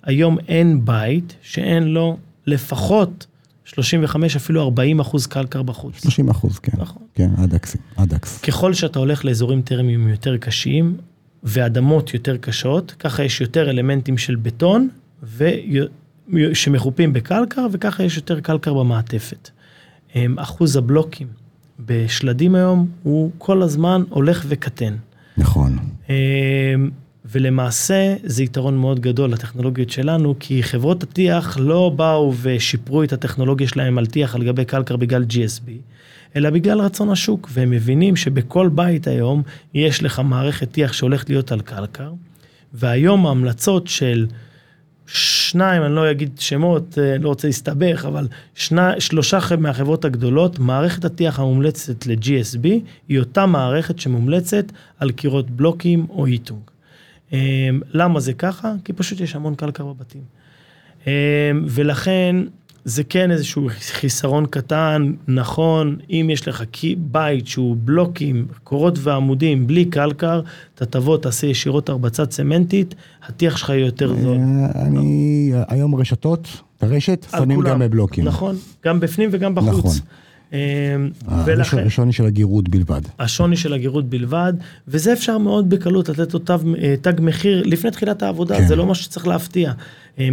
היום 0.03 0.39
אין 0.49 0.85
בית 0.85 1.37
שאין 1.43 1.83
לו 1.83 2.17
לפחות 2.47 3.27
35 3.65 4.37
אפילו 4.37 4.63
40 4.63 5.01
אחוז 5.01 5.27
קלקר 5.27 5.63
בחוץ. 5.63 6.03
30 6.03 6.31
אחוז, 6.31 6.59
כן. 6.59 6.73
נכון. 6.79 7.03
כן, 7.15 7.31
אדקס. 7.45 7.77
אדקס. 7.97 8.41
ככל 8.41 8.75
שאתה 8.75 8.99
הולך 8.99 9.25
לאזורים 9.25 9.63
טרמיים 9.63 10.09
יותר 10.09 10.37
קשים 10.37 10.97
ואדמות 11.43 12.15
יותר 12.15 12.37
קשות, 12.37 12.95
ככה 12.99 13.25
יש 13.25 13.41
יותר 13.41 13.71
אלמנטים 13.71 14.19
של 14.19 14.37
בטון 14.37 14.89
ו... 15.23 15.49
שמחופים 16.53 17.13
בקלקר, 17.13 17.67
וככה 17.73 18.05
יש 18.05 18.17
יותר 18.17 18.41
קלקר 18.41 18.75
במעטפת. 18.75 19.51
אמ, 20.15 20.39
אחוז 20.39 20.77
הבלוקים 20.77 21.27
בשלדים 21.87 22.55
היום 22.55 22.89
הוא 23.03 23.31
כל 23.39 23.63
הזמן 23.63 24.03
הולך 24.09 24.45
וקטן. 24.49 24.95
נכון. 25.37 25.79
אמ, 26.09 26.15
ולמעשה 27.25 28.15
זה 28.25 28.43
יתרון 28.43 28.77
מאוד 28.77 29.01
גדול 29.01 29.31
לטכנולוגיות 29.31 29.91
שלנו, 29.91 30.35
כי 30.41 30.63
חברות 30.63 31.03
הטיח 31.03 31.57
לא 31.61 31.93
באו 31.97 32.33
ושיפרו 32.43 33.03
את 33.03 33.13
הטכנולוגיה 33.13 33.69
שלהם 33.69 33.99
על 33.99 34.07
טיח 34.07 34.35
על 34.35 34.45
גבי 34.45 34.65
קלקר 34.65 34.97
בגלל 34.97 35.25
GSB, 35.31 35.71
אלא 36.37 36.51
בגלל 36.51 36.81
רצון 36.81 37.11
השוק, 37.11 37.49
והם 37.53 37.71
מבינים 37.71 38.17
שבכל 38.17 38.69
בית 38.75 39.07
היום 39.07 39.43
יש 39.75 40.03
לך 40.03 40.23
מערכת 40.25 40.73
טיח 40.73 40.93
שהולכת 40.93 41.31
להיות 41.31 41.53
על 41.53 41.61
קלקר, 41.61 42.13
והיום 42.73 43.27
ההמלצות 43.27 43.87
של 43.87 44.27
שניים, 45.13 45.83
אני 45.83 45.95
לא 45.95 46.11
אגיד 46.11 46.39
שמות, 46.39 46.99
אה, 46.99 47.19
לא 47.19 47.29
רוצה 47.29 47.49
להסתבך, 47.49 48.05
אבל 48.09 48.29
שני, 48.55 49.01
שלושה 49.01 49.39
מהחברות 49.59 50.05
הגדולות, 50.05 50.59
מערכת 50.59 51.05
הטיח 51.05 51.41
המומלצת 51.41 52.07
ל-GSB 52.07 52.69
היא 53.09 53.19
אותה 53.19 53.47
מערכת 53.47 53.99
שמומלצת 53.99 54.65
על 54.99 55.11
קירות 55.11 55.51
בלוקים 55.51 56.07
או 56.11 56.27
איטונג. 56.27 56.61
אה, 57.33 57.69
למה 57.93 58.21
זה 58.21 58.33
ככה? 58.33 58.73
כי 58.85 58.93
פשוט 58.93 59.21
יש 59.21 59.35
המון 59.35 59.55
קלקר 59.55 59.85
בבתים. 59.85 60.23
אה, 61.07 61.13
ולכן 61.67 62.37
זה 62.89 63.05
כן 63.05 63.31
איזשהו 63.31 63.69
חיסרון 63.79 64.47
קטן, 64.47 65.13
נכון, 65.29 65.97
אם 66.11 66.29
יש 66.33 66.49
לך 66.49 66.63
בית 66.99 67.47
שהוא 67.47 67.77
בלוקים, 67.85 68.47
קורות 68.65 68.99
ועמודים 69.03 69.67
בלי 69.67 69.85
קלקר, 69.85 70.41
אתה 70.75 70.87
תבוא, 70.87 71.19
תעשה 71.19 71.47
ישירות 71.47 71.89
הרבצה 71.89 72.27
צמנטית, 72.27 72.95
הטיח 73.27 73.57
שלך 73.57 73.69
יהיה 73.69 73.87
יותר 73.87 74.15
זול. 74.23 74.37
אה, 74.37 74.83
אני, 74.87 75.53
היום 75.69 75.95
רשתות, 75.95 76.49
הרשת, 76.81 77.27
על 77.33 77.45
שמים. 77.45 77.61
גם 77.61 77.79
בבלוקים. 77.79 78.25
נכון, 78.25 78.57
גם 78.85 79.01
בפנים 79.01 79.29
וגם 79.33 79.55
בחוץ. 79.55 79.79
נכון. 79.79 79.93
אה, 80.53 80.59
אה, 81.29 81.43
ולכן, 81.47 81.87
השוני 81.87 82.13
של 82.13 82.27
הגירוד 82.27 82.69
בלבד. 82.69 83.01
השוני 83.19 83.57
של 83.57 83.73
הגירות 83.73 84.11
בלבד, 84.11 84.53
וזה 84.89 85.13
אפשר 85.13 85.39
מאוד 85.39 85.71
בקלות 85.71 86.09
לתת 86.09 86.35
לו 86.35 86.41
תו, 86.41 86.55
אה, 86.83 86.95
תג 87.01 87.13
מחיר 87.21 87.63
לפני 87.67 87.91
תחילת 87.91 88.23
העבודה, 88.23 88.57
כן. 88.57 88.67
זה 88.67 88.77
לא 88.77 88.87
משהו 88.87 89.05
שצריך 89.05 89.27
להפתיע. 89.27 89.73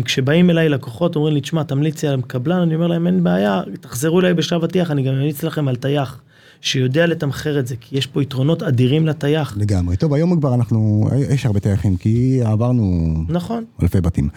כשבאים 0.06 0.50
אליי 0.50 0.70
לקוחות, 0.70 1.16
אומרים 1.16 1.34
לי, 1.34 1.42
תשמע, 1.42 1.64
תמליץ 1.64 2.04
לי 2.04 2.10
על 2.10 2.22
קבלן, 2.28 2.60
אני 2.60 2.76
אומר 2.76 2.88
להם, 2.88 3.08
אין 3.08 3.24
בעיה, 3.24 3.62
תחזרו 3.82 4.20
אליי 4.20 4.34
בשלב 4.34 4.64
הטיח, 4.64 4.92
אני 4.92 5.04
גם 5.04 5.14
אמליץ 5.14 5.44
לכם 5.44 5.68
על 5.68 5.76
טייח, 5.76 6.22
שיודע 6.62 7.06
לתמחר 7.06 7.60
את 7.60 7.68
זה, 7.68 7.76
כי 7.82 7.98
יש 7.98 8.08
פה 8.08 8.22
יתרונות 8.22 8.64
אדירים 8.64 9.08
לטייח. 9.08 9.58
לגמרי. 9.58 9.98
טוב, 9.98 10.14
היום 10.14 10.40
כבר 10.40 10.54
אנחנו, 10.54 11.10
יש 11.30 11.46
הרבה 11.46 11.60
טייחים, 11.60 11.98
כי 11.98 12.40
עברנו 12.44 13.14
נכון, 13.30 13.64
אלפי 13.82 14.02
בתים. 14.02 14.30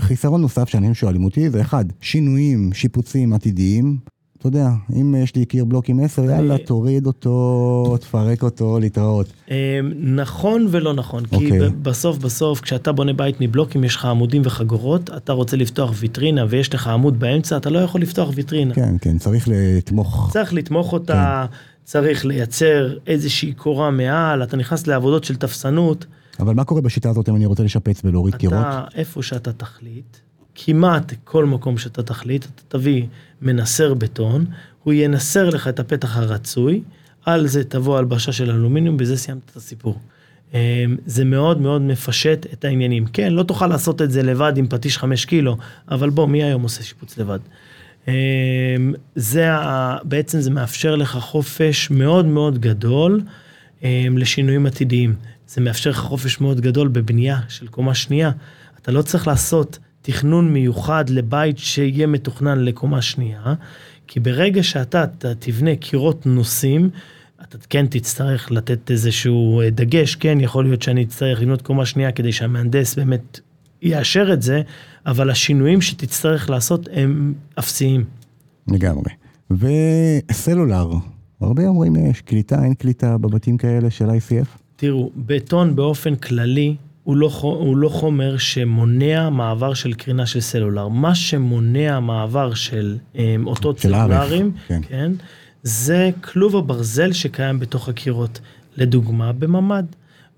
חיסרון 0.00 0.40
נוסף 0.40 0.68
שאנשים 0.68 0.94
שואלים 0.94 1.24
אותי 1.24 1.50
זה 1.50 1.60
אחד, 1.60 1.84
שינויים, 2.00 2.70
שיפוצים 2.72 3.32
עתידיים. 3.32 3.96
אתה 4.42 4.48
יודע, 4.48 4.68
אם 4.92 5.14
יש 5.14 5.36
לי 5.36 5.44
קיר 5.44 5.64
בלוק 5.64 5.88
עם 5.88 6.00
10, 6.00 6.24
יאללה, 6.24 6.58
תוריד 6.58 7.06
אותו, 7.06 7.96
תפרק 8.00 8.42
אותו, 8.42 8.78
להתראות. 8.80 9.32
אה, 9.50 9.80
נכון 9.98 10.66
ולא 10.70 10.92
נכון, 10.92 11.26
כי 11.26 11.34
אוקיי. 11.34 11.60
בסוף 11.82 12.18
בסוף 12.18 12.60
כשאתה 12.60 12.92
בונה 12.92 13.12
בית 13.12 13.40
מבלוקים 13.40 13.84
יש 13.84 13.96
לך 13.96 14.04
עמודים 14.04 14.42
וחגורות, 14.44 15.10
אתה 15.16 15.32
רוצה 15.32 15.56
לפתוח 15.56 15.92
ויטרינה 15.98 16.44
ויש 16.48 16.74
לך 16.74 16.86
עמוד 16.86 17.20
באמצע, 17.20 17.56
אתה 17.56 17.70
לא 17.70 17.78
יכול 17.78 18.00
לפתוח 18.00 18.30
ויטרינה. 18.34 18.74
כן, 18.74 18.94
כן, 19.00 19.18
צריך 19.18 19.48
לתמוך. 19.50 20.30
צריך 20.32 20.54
לתמוך 20.54 20.92
אותה, 20.92 21.46
צריך 21.84 22.24
לייצר 22.24 22.94
איזושהי 23.06 23.52
קורה 23.52 23.90
מעל, 23.90 24.42
אתה 24.42 24.56
נכנס 24.56 24.86
לעבודות 24.86 25.24
של 25.24 25.36
תפסנות, 25.36 26.06
אבל 26.40 26.54
מה 26.54 26.64
קורה 26.64 26.80
בשיטה 26.80 27.10
הזאת 27.10 27.28
אם 27.28 27.36
אני 27.36 27.46
רוצה 27.46 27.62
לשפץ 27.62 28.00
ולהוריד 28.04 28.34
קירות? 28.34 28.60
אתה 28.60 28.84
איפה 28.94 29.22
שאתה 29.22 29.52
תחליט, 29.52 30.16
כמעט 30.54 31.12
כל 31.24 31.46
מקום 31.46 31.78
שאתה 31.78 32.02
תחליט, 32.02 32.44
אתה 32.44 32.62
תביא 32.68 33.06
מנסר 33.42 33.94
בטון, 33.94 34.44
הוא 34.82 34.92
ינסר 34.92 35.50
לך 35.50 35.68
את 35.68 35.80
הפתח 35.80 36.16
הרצוי, 36.16 36.82
על 37.24 37.46
זה 37.46 37.64
תבוא 37.64 37.98
הלבשה 37.98 38.32
של 38.32 38.50
אלומיניום, 38.50 38.96
בזה 38.96 39.16
סיימת 39.16 39.50
את 39.50 39.56
הסיפור. 39.56 39.98
אמ, 40.54 40.58
זה 41.06 41.24
מאוד 41.24 41.60
מאוד 41.60 41.82
מפשט 41.82 42.46
את 42.52 42.64
העניינים. 42.64 43.06
כן, 43.06 43.32
לא 43.32 43.42
תוכל 43.42 43.66
לעשות 43.66 44.02
את 44.02 44.10
זה 44.10 44.22
לבד 44.22 44.52
עם 44.56 44.68
פטיש 44.68 44.98
5 44.98 45.24
קילו, 45.24 45.56
אבל 45.90 46.10
בוא, 46.10 46.26
מי 46.28 46.42
היום 46.42 46.62
עושה 46.62 46.82
שיפוץ 46.82 47.18
לבד? 47.18 47.38
אמ, 48.08 48.12
זה 49.14 49.48
בעצם 50.04 50.40
זה 50.40 50.50
מאפשר 50.50 50.96
לך 50.96 51.16
חופש 51.20 51.90
מאוד 51.90 52.26
מאוד 52.26 52.58
גדול 52.58 53.20
אמ, 53.82 54.18
לשינויים 54.18 54.66
עתידיים. 54.66 55.14
זה 55.54 55.60
מאפשר 55.60 55.90
לך 55.90 55.98
חופש 55.98 56.40
מאוד 56.40 56.60
גדול 56.60 56.88
בבנייה 56.88 57.40
של 57.48 57.66
קומה 57.66 57.94
שנייה. 57.94 58.30
אתה 58.82 58.92
לא 58.92 59.02
צריך 59.02 59.26
לעשות 59.26 59.78
תכנון 60.02 60.52
מיוחד 60.52 61.08
לבית 61.08 61.58
שיהיה 61.58 62.06
מתוכנן 62.06 62.58
לקומה 62.58 63.02
שנייה, 63.02 63.54
כי 64.06 64.20
ברגע 64.20 64.62
שאתה 64.62 65.04
תבנה 65.38 65.76
קירות 65.76 66.26
נוסים, 66.26 66.90
אתה 67.42 67.58
כן 67.70 67.86
תצטרך 67.86 68.50
לתת 68.50 68.90
איזשהו 68.90 69.60
אה, 69.60 69.70
דגש, 69.70 70.14
כן, 70.14 70.38
יכול 70.40 70.64
להיות 70.64 70.82
שאני 70.82 71.02
אצטרך 71.02 71.40
לבנות 71.40 71.62
קומה 71.62 71.86
שנייה 71.86 72.12
כדי 72.12 72.32
שהמהנדס 72.32 72.94
באמת 72.94 73.40
יאשר 73.82 74.32
את 74.32 74.42
זה, 74.42 74.62
אבל 75.06 75.30
השינויים 75.30 75.80
שתצטרך 75.80 76.50
לעשות 76.50 76.88
הם 76.92 77.34
אפסיים. 77.58 78.04
לגמרי. 78.68 79.10
וסלולר, 79.50 80.92
הרבה 81.40 81.66
אומרים 81.68 81.96
יש 81.96 82.20
קליטה, 82.20 82.64
אין 82.64 82.74
קליטה 82.74 83.18
בבתים 83.18 83.56
כאלה 83.56 83.90
של 83.90 84.10
ICF? 84.10 84.61
תראו, 84.82 85.10
בטון 85.16 85.76
באופן 85.76 86.16
כללי 86.16 86.76
הוא 87.02 87.16
לא, 87.16 87.30
הוא 87.42 87.76
לא 87.76 87.88
חומר 87.88 88.36
שמונע 88.38 89.30
מעבר 89.30 89.74
של 89.74 89.92
קרינה 89.92 90.26
של 90.26 90.40
סלולר. 90.40 90.88
מה 90.88 91.14
שמונע 91.14 92.00
מעבר 92.00 92.54
של 92.54 92.98
um, 93.14 93.18
אותות 93.46 93.78
של 93.78 93.94
RF, 93.94 93.96
סלולריים, 93.96 94.52
כן. 94.66 94.80
כן, 94.88 95.12
זה 95.62 96.10
כלוב 96.20 96.56
הברזל 96.56 97.12
שקיים 97.12 97.58
בתוך 97.58 97.88
הקירות. 97.88 98.40
לדוגמה, 98.76 99.32
בממ"ד. 99.32 99.84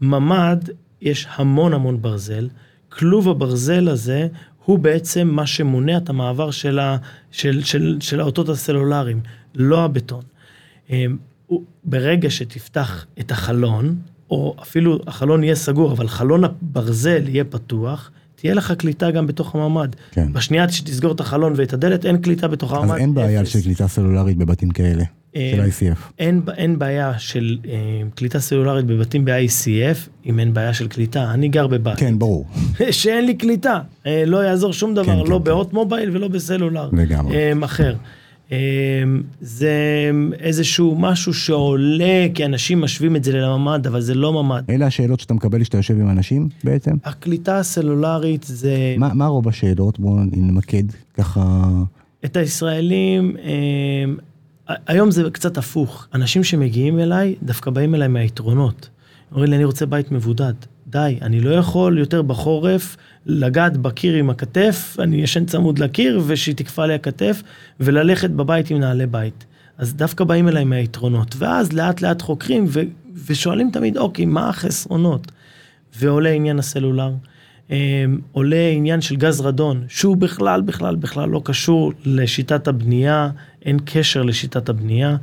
ממ"ד, 0.01 0.68
יש 1.01 1.26
המון 1.34 1.74
המון 1.74 2.03
ברזל. 2.03 2.49
כלוב 2.88 3.28
הברזל 3.28 3.88
הזה 3.88 4.28
הוא 4.64 4.78
בעצם 4.78 5.28
מה 5.28 5.47
שמונע 5.47 5.97
את 5.97 6.09
המעבר 6.09 6.51
של, 6.51 6.78
ה, 6.78 6.97
של, 7.30 7.62
של, 7.62 7.97
של 8.01 8.20
האותות 8.20 8.49
הסלולריים, 8.49 9.20
לא 9.55 9.84
הבטון. 9.84 10.22
אמ, 10.90 11.16
ברגע 11.84 12.30
שתפתח 12.30 13.07
את 13.20 13.30
החלון, 13.30 13.97
או 14.31 14.57
אפילו 14.62 14.99
החלון 15.07 15.45
יהיה 15.45 15.55
סגור, 15.55 15.93
אבל 15.93 16.09
חלון 16.09 16.45
הברזל 16.45 17.29
יהיה 17.29 17.45
פתוח, 17.45 18.11
תהיה 18.37 18.55
לך 18.55 18.72
קליטה 18.72 19.11
גם 19.11 19.27
בתוך 19.27 19.55
הממ"ד. 19.55 19.89
כן. 20.11 20.33
בשנייה 20.33 20.68
שתסגור 20.68 21.12
את 21.12 21.20
החלון 21.20 21.53
ואת 21.57 21.72
הדלת, 21.72 22.07
אין 22.07 22.16
קליטה 22.18 22.49
בתוך 22.49 22.72
אז 22.72 22.83
הממ"ד. 22.83 22.97
אין 22.99 23.14
בעיה 23.14 23.41
אפס. 23.41 23.49
של 23.53 23.62
קליטה 23.62 23.89
סלולרית 23.89 24.37
בבתים 24.37 24.70
כאלה, 24.70 25.05
אה, 25.37 25.53
של 25.55 25.93
ICF. 25.93 25.99
אין, 26.18 26.43
אין 26.57 26.79
בעיה 26.79 27.18
של 27.18 27.59
אה, 27.68 27.72
קליטה 28.14 28.41
סלולרית 28.41 28.87
בבתים 28.87 29.25
ב-ICF, 29.25 30.27
אם 30.27 30.39
אין 30.39 30.55
בעיה 30.55 30.75
של 30.75 30.89
קליטה. 30.89 31.31
אני 31.31 31.49
גר 31.49 31.66
בבית. 31.66 31.99
כן, 31.99 32.18
ברור. 32.18 32.47
שאין 32.91 33.27
לי 33.27 33.35
קליטה, 33.35 33.81
אה, 34.07 34.25
לא 34.27 34.45
יעזור 34.45 34.72
שום 34.72 34.95
דבר, 34.95 35.25
כן, 35.25 35.31
לא 35.31 35.39
כן, 35.39 35.45
בהוט 35.45 35.72
מובייל 35.72 36.16
ולא 36.16 36.29
בסלולר. 36.29 36.89
לגמרי. 36.93 37.37
אה, 37.37 37.53
אחר. 37.64 37.95
אה, 38.55 39.20
זה 39.40 39.72
איזשהו 40.38 40.96
משהו 40.98 41.34
שעולה, 41.34 42.26
כי 42.34 42.44
אנשים 42.44 42.80
משווים 42.80 43.16
את 43.16 43.24
זה 43.24 43.32
לממ"ד, 43.32 43.86
אבל 43.86 44.00
זה 44.00 44.14
לא 44.14 44.42
ממ"ד. 44.42 44.62
אלה 44.70 44.86
השאלות 44.86 45.20
שאתה 45.20 45.34
מקבל 45.34 45.62
כשאתה 45.62 45.76
יושב 45.76 46.00
עם 46.00 46.11
אנשים 46.11 46.48
בעצם? 46.64 46.90
הקליטה 47.05 47.59
הסלולרית 47.59 48.42
זה... 48.42 48.94
מה 48.98 49.14
מה 49.14 49.26
רוב 49.26 49.48
השאלות? 49.48 50.00
בואו 50.00 50.16
נמקד 50.32 50.84
ככה. 51.14 51.68
את 52.24 52.36
הישראלים, 52.36 53.36
אה, 53.44 54.74
היום 54.86 55.11
זה 55.11 55.22
קצת 55.32 55.59
הפוך. 55.59 56.07
אנשים 56.14 56.44
שמגיעים 56.44 56.98
אליי, 56.98 57.34
דווקא 57.42 57.70
באים 57.70 57.94
אליי 57.94 58.09
מהיתרונות. 58.09 58.88
אומרים 59.32 59.50
לי, 59.50 59.57
אני 59.57 59.64
רוצה 59.64 59.86
בית 59.86 60.12
מבודד. 60.12 60.52
די, 60.86 61.18
אני 61.22 61.40
לא 61.40 61.50
יכול 61.50 61.98
יותר 61.98 62.22
בחורף 62.22 62.96
לגעת 63.27 63.77
בקיר 63.77 64.14
עם 64.14 64.31
הכתף, 64.31 64.97
אני 64.99 65.16
ישן 65.16 65.45
צמוד 65.45 65.79
לקיר 65.79 66.22
ושהיא 66.27 66.55
תקפא 66.55 66.81
לי 66.81 66.95
הכתף, 66.95 67.43
וללכת 67.81 68.31
בבית 68.31 68.70
עם 68.70 68.79
נעלי 68.79 69.07
בית. 69.07 69.45
אז 69.79 69.95
דווקא 69.95 70.25
באים 70.25 70.49
אליי 70.49 70.64
מהיתרונות, 70.64 71.35
ואז 71.39 71.72
לאט 71.72 72.01
לאט 72.01 72.22
חוקרים 72.22 72.64
ו- 72.68 72.81
ושואלים 73.27 73.70
תמיד, 73.70 73.97
אוקיי, 73.97 74.25
מה 74.25 74.49
החסרונות? 74.49 75.33
ועולה 75.99 76.31
עניין 76.31 76.59
הסלולר, 76.59 77.12
עולה 78.33 78.68
עניין 78.75 79.01
של 79.01 79.16
גז 79.16 79.41
רדון, 79.41 79.85
שהוא 79.89 80.16
בכלל, 80.16 80.62
בכלל, 80.62 80.97
בכלל 80.97 81.29
לא 81.29 81.41
קשור 81.45 81.93
לשיטת 82.05 82.68
הבנייה, 82.68 83.31
אין 83.64 83.79
קשר 83.85 84.22
לשיטת 84.22 84.68
הבנייה. 84.68 85.16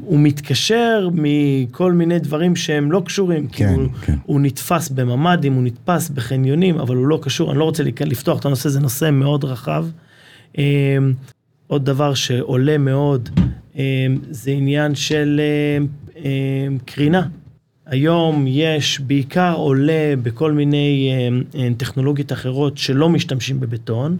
הוא 0.00 0.20
מתקשר 0.20 1.08
מכל 1.12 1.92
מיני 1.92 2.18
דברים 2.18 2.56
שהם 2.56 2.92
לא 2.92 3.02
קשורים, 3.04 3.46
כן, 3.46 3.52
כי 3.52 3.64
הוא, 3.64 3.88
כן. 4.02 4.14
הוא 4.26 4.40
נתפס 4.40 4.88
בממ"דים, 4.88 5.52
הוא 5.52 5.62
נתפס 5.62 6.08
בחניונים, 6.08 6.78
אבל 6.78 6.96
הוא 6.96 7.06
לא 7.06 7.18
קשור, 7.22 7.50
אני 7.50 7.58
לא 7.58 7.64
רוצה 7.64 7.82
לפתוח 8.00 8.40
את 8.40 8.44
הנושא, 8.44 8.68
זה 8.68 8.80
נושא 8.80 9.10
מאוד 9.12 9.44
רחב. 9.44 9.86
עוד 11.66 11.84
דבר 11.84 12.14
שעולה 12.14 12.78
מאוד, 12.78 13.28
זה 14.30 14.50
עניין 14.50 14.94
של 14.94 15.40
קרינה. 16.84 17.26
היום 17.86 18.44
יש 18.48 19.00
בעיקר 19.00 19.54
עולה 19.56 20.14
בכל 20.22 20.52
מיני 20.52 21.10
טכנולוגיות 21.76 22.32
אחרות 22.32 22.78
שלא 22.78 23.08
משתמשים 23.08 23.60
בבטון, 23.60 24.16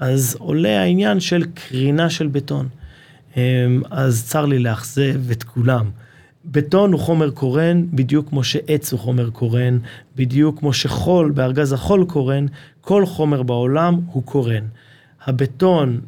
אז 0.00 0.36
עולה 0.38 0.80
העניין 0.80 1.20
של 1.20 1.44
קרינה 1.54 2.10
של 2.10 2.26
בטון. 2.26 2.68
אז 3.90 4.24
צר 4.26 4.46
לי 4.46 4.58
לאכזב 4.58 5.30
את 5.30 5.42
כולם. 5.42 5.90
בטון 6.44 6.92
הוא 6.92 7.00
חומר 7.00 7.30
קורן, 7.30 7.86
בדיוק 7.92 8.28
כמו 8.28 8.44
שעץ 8.44 8.92
הוא 8.92 9.00
חומר 9.00 9.30
קורן, 9.30 9.78
בדיוק 10.16 10.58
כמו 10.58 10.72
שחול, 10.72 11.30
בארגז 11.30 11.72
החול 11.72 12.04
קורן, 12.04 12.46
כל 12.80 13.06
חומר 13.06 13.42
בעולם 13.42 14.00
הוא 14.12 14.22
קורן. 14.22 14.64
הבטון 15.26 16.00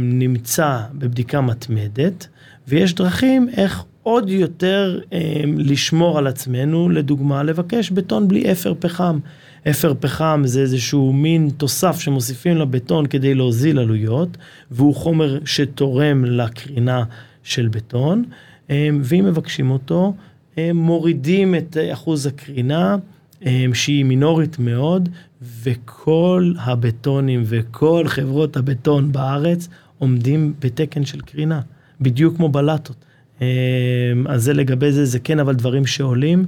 נמצא 0.00 0.80
בבדיקה 0.94 1.40
מתמדת, 1.40 2.26
ויש 2.68 2.94
דרכים 2.94 3.48
איך 3.56 3.84
עוד 4.02 4.30
יותר 4.30 5.00
לשמור 5.56 6.18
על 6.18 6.26
עצמנו, 6.26 6.88
לדוגמה, 6.88 7.42
לבקש 7.42 7.90
בטון 7.90 8.28
בלי 8.28 8.52
אפר 8.52 8.74
פחם. 8.78 9.18
אפר 9.70 9.92
פחם 10.00 10.42
זה 10.44 10.60
איזשהו 10.60 11.12
מין 11.12 11.50
תוסף 11.56 12.00
שמוסיפים 12.00 12.56
לבטון 12.56 13.06
כדי 13.06 13.34
להוזיל 13.34 13.78
עלויות, 13.78 14.36
והוא 14.70 14.94
חומר 14.94 15.38
שתורם 15.44 16.24
לקרינה 16.24 17.04
של 17.42 17.68
בטון, 17.68 18.24
ואם 19.02 19.24
מבקשים 19.24 19.70
אותו, 19.70 20.14
מורידים 20.74 21.54
את 21.54 21.76
אחוז 21.92 22.26
הקרינה, 22.26 22.96
שהיא 23.74 24.04
מינורית 24.04 24.58
מאוד, 24.58 25.08
וכל 25.62 26.52
הבטונים 26.58 27.42
וכל 27.44 28.04
חברות 28.06 28.56
הבטון 28.56 29.12
בארץ 29.12 29.68
עומדים 29.98 30.54
בתקן 30.60 31.04
של 31.04 31.20
קרינה, 31.20 31.60
בדיוק 32.00 32.36
כמו 32.36 32.48
בלטות. 32.48 33.04
אז 34.26 34.42
זה 34.42 34.52
לגבי 34.52 34.92
זה, 34.92 35.04
זה 35.04 35.18
כן, 35.18 35.38
אבל 35.40 35.54
דברים 35.54 35.86
שעולים. 35.86 36.44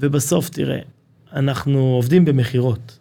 ובסוף, 0.00 0.48
תראה, 0.48 0.78
אנחנו 1.34 1.78
עובדים 1.78 2.24
במכירות. 2.24 2.98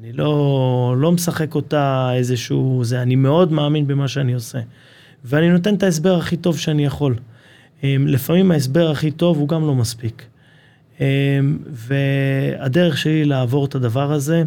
אני 0.00 0.12
לא, 0.12 0.94
לא 0.98 1.12
משחק 1.12 1.54
אותה 1.54 2.10
איזשהו, 2.14 2.80
זה, 2.84 3.02
אני 3.02 3.16
מאוד 3.16 3.52
מאמין 3.52 3.86
במה 3.86 4.08
שאני 4.08 4.34
עושה. 4.34 4.58
ואני 5.24 5.50
נותן 5.50 5.74
את 5.74 5.82
ההסבר 5.82 6.18
הכי 6.18 6.36
טוב 6.36 6.58
שאני 6.58 6.84
יכול. 6.84 7.16
לפעמים 7.82 8.50
ההסבר 8.50 8.90
הכי 8.90 9.10
טוב 9.10 9.38
הוא 9.38 9.48
גם 9.48 9.66
לא 9.66 9.74
מספיק. 9.74 10.26
והדרך 11.70 12.98
שלי 12.98 13.24
לעבור 13.24 13.64
את 13.64 13.74
הדבר 13.74 14.12
הזה, 14.12 14.42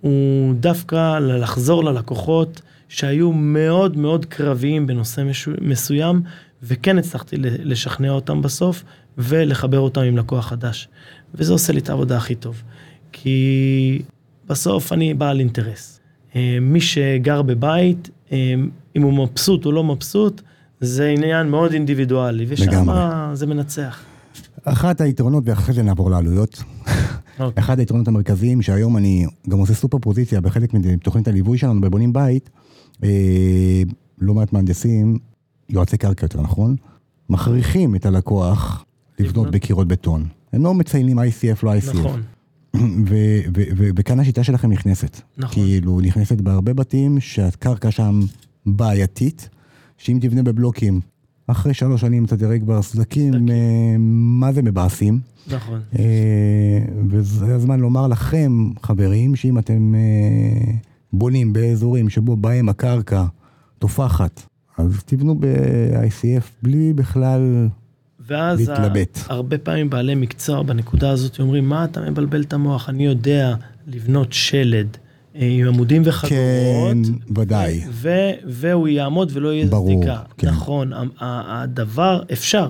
הוא 0.00 0.54
דווקא 0.54 1.18
לחזור 1.18 1.84
ללקוחות 1.84 2.62
שהיו 2.88 3.32
מאוד 3.32 3.96
מאוד 3.96 4.24
קרביים 4.24 4.86
בנושא 4.86 5.22
מסוים, 5.60 6.22
וכן 6.62 6.98
הצלחתי 6.98 7.36
לשכנע 7.38 8.10
אותם 8.10 8.42
בסוף, 8.42 8.84
ולחבר 9.18 9.78
אותם 9.78 10.00
עם 10.00 10.16
לקוח 10.16 10.48
חדש. 10.48 10.88
וזה 11.34 11.52
עושה 11.52 11.72
לי 11.72 11.80
את 11.80 11.88
העבודה 11.88 12.16
הכי 12.16 12.34
טוב. 12.34 12.62
כי 13.12 14.02
בסוף 14.46 14.92
אני 14.92 15.14
בעל 15.14 15.40
אינטרס. 15.40 16.00
מי 16.60 16.80
שגר 16.80 17.42
בבית, 17.42 18.10
אם 18.96 19.02
הוא 19.02 19.12
מבסוט 19.12 19.66
או 19.66 19.72
לא 19.72 19.84
מבסוט, 19.84 20.42
זה 20.80 21.08
עניין 21.08 21.48
מאוד 21.48 21.72
אינדיבידואלי, 21.72 22.44
ושם 22.48 22.86
זה 23.32 23.46
מנצח. 23.46 24.00
אחת 24.64 25.00
היתרונות, 25.00 25.44
ואחרי 25.46 25.74
זה 25.74 25.82
נעבור 25.82 26.10
לעלויות. 26.10 26.62
אוקיי. 27.38 27.62
אחד 27.64 27.78
היתרונות 27.78 28.08
המרכזיים, 28.08 28.62
שהיום 28.62 28.96
אני 28.96 29.26
גם 29.48 29.58
עושה 29.58 29.74
סופר 29.74 29.98
פוזיציה 29.98 30.40
בחלק 30.40 30.74
מתוכנית 30.74 31.28
הליווי 31.28 31.58
שלנו 31.58 31.80
בבונים 31.80 32.12
בית, 32.12 32.50
לא 34.18 34.34
מעט 34.34 34.52
מהנדסים, 34.52 35.18
יועצי 35.68 35.96
קרקע 35.96 36.24
יותר 36.24 36.40
נכון, 36.40 36.76
מכריחים 37.28 37.96
את 37.96 38.06
הלקוח 38.06 38.84
לבנות 39.18 39.50
בקירות 39.50 39.88
בטון. 39.88 40.24
הם 40.54 40.64
לא 40.64 40.74
מציינים 40.74 41.18
ICF, 41.18 41.58
לא 41.62 41.72
ICF. 41.74 41.98
נכון. 41.98 42.22
וכאן 43.96 44.20
השיטה 44.20 44.44
שלכם 44.44 44.72
נכנסת. 44.72 45.20
נכון. 45.38 45.52
כאילו, 45.54 46.00
נכנסת 46.00 46.40
בהרבה 46.40 46.74
בתים 46.74 47.20
שהקרקע 47.20 47.90
שם 47.90 48.20
בעייתית, 48.66 49.48
שאם 49.98 50.18
תבנה 50.20 50.42
בבלוקים, 50.42 51.00
אחרי 51.46 51.74
שלוש 51.74 52.00
שנים 52.00 52.24
אתה 52.24 52.36
תראה 52.36 52.58
כבר 52.58 52.82
סדקים, 52.82 53.32
סדקים. 53.32 54.40
מה 54.40 54.52
זה 54.52 54.62
מבאסים. 54.62 55.20
נכון. 55.46 55.80
וזה 57.08 57.54
הזמן 57.54 57.80
לומר 57.80 58.06
לכם, 58.06 58.70
חברים, 58.82 59.36
שאם 59.36 59.58
אתם 59.58 59.94
אה, 59.94 60.72
בונים 61.12 61.52
באזורים 61.52 62.08
שבו 62.08 62.36
בהם 62.36 62.68
הקרקע 62.68 63.24
תופחת, 63.78 64.42
אז 64.78 65.02
תבנו 65.06 65.34
ב-ICF 65.40 66.44
בלי 66.62 66.92
בכלל 66.92 67.68
ואז 68.26 68.68
להתלבט. 68.68 69.18
הרבה 69.28 69.58
פעמים 69.58 69.90
בעלי 69.90 70.14
מקצוע 70.14 70.62
בנקודה 70.62 71.10
הזאת 71.10 71.40
אומרים, 71.40 71.68
מה 71.68 71.84
אתה 71.84 72.00
מבלבל 72.00 72.42
את 72.42 72.52
המוח? 72.52 72.88
אני 72.88 73.06
יודע 73.06 73.54
לבנות 73.86 74.32
שלד 74.32 74.96
אה, 75.36 75.46
עם 75.46 75.66
עמודים 75.68 76.02
וחגורות. 76.04 76.92
כן, 76.92 76.98
ודאי. 77.36 77.84
ו- 77.90 78.30
והוא 78.46 78.88
יעמוד 78.88 79.30
ולא 79.32 79.52
יהיה 79.52 79.66
ברור, 79.66 79.88
סדיקה. 80.02 80.18
כן. 80.38 80.48
נכון, 80.48 80.92
הדבר 81.20 82.22
אפשר, 82.32 82.68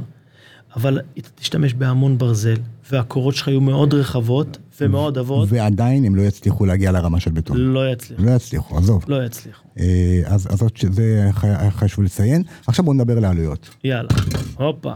אבל 0.77 1.01
תשתמש 1.35 1.75
בהמון 1.75 2.19
ברזל, 2.19 2.57
והקורות 2.91 3.35
שלך 3.35 3.49
יהיו 3.49 3.61
מאוד 3.61 3.95
רחבות 3.95 4.59
ומאוד 4.81 5.19
עבות, 5.19 5.49
ועדיין 5.51 6.05
הם 6.05 6.15
לא 6.15 6.23
יצליחו 6.23 6.67
להגיע 6.67 6.93
לרמה 6.93 7.21
של 7.21 7.31
בטון. 7.31 7.57
לא 7.57 7.93
יצליחו. 7.93 8.23
לא 8.23 8.31
יצליחו, 8.31 8.79
עזוב. 8.79 9.05
לא 9.09 9.25
יצליחו. 9.25 9.63
אה, 9.79 10.21
אז 10.25 10.49
אז 10.51 10.63
זה 10.91 11.31
חשוב 11.71 12.05
לציין. 12.05 12.43
עכשיו 12.67 12.85
בואו 12.85 12.95
נדבר 12.97 13.17
על 13.17 13.25
העלויות. 13.25 13.71
יאללה, 13.85 14.09
הופה. 14.57 14.93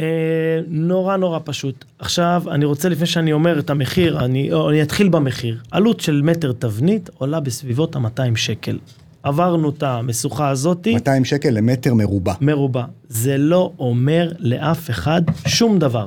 אה, 0.00 0.04
נורא 0.68 1.16
נורא 1.16 1.38
פשוט. 1.44 1.84
עכשיו, 1.98 2.42
אני 2.50 2.64
רוצה 2.64 2.88
לפני 2.88 3.06
שאני 3.06 3.32
אומר 3.32 3.58
את 3.58 3.70
המחיר, 3.70 4.24
אני, 4.24 4.50
אני 4.68 4.82
אתחיל 4.82 5.08
במחיר. 5.08 5.58
עלות 5.70 6.00
של 6.00 6.22
מטר 6.22 6.52
תבנית 6.52 7.10
עולה 7.18 7.40
בסביבות 7.40 7.96
ה-200 7.96 8.36
שקל. 8.36 8.78
עברנו 9.22 9.70
את 9.70 9.82
המשוכה 9.82 10.48
הזאתי, 10.48 10.94
200 10.94 11.24
שקל 11.24 11.50
למטר 11.50 11.94
מרובע. 11.94 12.32
מרובע. 12.40 12.84
זה 13.08 13.38
לא 13.38 13.72
אומר 13.78 14.32
לאף 14.38 14.90
אחד 14.90 15.22
שום 15.46 15.78
דבר. 15.78 16.06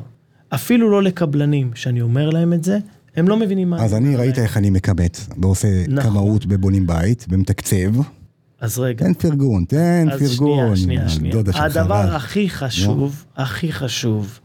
אפילו 0.50 0.92
לא 0.92 1.04
לקבלנים, 1.04 1.72
שאני 1.76 2.02
אומר 2.02 2.30
להם 2.30 2.54
את 2.54 2.64
זה, 2.64 2.78
הם 3.16 3.28
לא 3.28 3.38
מבינים 3.38 3.70
מה 3.70 3.84
אז 3.84 3.94
אני 3.94 4.16
ראית. 4.16 4.40
איך 4.40 4.58
אני 4.58 4.70
מכמת, 4.70 5.20
ועושה 5.42 5.68
נכון. 5.88 6.12
כמאות 6.12 6.46
בבונים 6.46 6.88
בית, 6.88 7.26
ומתקצב. 7.30 8.19
אז 8.62 8.80
רגע. 8.80 9.06
תן 9.06 9.14
פרגון, 9.14 9.66
תן 9.66 10.08
אז 10.12 10.20
פרגון. 10.20 10.76
שנייה, 10.76 11.10
שנייה, 11.10 11.34
הדודה 11.34 11.54
שנייה. 11.54 11.70
שלך, 11.70 11.78
הדבר 11.78 12.02
רז. 12.02 12.14
הכי 12.16 12.50
חשוב, 12.50 13.26
הכי 13.36 13.72
חשוב 13.72 14.40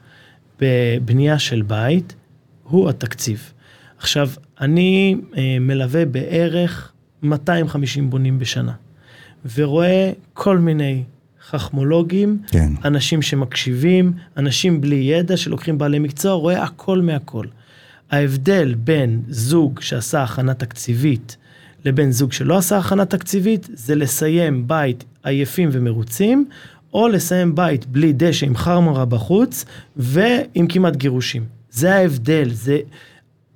בבנייה 0.60 1.38
של 1.38 1.62
בית, 1.62 2.14
הוא 2.62 2.88
התקציב. 2.88 3.52
עכשיו, 3.98 4.30
אני 4.60 5.16
אה, 5.36 5.56
מלווה 5.60 6.04
בערך 6.04 6.92
250 7.22 8.10
בונים 8.10 8.38
בשנה, 8.38 8.72
ורואה 9.56 10.10
כל 10.32 10.58
מיני 10.58 11.02
חכמולוגים, 11.48 12.42
כן. 12.48 12.72
אנשים 12.84 13.22
שמקשיבים, 13.22 14.12
אנשים 14.36 14.80
בלי 14.80 14.94
ידע, 14.96 15.36
שלוקחים 15.36 15.78
בעלי 15.78 15.98
מקצוע, 15.98 16.32
רואה 16.32 16.62
הכל 16.62 17.00
מהכל. 17.00 17.46
ההבדל 18.10 18.74
בין 18.74 19.22
זוג 19.28 19.80
שעשה 19.80 20.22
הכנה 20.22 20.54
תקציבית 20.54 21.36
לבין 21.84 22.12
זוג 22.12 22.32
שלא 22.32 22.58
עשה 22.58 22.78
הכנה 22.78 23.04
תקציבית, 23.04 23.68
זה 23.74 23.94
לסיים 23.94 24.68
בית 24.68 25.04
עייפים 25.22 25.68
ומרוצים, 25.72 26.44
או 26.94 27.08
לסיים 27.08 27.54
בית 27.54 27.86
בלי 27.86 28.12
דשא 28.12 28.46
עם 28.46 28.56
חרמרה 28.56 29.04
בחוץ, 29.04 29.64
ועם 29.96 30.66
כמעט 30.68 30.96
גירושים. 30.96 31.44
זה 31.70 31.94
ההבדל, 31.94 32.48
זה... 32.52 32.78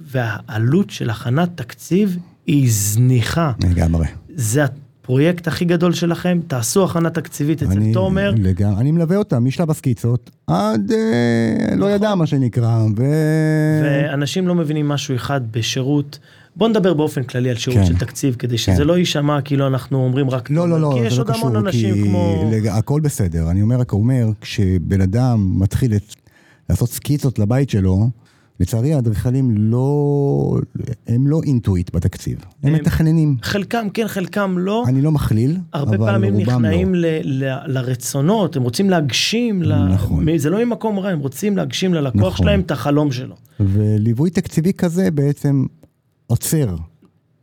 והעלות 0.01 0.91
של 0.91 1.11
הכנת 1.11 1.49
תקציב 1.55 2.19
היא 2.47 2.67
זניחה. 2.71 3.53
לגמרי. 3.71 4.07
זה 4.35 4.65
הפרויקט 4.65 5.49
הכי 5.49 5.65
גדול 5.65 5.93
שלכם, 5.93 6.41
תעשו 6.47 6.85
הכנה 6.85 7.11
תקציבית 7.11 7.63
אצל 7.63 7.73
אני, 7.73 7.93
תומר. 7.93 8.33
לגמרי, 8.37 8.81
אני 8.81 8.93
מלווה 8.93 9.17
אותם 9.17 9.45
משלב 9.45 9.71
הסקיצות 9.71 10.31
עד 10.47 10.93
אה, 10.93 11.69
לא 11.71 11.77
נכון. 11.77 11.91
ידע 11.91 12.15
מה 12.15 12.27
שנקרא, 12.27 12.79
ו... 12.97 13.03
ואנשים 13.83 14.49
לא 14.49 14.55
מבינים 14.55 14.89
משהו 14.89 15.17
אחד 15.17 15.41
בשירות. 15.51 16.19
בוא 16.59 16.69
נדבר 16.69 16.95
באופן 16.95 17.23
כללי 17.23 17.51
על 17.51 17.57
שירות 17.57 17.79
כן. 17.79 17.87
של 17.87 17.97
תקציב, 17.97 18.37
כדי 18.39 18.59
שזה 18.59 18.77
כן. 18.77 18.83
לא 18.87 18.99
יישמע 18.99 19.41
כאילו 19.41 19.67
אנחנו 19.67 20.05
אומרים 20.05 20.31
רק 20.31 20.51
לא, 20.51 20.69
לא, 20.69 20.81
לא, 20.81 20.91
כי 20.95 21.07
יש 21.07 21.19
לא 21.19 21.23
עוד 21.23 21.31
המון 21.31 21.51
קשור, 21.53 21.59
אנשים 21.59 21.95
כי 21.95 22.03
כמו... 22.03 22.51
לג... 22.53 22.67
הכל 22.67 23.01
בסדר. 23.01 23.51
אני 23.51 23.63
אומר, 23.63 23.77
רק 23.81 23.93
אומר, 23.93 24.29
כשבן 24.41 25.01
אדם 25.01 25.61
מתחיל 25.61 25.95
את... 25.95 26.15
לעשות 26.71 26.89
סקיצות 26.91 27.39
לבית 27.39 27.71
שלו, 27.71 28.11
לצערי 28.61 28.95
האדריכלים 28.95 29.51
לא... 29.51 30.59
הם 31.07 31.27
לא 31.27 31.41
אינטואיט 31.45 31.95
בתקציב, 31.95 32.39
הם 32.63 32.75
הם- 32.75 32.81
מתכננים. 32.81 33.37
חלקם 33.43 33.87
כן, 33.95 34.09
חלקם 34.09 34.55
לא. 34.59 34.85
אני 34.89 35.03
לא 35.03 35.13
מכליל, 35.13 35.57
הרבה 35.73 35.97
אבל 35.97 36.07
פעמים 36.07 36.35
רובם 36.35 36.47
נכנעים 36.47 36.95
לא. 36.95 37.09
ל- 37.09 37.45
ל- 37.45 37.59
לרצונות, 37.67 38.57
הם 38.57 38.63
רוצים 38.63 38.91
להגשים, 38.91 39.63
ל- 39.63 39.89
נכון. 39.89 40.39
זה 40.39 40.51
לא 40.51 40.65
ממקום 40.65 40.99
רע, 40.99 41.09
הם 41.09 41.19
רוצים 41.19 41.57
להגשים 41.57 41.95
ללקוח 41.95 42.21
נכון. 42.35 42.47
שלהם 42.47 42.61
את 42.61 42.71
החלום 42.71 43.13
שלו. 43.13 43.35
וליווי 43.61 44.31
תקציבי 44.31 44.73
כזה 44.73 45.11
בעצם 45.11 45.65
עוצר. 46.29 46.77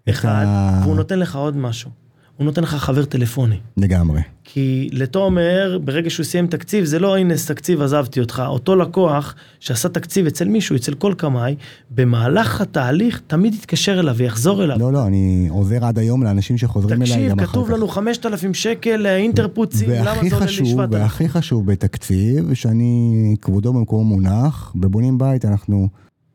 אחד, 0.10 0.46
ה- 0.48 0.82
והוא 0.84 0.96
נותן 0.96 1.20
לך 1.20 1.36
עוד 1.36 1.58
משהו. 1.58 1.90
הוא 2.38 2.46
נותן 2.46 2.64
לך 2.64 2.76
חבר 2.76 3.06
טלפוני. 3.06 3.56
לגמרי. 3.78 4.22
כי 4.44 4.90
לתומר, 4.92 5.80
ברגע 5.84 6.10
שהוא 6.10 6.24
סיים 6.24 6.48
תקציב, 6.48 6.86
זה 6.86 7.00
לא 7.00 7.18
הנה 7.18 7.34
תקציב 7.48 7.82
עזבתי 7.82 8.20
אותך. 8.20 8.44
אותו 8.48 8.76
לקוח 8.76 9.36
שעשה 9.60 9.90
תקציב 9.90 10.26
אצל 10.26 10.48
מישהו, 10.48 10.76
אצל 10.76 10.94
כל 10.94 11.14
קמאי, 11.18 11.56
במהלך 11.92 12.62
התהליך 12.62 13.22
תמיד 13.28 13.54
יתקשר 13.54 14.00
אליו 14.00 14.16
ויחזור 14.16 14.64
אליו. 14.64 14.78
לא, 14.80 14.94
לא, 14.94 15.08
אני 15.08 15.48
עוזר 15.50 15.86
עד 15.86 16.00
היום 16.00 16.24
לאנשים 16.24 16.58
שחוזרים 16.58 17.02
אליי 17.02 17.12
תקשיב, 17.12 17.30
גם 17.32 17.38
אחר 17.40 17.46
כך. 17.46 17.52
כתוב 17.52 17.70
לנו 17.72 17.88
5,000 17.88 18.54
שקל 18.54 19.06
אה, 19.08 19.16
אינטרפוצים, 19.18 19.90
למה 19.90 20.04
זה 20.04 20.10
עולה 20.10 20.22
לי 20.24 20.30
חשוב, 20.32 20.68
7,000? 20.68 21.02
והכי 21.02 21.30
חשוב 21.30 21.66
בתקציב, 21.72 22.54
שאני, 22.54 23.14
כבודו 23.42 23.74
במקומו 23.74 24.04
מונח, 24.04 24.72
בבונים 24.76 25.18
בית 25.18 25.46
אנחנו... 25.46 25.88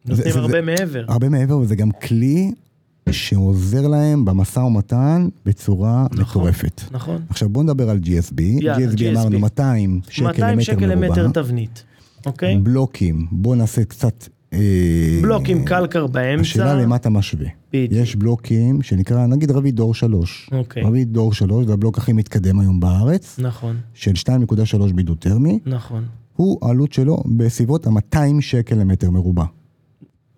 נותנים 0.06 0.26
זה- 0.26 0.32
זה- 0.32 0.38
הרבה 0.40 0.60
מעבר. 0.62 1.04
הרבה 1.08 1.28
מעבר, 1.28 1.58
וזה 1.58 1.76
גם 1.76 1.90
כלי 1.90 2.52
שעוזר 3.10 3.88
להם 3.88 4.24
במשא 4.24 4.60
ומתן 4.60 5.28
בצורה 5.46 6.06
נכון. 6.12 6.22
מטורפת. 6.42 6.80
נכון. 6.90 7.22
עכשיו 7.28 7.48
בוא 7.48 7.62
נדבר 7.62 7.90
על 7.90 8.00
GSB. 8.04 8.40
יאללה, 8.42 8.76
GSB 8.92 8.96
GSB. 8.96 9.04
אמרנו 9.18 9.38
200 9.38 10.00
שקל 10.10 10.26
200 10.26 10.60
שקל 10.60 10.86
למטר. 10.86 11.28
תבנית, 11.30 11.84
אוקיי? 12.26 12.58
בלוקים, 12.58 13.26
בוא 13.32 13.56
נעשה 13.56 13.84
קצת... 13.84 14.28
אה, 14.52 14.58
בלוק 15.22 15.42
עם 15.48 15.64
קלקר 15.64 16.06
באמצע. 16.06 16.40
השאלה 16.40 16.74
למה 16.74 16.96
אתה 16.96 17.10
משווה. 17.10 17.46
בדיוק. 17.72 17.92
יש 18.02 18.16
בלוקים 18.16 18.82
שנקרא, 18.82 19.26
נגיד 19.26 19.50
רביד 19.50 19.76
דור 19.76 19.94
3. 19.94 20.50
אוקיי. 20.52 20.82
רביד 20.82 21.12
דור 21.12 21.32
3 21.34 21.66
זה 21.66 21.72
הבלוק 21.72 21.98
הכי 21.98 22.12
מתקדם 22.12 22.60
היום 22.60 22.80
בארץ, 22.80 23.38
נכון, 23.38 23.76
של 23.94 24.12
2.3 24.14 24.54
בידוד 24.94 25.18
טרמי. 25.18 25.58
נכון, 25.66 26.04
הוא, 26.36 26.58
העלות 26.62 26.92
שלו 26.92 27.22
בסביבות 27.36 27.86
ה-200 27.86 28.18
שקל 28.40 28.74
למטר 28.76 29.10
מרובע, 29.10 29.44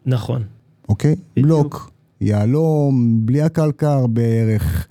נכון. 0.06 0.42
אוקיי? 0.88 1.16
בדיוק. 1.36 1.46
בלוק, 1.46 1.90
יהלום, 2.20 3.20
בלי 3.26 3.42
הקלקר 3.42 4.06
בערך 4.06 4.86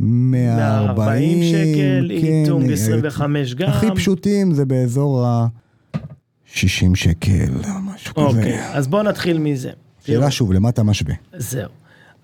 140 0.00 1.38
140 1.38 1.42
שקל, 1.42 2.20
כן, 2.20 2.26
איטונג 2.26 2.68
אה, 2.68 2.74
25 2.74 3.54
גם. 3.54 3.68
הכי 3.68 3.86
פשוטים 3.94 4.54
זה 4.54 4.64
באזור 4.64 5.26
ה-60 5.26 6.94
שקל, 6.94 7.52
משהו 7.82 8.14
כזה. 8.14 8.24
אוקיי, 8.24 8.68
אז 8.72 8.88
בואו 8.88 9.02
נתחיל 9.02 9.38
מזה. 9.38 9.70
תראו, 10.02 10.18
שאלה 10.18 10.30
שוב, 10.30 10.52
למה 10.52 10.68
אתה 10.68 10.82
משווה? 10.82 11.14
זהו. 11.36 11.68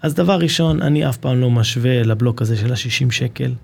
אז 0.02 0.14
דבר 0.14 0.38
ראשון, 0.38 0.82
אני 0.82 1.08
אף 1.08 1.16
פעם 1.16 1.40
לא 1.40 1.50
משווה 1.50 2.02
לבלוק 2.02 2.42
הזה 2.42 2.56
של 2.56 2.72
ה-60 2.72 3.10
שקל, 3.10 3.54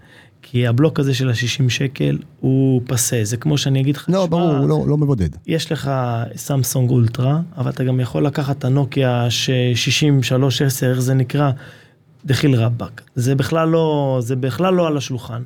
כי 0.47 0.67
הבלוק 0.67 1.01
הזה 1.01 1.15
של 1.15 1.29
ה-60 1.29 1.69
שקל 1.69 2.19
הוא 2.41 2.81
פסה, 2.87 3.21
זה 3.23 3.37
כמו 3.37 3.59
שאני 3.59 3.81
אגיד 3.81 3.97
לך, 3.97 4.07
לא, 4.09 4.15
"שמע, 4.19 4.27
ברור, 4.27 4.57
הוא 4.57 4.69
לא- 4.69 4.85
לא 4.89 4.97
מבודד. 4.97 5.29
יש 5.47 5.73
לך 5.73 5.91
סמסונג 6.37 6.91
אולטרה, 6.91 7.41
אבל 7.57 7.71
אתה 7.71 7.85
גם 7.85 8.01
יכול 8.01 8.27
לקחת 8.27 8.59
את 8.59 8.65
הנוקיה 8.65 9.27
ש-6310, 9.31 10.37
איך 10.87 11.01
זה 11.01 11.15
נקרא? 11.15 11.51
דחיל 12.27 12.55
רבאק. 12.55 13.03
זה 13.15 13.35
בכלל 13.35 13.69
לא, 13.69 14.19
זה 14.23 14.37
בכלל 14.37 14.75
לא 14.75 14.87
על 14.87 14.97
השולחן. 14.97 15.43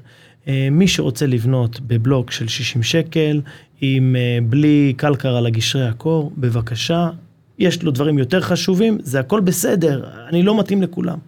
אה, 0.48 0.68
מי 0.70 0.88
שרוצה 0.88 1.26
לבנות 1.26 1.80
בבלוק 1.80 2.30
של 2.30 2.48
60 2.48 2.82
שקל, 2.82 3.40
עם 3.80 4.16
אה, 4.16 4.38
בלי 4.48 4.94
קלקר 4.96 5.36
על 5.36 5.46
הגשרי 5.46 5.86
הקור, 5.88 6.32
בבקשה. 6.38 7.10
יש 7.58 7.82
לו 7.82 7.90
דברים 7.90 8.18
יותר 8.18 8.40
חשובים, 8.40 8.98
זה 9.02 9.20
הכל 9.20 9.40
בסדר, 9.40 10.04
אני 10.28 10.42
לא 10.42 10.58
מתאים 10.58 10.82
לכולם. 10.82 11.18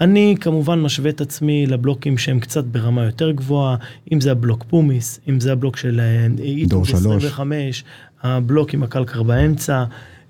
אני 0.00 0.34
כמובן 0.40 0.80
משווה 0.80 1.10
את 1.10 1.20
עצמי 1.20 1.66
לבלוקים 1.66 2.18
שהם 2.18 2.40
קצת 2.40 2.64
ברמה 2.64 3.04
יותר 3.04 3.30
גבוהה, 3.30 3.76
אם 4.12 4.20
זה 4.20 4.32
הבלוק 4.32 4.64
פומיס, 4.68 5.20
אם 5.28 5.40
זה 5.40 5.52
הבלוק 5.52 5.76
של 5.76 6.00
אה, 6.00 6.84
שלוש. 6.84 7.24
25, 7.24 7.84
הבלוק 8.22 8.74
עם 8.74 8.82
הקלקר 8.82 9.22
באמצע, 9.22 9.84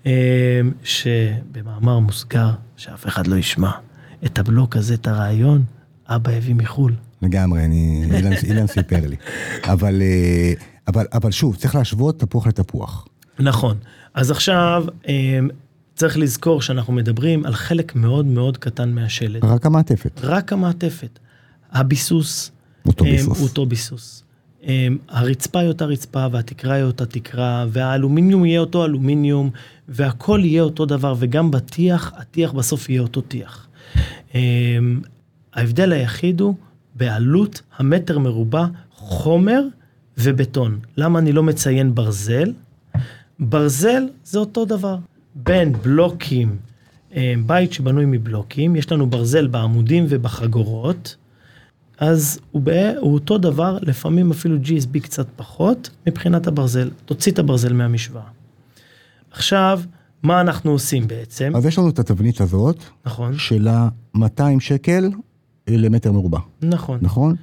אה, 0.07 0.61
שבמאמר 0.85 1.99
מוסגר, 1.99 2.51
שאף 2.77 3.07
אחד 3.07 3.27
לא 3.27 3.37
ישמע, 3.37 3.71
את 4.25 4.39
הבלוק 4.39 4.77
הזה, 4.77 4.95
את 4.95 5.07
הרעיון, 5.07 5.63
אבא 6.09 6.31
הביא 6.31 6.55
מחו"ל. 6.55 6.93
לגמרי, 7.23 7.65
אני, 7.65 8.05
אילן, 8.15 8.33
אילן 8.33 8.67
סיפר 8.67 9.07
לי. 9.07 9.17
אבל, 9.65 10.03
אה, 10.03 10.53
אבל, 10.89 11.07
אבל 11.13 11.31
שוב, 11.31 11.57
צריך 11.57 11.75
להשוות 11.75 12.21
תפוח 12.21 12.47
לתפוח. 12.47 13.07
נכון. 13.39 13.77
אז 14.15 14.31
עכשיו, 14.31 14.85
צריך 15.97 16.19
לזכור 16.19 16.63
שאנחנו 16.63 16.93
מדברים 16.93 17.47
על 17.47 17.55
חלק 17.55 17.95
מאוד 17.95 18.27
מאוד 18.27 18.59
קטן 18.59 18.93
מהשלד. 18.93 19.45
רק 19.45 19.67
המעטפת, 19.67 20.21
רק 20.23 20.53
המעטפת. 20.53 21.19
הביסוס, 21.73 22.51
אותו 22.87 23.05
אה, 23.05 23.11
ביסוס. 23.11 23.43
אותו 23.43 23.67
ביסוס. 23.67 24.25
אה, 24.67 24.89
הרצפה 25.09 25.59
היא 25.59 25.69
אותה 25.69 25.85
רצפה 25.85 26.27
והתקרה 26.33 26.75
היא 26.75 26.85
אותה 26.85 27.07
תקרה 27.07 27.67
והאלומיניום 27.69 28.45
יהיה 28.45 28.61
אותו 28.61 28.85
אלומיניום 28.85 29.51
והכל 29.89 30.41
יהיה 30.45 30.63
אותו 30.63 30.87
דבר 30.87 31.15
וגם 31.19 31.51
בטיח, 31.51 32.13
הטיח 32.17 32.53
בסוף 32.53 32.89
יהיה 32.89 33.01
אותו 33.03 33.21
טיח. 33.21 33.67
אה, 34.35 34.41
ההבדל 35.55 35.93
היחיד 35.93 36.41
הוא 36.41 36.55
בעלות 36.95 37.63
המטר 37.79 38.19
מרובע 38.19 38.67
חומר 38.95 39.63
ובטון. 40.19 40.79
למה 40.97 41.19
אני 41.19 41.33
לא 41.33 41.43
מציין 41.43 41.95
ברזל? 41.95 42.53
ברזל 43.39 44.03
זה 44.25 44.39
אותו 44.39 44.65
דבר. 44.65 44.97
בין 45.37 45.73
בלוקים, 45.73 46.57
אה, 47.17 47.35
בית 47.47 47.73
שבנוי 47.73 48.05
מבלוקים, 48.07 48.77
יש 48.77 48.93
לנו 48.93 49.11
ברזל 49.11 49.47
בעמודים 49.47 50.07
ובחגורות, 50.09 51.17
אז 51.99 52.41
הוא, 52.51 52.63
בא, 52.63 52.93
הוא 53.01 53.15
אותו 53.15 53.39
דבר, 53.39 53.79
לפעמים 53.83 54.31
אפילו 54.31 54.57
GSB 54.57 55.01
קצת 55.01 55.27
פחות, 55.37 55.91
מבחינת 56.07 56.47
הברזל. 56.47 56.91
תוציא 57.05 57.33
את 57.33 57.39
הברזל 57.39 57.73
מהמשוואה. 57.73 58.25
עכשיו, 59.31 59.81
מה 60.23 60.41
אנחנו 60.41 60.71
עושים 60.71 61.09
בעצם? 61.09 61.53
אז 61.57 61.67
יש 61.67 61.79
לנו 61.79 61.89
את 61.89 61.99
התבנית 61.99 62.41
הזאת, 62.41 62.85
נכון, 63.07 63.39
של 63.39 63.69
ה-200 63.69 64.61
שקל 64.61 65.11
למטר 65.69 66.13
מרובע, 66.13 66.39
נכון. 66.63 66.99
נכון? 67.03 67.37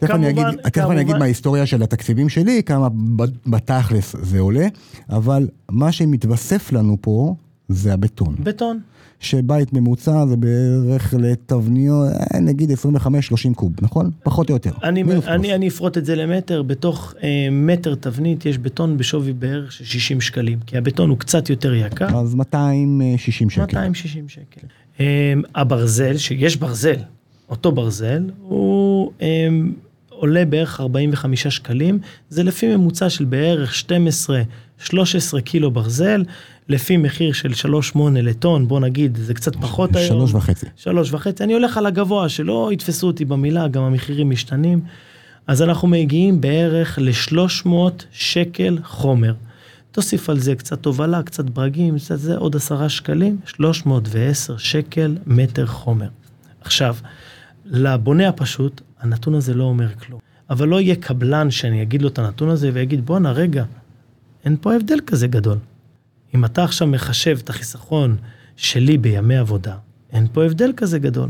תכף 0.00 0.14
אני 0.14 0.30
אגיד, 0.30 0.44
כמובן, 0.44 0.62
תכף 0.62 0.84
אני 0.84 0.94
אגיד 0.94 1.06
כמובן. 1.06 1.18
מההיסטוריה 1.18 1.66
של 1.66 1.82
התקציבים 1.82 2.28
שלי, 2.28 2.62
כמה 2.62 2.88
בתכלס 3.46 4.16
זה 4.22 4.40
עולה, 4.40 4.66
אבל 5.10 5.48
מה 5.70 5.92
שמתווסף 5.92 6.72
לנו 6.72 6.96
פה 7.00 7.34
זה 7.68 7.92
הבטון. 7.92 8.34
בטון. 8.38 8.80
שבית 9.20 9.72
ממוצע 9.72 10.26
זה 10.26 10.36
בערך 10.36 11.14
לתבניות, 11.18 12.08
אה, 12.34 12.40
נגיד 12.40 12.70
25-30 12.70 13.54
קוב, 13.54 13.72
נכון? 13.82 14.10
פחות 14.22 14.48
או 14.50 14.54
יותר. 14.54 14.70
אני, 14.82 15.02
אני. 15.26 15.54
אני 15.54 15.68
אפרוט 15.68 15.98
את 15.98 16.04
זה 16.04 16.16
למטר, 16.16 16.62
בתוך 16.62 17.14
אה, 17.22 17.48
מטר 17.52 17.94
תבנית 17.94 18.46
יש 18.46 18.58
בטון 18.58 18.96
בשווי 18.96 19.32
בערך 19.32 19.72
של 19.72 19.84
60 19.84 20.20
שקלים, 20.20 20.58
כי 20.66 20.78
הבטון 20.78 21.10
הוא 21.10 21.18
קצת 21.18 21.50
יותר 21.50 21.74
יקר, 21.74 22.18
אז 22.18 22.34
260 22.34 23.50
שקל. 23.50 23.62
260 23.62 24.28
שקל. 24.28 24.66
אה, 25.00 25.32
הברזל, 25.54 26.16
שיש 26.16 26.56
ברזל, 26.56 26.98
אותו 27.50 27.72
ברזל, 27.72 28.30
הוא 28.42 29.12
אה, 29.22 29.48
עולה 30.20 30.44
בערך 30.44 30.80
45 30.80 31.46
שקלים, 31.46 31.98
זה 32.28 32.42
לפי 32.42 32.76
ממוצע 32.76 33.10
של 33.10 33.24
בערך 33.24 33.82
12-13 34.88 35.40
קילו 35.44 35.70
ברזל, 35.70 36.24
לפי 36.68 36.96
מחיר 36.96 37.32
של 37.32 37.52
3.8 37.94 37.98
לטון, 38.14 38.68
בוא 38.68 38.80
נגיד, 38.80 39.18
זה 39.22 39.34
קצת 39.34 39.56
פחות 39.56 39.96
היום. 39.96 40.08
שלוש 40.08 40.34
וחצי. 40.34 40.66
שלוש 40.76 41.12
וחצי, 41.12 41.44
אני 41.44 41.52
הולך 41.52 41.76
על 41.76 41.86
הגבוה, 41.86 42.28
שלא 42.28 42.70
יתפסו 42.72 43.06
אותי 43.06 43.24
במילה, 43.24 43.68
גם 43.68 43.82
המחירים 43.82 44.30
משתנים. 44.30 44.80
אז 45.46 45.62
אנחנו 45.62 45.88
מגיעים 45.88 46.40
בערך 46.40 46.98
ל-300 47.02 47.70
שקל 48.12 48.78
חומר. 48.84 49.34
תוסיף 49.92 50.30
על 50.30 50.38
זה 50.38 50.54
קצת 50.54 50.86
הובלה, 50.86 51.22
קצת 51.22 51.44
ברגים, 51.44 51.98
קצת 51.98 52.18
זה, 52.18 52.36
עוד 52.36 52.56
עשרה 52.56 52.88
שקלים, 52.88 53.38
310 53.46 54.56
שקל 54.56 55.16
מטר 55.26 55.66
חומר. 55.66 56.08
עכשיו, 56.60 56.96
לבונה 57.66 58.28
הפשוט, 58.28 58.80
הנתון 59.00 59.34
הזה 59.34 59.54
לא 59.54 59.64
אומר 59.64 59.94
כלום. 59.94 60.20
אבל 60.50 60.68
לא 60.68 60.80
יהיה 60.80 60.96
קבלן 60.96 61.50
שאני 61.50 61.82
אגיד 61.82 62.02
לו 62.02 62.08
את 62.08 62.18
הנתון 62.18 62.48
הזה 62.48 62.70
ויגיד, 62.72 63.06
בואנה, 63.06 63.32
רגע, 63.32 63.64
אין 64.44 64.56
פה 64.60 64.74
הבדל 64.74 64.98
כזה 65.06 65.26
גדול. 65.26 65.58
אם 66.34 66.44
אתה 66.44 66.64
עכשיו 66.64 66.88
מחשב 66.88 67.38
את 67.44 67.50
החיסכון 67.50 68.16
שלי 68.56 68.98
בימי 68.98 69.36
עבודה, 69.36 69.76
אין 70.12 70.26
פה 70.32 70.44
הבדל 70.44 70.72
כזה 70.76 70.98
גדול. 70.98 71.28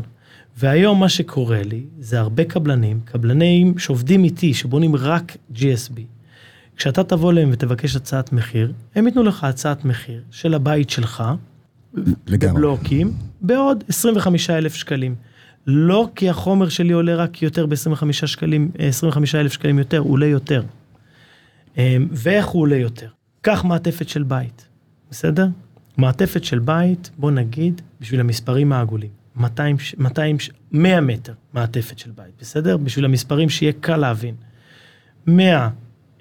והיום 0.57 1.01
מה 1.01 1.09
שקורה 1.09 1.63
לי, 1.63 1.85
זה 2.01 2.21
הרבה 2.21 2.45
קבלנים, 2.45 3.01
קבלנים 3.05 3.79
שעובדים 3.79 4.25
איתי, 4.25 4.55
שבונים 4.55 4.97
רק 4.97 5.37
GSB. 5.55 6.01
כשאתה 6.77 7.05
תבוא 7.05 7.33
אליהם 7.33 7.49
ותבקש 7.53 7.97
הצעת 7.97 8.33
מחיר, 8.33 8.73
הם 8.95 9.07
ייתנו 9.07 9.23
לך 9.23 9.45
הצעת 9.45 9.85
מחיר 9.85 10.23
של 10.31 10.55
הבית 10.55 10.91
שלך, 10.91 11.25
לגמרי. 12.27 12.61
בבלוקים, 12.61 13.13
בעוד 13.41 13.85
25 13.89 14.51
אלף 14.51 14.75
שקלים. 14.75 15.15
לא 15.73 16.09
כי 16.15 16.29
החומר 16.29 16.69
שלי 16.69 16.93
עולה 16.93 17.15
רק 17.15 17.43
יותר 17.43 17.67
ב-25 17.67 18.13
שקלים, 18.13 18.71
25 18.79 19.35
אלף 19.35 19.53
שקלים 19.53 19.79
יותר, 19.79 19.99
הוא 19.99 20.13
עולה 20.13 20.27
יותר. 20.27 20.63
אמ, 21.79 22.09
ואיך 22.13 22.47
הוא 22.47 22.63
עולה 22.63 22.77
יותר? 22.77 23.09
קח 23.41 23.65
מעטפת 23.65 24.09
של 24.09 24.23
בית, 24.23 24.67
בסדר? 25.11 25.47
מעטפת 25.97 26.45
של 26.45 26.59
בית, 26.59 27.11
בוא 27.19 27.31
נגיד, 27.31 27.83
בשביל 28.01 28.21
המספרים 28.21 28.73
העגולים, 28.73 29.11
200, 29.37 29.77
200, 29.99 30.37
100 30.73 31.01
מטר 31.01 31.33
מעטפת 31.55 31.99
של 31.99 32.11
בית, 32.11 32.33
בסדר? 32.41 32.77
בשביל 32.77 33.05
המספרים 33.05 33.49
שיהיה 33.49 33.73
קל 33.81 33.97
להבין. 33.97 34.35
100 35.27 35.69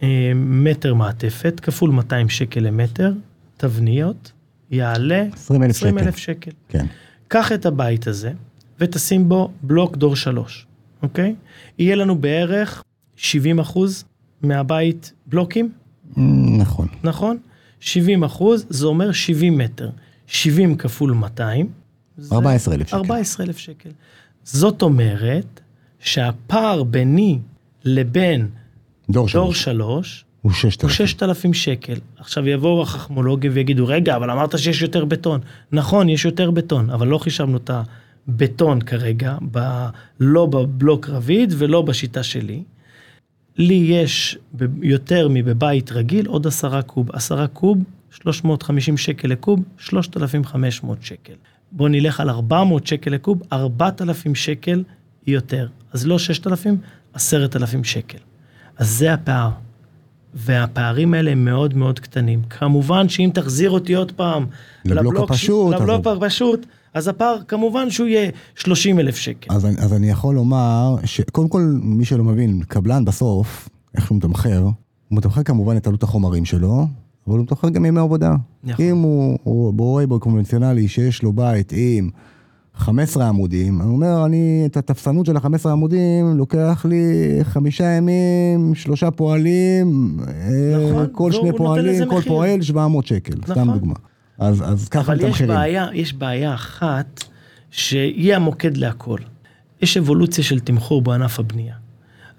אה, 0.03 0.31
מטר 0.35 0.93
מעטפת, 0.93 1.59
כפול 1.59 1.91
200 1.91 2.29
שקל 2.29 2.59
למטר, 2.59 3.11
תבניות, 3.57 4.31
יעלה 4.71 5.25
20,000 5.33 5.73
שקל. 5.73 5.87
20,000 5.87 6.17
שקל. 6.17 6.51
כן. 6.69 6.85
קח 7.27 7.51
את 7.51 7.65
הבית 7.65 8.07
הזה 8.07 8.31
ותשים 8.79 9.29
בו 9.29 9.51
בלוק 9.63 9.97
דור 9.97 10.15
3, 10.15 10.65
אוקיי? 11.03 11.35
יהיה 11.79 11.95
לנו 11.95 12.17
בערך 12.17 12.83
70 13.15 13.59
אחוז 13.59 14.05
מהבית 14.41 15.13
בלוקים, 15.25 15.71
נכון. 16.57 16.87
נכון? 17.03 17.37
70 17.79 18.23
אחוז, 18.23 18.65
זה 18.69 18.87
אומר 18.87 19.11
70 19.11 19.57
מטר. 19.57 19.89
70 20.27 20.75
כפול 20.75 21.11
200. 21.11 21.69
זה 22.17 22.35
14,000 22.35 22.87
שקל. 22.87 22.97
14,000 22.97 23.57
שקל. 23.57 23.89
זאת 24.43 24.81
אומרת 24.81 25.59
שהפער 25.99 26.83
ביני 26.83 27.39
לבין 27.83 28.47
דור 29.09 29.27
דור 29.33 29.53
שלוש. 29.53 30.09
3 30.09 30.25
הוא 30.41 30.51
הוא 30.51 30.51
6,000. 30.51 30.89
6,000 30.89 31.53
שקל. 31.53 31.99
עכשיו 32.17 32.47
יבואו 32.47 32.81
החכמולוגים 32.81 33.51
ויגידו, 33.53 33.87
רגע, 33.87 34.15
אבל 34.15 34.31
אמרת 34.31 34.59
שיש 34.59 34.81
יותר 34.81 35.05
בטון. 35.05 35.39
נכון, 35.71 36.09
יש 36.09 36.25
יותר 36.25 36.51
בטון, 36.51 36.89
אבל 36.89 37.07
לא 37.07 37.17
חישבנו 37.17 37.57
את 37.57 37.71
הבטון 38.29 38.81
כרגע, 38.81 39.37
ב... 39.51 39.59
לא 40.19 40.45
בבלוק 40.45 41.09
רביד 41.09 41.53
ולא 41.57 41.81
בשיטה 41.81 42.23
שלי. 42.23 42.63
לי 43.57 43.73
יש 43.73 44.37
ב- 44.57 44.83
יותר 44.83 45.27
מבבית 45.31 45.91
רגיל 45.91 46.27
עוד 46.27 46.47
עשרה 46.47 46.81
קוב. 46.81 47.11
עשרה 47.11 47.47
קוב, 47.47 47.77
350 48.11 48.97
שקל 48.97 49.27
לקוב, 49.27 49.59
3,500 49.77 50.97
שקל. 51.03 51.33
בוא 51.71 51.89
נלך 51.89 52.19
על 52.19 52.29
400 52.29 52.87
שקל 52.87 53.11
לקוב, 53.11 53.41
4,000 53.53 54.35
שקל 54.35 54.83
יותר. 55.27 55.67
אז 55.93 56.07
לא 56.07 56.19
6,000, 56.19 56.77
10,000 57.13 57.83
שקל. 57.83 58.17
אז 58.77 58.89
זה 58.89 59.13
הפער. 59.13 59.49
והפערים 60.33 61.13
האלה 61.13 61.31
הם 61.31 61.45
מאוד 61.45 61.73
מאוד 61.77 61.99
קטנים. 61.99 62.41
כמובן 62.49 63.09
שאם 63.09 63.29
תחזיר 63.33 63.69
אותי 63.69 63.93
עוד 63.93 64.11
פעם 64.11 64.45
לבלוק 64.85 65.17
ש- 65.17 65.19
הפשוט, 65.31 65.73
אז- 65.73 65.81
לבלוק 65.81 66.07
הפשוט, 66.07 66.65
אז 66.93 67.07
הפער 67.07 67.37
כמובן 67.47 67.89
שהוא 67.89 68.07
יהיה 68.07 68.31
30 68.55 68.99
אלף 68.99 69.15
שקל. 69.15 69.55
אז, 69.55 69.67
אז 69.77 69.93
אני 69.93 70.09
יכול 70.09 70.35
לומר, 70.35 70.95
שקודם 71.05 71.49
כל, 71.49 71.61
מי 71.81 72.05
שלא 72.05 72.23
מבין, 72.23 72.61
קבלן 72.67 73.05
בסוף, 73.05 73.69
איך 73.95 74.05
שהוא 74.05 74.17
מתמחר, 74.17 74.61
הוא 74.61 75.17
מתמחר 75.17 75.43
כמובן 75.43 75.77
את 75.77 75.87
עלות 75.87 76.03
החומרים 76.03 76.45
שלו, 76.45 76.87
אבל 77.27 77.37
הוא 77.37 77.43
מתמחר 77.43 77.69
גם 77.69 77.85
ימי 77.85 77.99
עבודה. 77.99 78.35
נכון. 78.63 78.85
אם 78.85 78.97
הוא, 78.97 79.37
הוא 79.43 79.73
רואה 79.77 80.07
בקונבנציונלי 80.07 80.87
שיש 80.87 81.23
לו 81.23 81.33
בית 81.33 81.73
עם 81.75 82.09
15 82.75 83.27
עמודים, 83.27 83.81
אני 83.81 83.89
אומר, 83.89 84.25
אני 84.25 84.63
את 84.65 84.77
התפסנות 84.77 85.25
של 85.25 85.37
ה-15 85.37 85.69
עמודים, 85.69 86.37
לוקח 86.37 86.85
לי 86.89 87.03
חמישה 87.43 87.83
ימים, 87.83 88.75
שלושה 88.75 89.11
פועלים, 89.11 90.17
אה, 90.27 90.91
נכון, 90.91 91.05
כל 91.11 91.31
שני 91.31 91.51
פועלים, 91.57 92.05
כל 92.09 92.15
מחיר. 92.17 92.31
פועל 92.31 92.61
700 92.61 93.07
שקל, 93.07 93.33
סתם 93.45 93.61
נכון. 93.61 93.73
דוגמה. 93.73 93.93
אז, 94.39 94.63
אז 94.71 94.89
ככה 94.89 95.01
אבל 95.01 95.15
יש 95.15 95.23
מתמחרים. 95.23 95.47
בעיה, 95.47 95.87
יש 95.93 96.13
בעיה 96.13 96.53
אחת 96.53 97.23
שהיא 97.71 98.35
המוקד 98.35 98.77
להכל. 98.77 99.19
יש 99.81 99.97
אבולוציה 99.97 100.43
של 100.43 100.59
תמחור 100.59 101.01
בענף 101.01 101.39
הבנייה. 101.39 101.75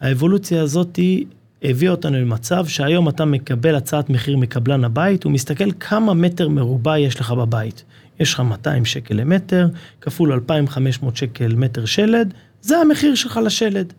האבולוציה 0.01 0.63
הזאת 0.63 0.97
היא 0.97 1.27
הביאה 1.63 1.91
אותנו 1.91 2.21
למצב 2.21 2.67
שהיום 2.67 3.09
אתה 3.09 3.25
מקבל 3.25 3.75
הצעת 3.75 4.11
מחיר 4.11 4.37
מקבלן 4.37 4.85
הבית, 4.85 5.25
הוא 5.25 5.33
מסתכל 5.33 5.73
כמה 5.81 6.15
מטר 6.15 6.49
מרובע 6.49 6.99
יש 6.99 7.21
לך 7.21 7.31
בבית. 7.31 7.85
יש 8.21 8.35
לך 8.35 8.41
200 8.41 8.85
שקל 8.85 9.15
למטר, 9.15 9.69
כפול 10.01 10.33
2,500 10.33 11.17
שקל 11.17 11.55
מטר 11.55 11.85
שלד, 11.85 12.35
זה 12.61 12.79
המחיר 12.79 13.15
שלך 13.15 13.41
לשלד. 13.45 13.93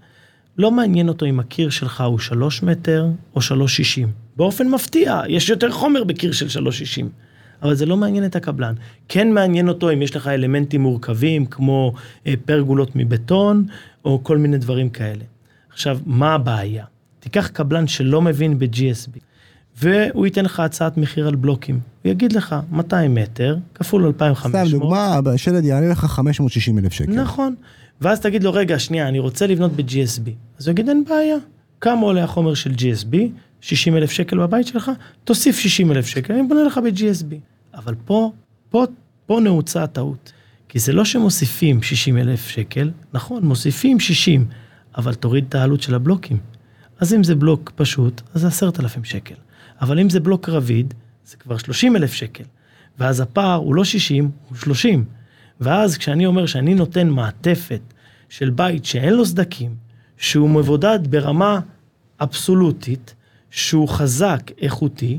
לא 0.58 0.72
מעניין 0.72 1.08
אותו 1.08 1.26
אם 1.26 1.39
הקיר 1.39 1.70
שלך 1.70 2.02
הוא 2.02 2.20
3 2.20 2.64
מטר 2.64 3.08
או 3.36 3.41
3.60. 3.41 4.08
באופן 4.38 4.68
מפתיע, 4.68 5.22
יש 5.28 5.49
יותר 5.49 5.72
חומר 5.72 6.04
בקיר 6.04 6.32
של 6.32 6.47
3.60. 6.66 7.06
אבל 7.64 7.76
זה 7.76 7.86
לא 7.86 7.97
מעניין 7.97 8.26
את 8.26 8.36
הקבלן. 8.36 8.74
כן 9.07 9.32
מעניין 9.32 9.70
אותו 9.70 9.93
אם 9.93 10.01
יש 10.01 10.16
לך 10.16 10.28
אלמנטים 10.28 10.82
מורכבים 10.82 11.45
כמו 11.45 11.93
אה, 12.28 12.34
פרגולות 12.45 12.95
מבטון 12.95 13.66
או 14.05 14.20
כל 14.24 14.38
מיני 14.38 14.57
דברים 14.57 14.89
כאלה. 14.89 15.24
עכשיו, 15.72 15.99
מה 16.05 16.34
הבעיה? 16.34 16.86
תיקח 17.20 17.47
קבלן 17.47 17.88
שלא 17.88 18.22
מבין 18.22 18.59
ב-GSB 18.59 19.20
והוא 19.82 20.26
ייתן 20.26 20.45
לך 20.45 20.59
הצעת 20.59 20.97
מחיר 20.97 21.28
על 21.28 21.36
בלוקים. 21.36 21.80
הוא 22.03 22.12
יגיד 22.12 22.34
לך 22.34 22.55
200 22.72 23.16
מטר 23.16 23.57
כפול 23.76 24.05
2,500. 24.05 24.68
סתם 24.68 24.78
דוגמה, 24.78 25.20
השלד 25.34 25.66
יעלה 25.66 25.89
לך 25.89 25.99
560 25.99 26.78
אלף 26.78 26.93
שקל. 26.93 27.12
נכון. 27.12 27.55
ואז 28.01 28.20
תגיד 28.20 28.43
לו, 28.43 28.53
רגע, 28.53 28.80
שנייה, 28.80 29.07
אני 29.07 29.20
רוצה 29.20 29.47
לבנות 29.47 29.72
ב-GSB. 29.72 30.30
אז 30.59 30.68
הוא 30.68 30.72
יגיד, 30.72 30.89
אין 30.89 31.03
בעיה. 31.09 31.38
כמה 31.82 32.01
עולה 32.01 32.24
החומר 32.24 32.53
של 32.53 32.72
GSB? 32.72 33.16
60 33.62 33.97
אלף 33.97 34.12
שקל 34.12 34.38
בבית 34.38 34.68
שלך? 34.68 34.91
תוסיף 35.24 35.59
60 35.59 35.91
אלף 35.91 36.05
שקל, 36.05 36.34
אני 36.34 36.43
בונה 36.43 36.64
לך 36.64 36.78
ב-GSB. 36.78 37.36
אבל 37.74 37.96
פה, 38.06 38.32
פה, 38.70 38.86
פה 39.26 39.40
נעוצה 39.44 39.84
הטעות. 39.84 40.34
כי 40.70 40.80
זה 40.80 40.94
לא 40.94 41.06
שמוסיפים 41.06 41.84
60 41.84 42.18
אלף 42.18 42.48
שקל, 42.48 42.92
נכון, 43.14 43.46
מוסיפים 43.46 44.00
60, 44.00 44.46
אבל 44.98 45.14
תוריד 45.14 45.46
את 45.50 45.56
העלות 45.56 45.82
של 45.82 45.96
הבלוקים. 45.96 46.40
אז 47.00 47.14
אם 47.14 47.24
זה 47.24 47.36
בלוק 47.36 47.72
פשוט, 47.76 48.22
אז 48.34 48.42
זה 48.42 48.48
10,000 48.48 49.04
שקל. 49.04 49.36
אבל 49.82 50.00
אם 50.00 50.10
זה 50.10 50.20
בלוק 50.20 50.50
רביד, 50.50 50.94
זה 51.26 51.38
כבר 51.38 51.58
30 51.58 51.96
אלף 51.96 52.14
שקל. 52.14 52.44
ואז 53.00 53.20
הפער 53.20 53.56
הוא 53.56 53.76
לא 53.76 53.84
60, 53.84 54.32
הוא 54.50 54.58
30. 54.58 55.06
ואז 55.60 55.98
כשאני 55.98 56.26
אומר 56.26 56.46
שאני 56.46 56.74
נותן 56.74 57.10
מעטפת 57.10 57.82
של 58.30 58.50
בית 58.50 58.86
שאין 58.86 59.14
לו 59.14 59.26
סדקים, 59.26 59.76
שהוא 60.18 60.50
מבודד 60.50 61.00
ברמה 61.10 61.60
אבסולוטית, 62.22 63.16
שהוא 63.52 63.90
חזק, 63.90 64.52
איכותי, 64.62 65.18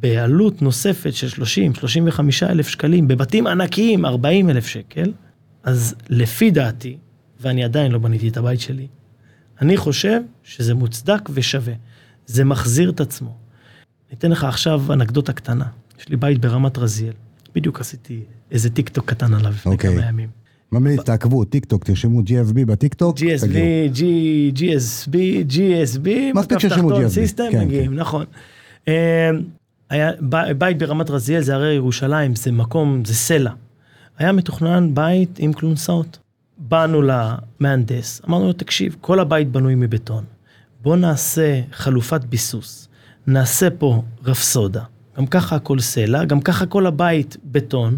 בעלות 0.00 0.62
נוספת 0.62 1.14
של 1.14 1.42
30-35 1.42 2.20
אלף 2.42 2.68
שקלים, 2.68 3.08
בבתים 3.08 3.46
ענקיים 3.46 4.06
40 4.06 4.50
אלף 4.50 4.66
שקל, 4.66 5.12
אז 5.62 5.94
לפי 6.08 6.50
דעתי, 6.50 6.96
ואני 7.40 7.64
עדיין 7.64 7.92
לא 7.92 7.98
בניתי 7.98 8.28
את 8.28 8.36
הבית 8.36 8.60
שלי, 8.60 8.86
אני 9.60 9.76
חושב 9.76 10.20
שזה 10.42 10.74
מוצדק 10.74 11.28
ושווה. 11.32 11.74
זה 12.26 12.44
מחזיר 12.44 12.90
את 12.90 13.00
עצמו. 13.00 13.36
אני 14.08 14.18
אתן 14.18 14.30
לך 14.30 14.44
עכשיו 14.44 14.82
אנקדוטה 14.92 15.32
קטנה. 15.32 15.64
יש 16.00 16.08
לי 16.08 16.16
בית 16.16 16.38
ברמת 16.40 16.78
רזיאל. 16.78 17.12
בדיוק 17.54 17.80
עשיתי 17.80 18.20
איזה 18.50 18.70
טיק 18.70 18.88
טוק 18.88 19.08
קטן 19.10 19.34
עליו 19.34 19.50
לפני 19.50 19.72
אוקיי. 19.72 19.96
כמה 19.96 20.06
ימים. 20.06 20.28
ממליץ, 20.72 21.00
תעקבו, 21.00 21.44
טיק 21.44 21.64
טוק, 21.64 21.84
תרשמו 21.84 22.20
GSB 22.20 22.66
בטיק 22.66 22.94
טוק. 22.94 23.18
GSB. 23.18 23.56
G, 23.94 24.00
GSB, 24.58 25.14
GSB, 25.50 26.08
מקף 26.34 26.58
תחתון, 26.58 27.04
GSB, 27.04 27.08
System, 27.08 27.44
כן, 27.52 27.64
מגיעים, 27.64 27.94
נכון. 27.94 28.24
היה 29.90 30.10
ב- 30.28 30.52
בית 30.52 30.78
ברמת 30.78 31.10
רזיאל, 31.10 31.40
זה 31.40 31.54
הרי 31.54 31.74
ירושלים, 31.74 32.36
זה 32.36 32.52
מקום, 32.52 33.04
זה 33.04 33.14
סלע. 33.14 33.50
היה 34.18 34.32
מתוכנן 34.32 34.94
בית 34.94 35.38
עם 35.38 35.52
כלונסאות. 35.52 36.18
באנו 36.58 37.02
למהנדס, 37.02 38.20
אמרנו 38.28 38.46
לו, 38.46 38.52
תקשיב, 38.52 38.96
כל 39.00 39.20
הבית 39.20 39.52
בנוי 39.52 39.74
מבטון. 39.74 40.24
בוא 40.82 40.96
נעשה 40.96 41.60
חלופת 41.72 42.24
ביסוס. 42.24 42.88
נעשה 43.26 43.70
פה 43.70 44.02
רפסודה. 44.24 44.82
גם 45.16 45.26
ככה 45.26 45.56
הכל 45.56 45.80
סלע, 45.80 46.24
גם 46.24 46.40
ככה 46.40 46.66
כל 46.66 46.86
הבית 46.86 47.36
בטון. 47.44 47.96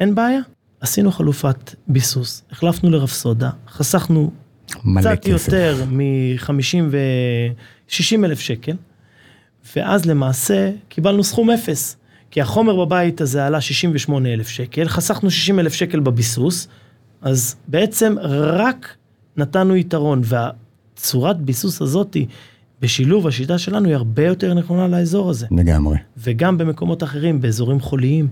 אין 0.00 0.14
בעיה. 0.14 0.40
עשינו 0.80 1.12
חלופת 1.12 1.74
ביסוס, 1.88 2.42
החלפנו 2.50 2.90
לרפסודה, 2.90 3.50
חסכנו 3.68 4.30
קצת 4.66 5.18
כסף. 5.22 5.48
יותר 5.48 5.84
מ-50 5.90 6.82
ו-60 6.90 8.24
אלף 8.24 8.40
שקל, 8.40 8.76
ואז 9.76 10.04
למעשה 10.04 10.70
קיבלנו 10.88 11.24
סכום 11.24 11.50
אפס. 11.50 11.96
כי 12.30 12.40
החומר 12.40 12.84
בבית 12.84 13.20
הזה 13.20 13.46
עלה 13.46 13.60
68 13.60 14.32
אלף 14.32 14.48
שקל, 14.48 14.88
חסכנו 14.88 15.30
60 15.30 15.60
אלף 15.60 15.72
שקל 15.72 16.00
בביסוס, 16.00 16.68
אז 17.22 17.56
בעצם 17.68 18.16
רק 18.20 18.94
נתנו 19.36 19.76
יתרון, 19.76 20.22
והצורת 20.24 21.40
ביסוס 21.40 21.82
הזאתי, 21.82 22.26
בשילוב 22.80 23.26
השיטה 23.26 23.58
שלנו, 23.58 23.86
היא 23.86 23.94
הרבה 23.94 24.26
יותר 24.26 24.54
נכונה 24.54 24.88
לאזור 24.88 25.30
הזה. 25.30 25.46
לגמרי. 25.50 25.96
וגם 26.16 26.58
במקומות 26.58 27.02
אחרים, 27.02 27.40
באזורים 27.40 27.80
חוליים, 27.80 28.28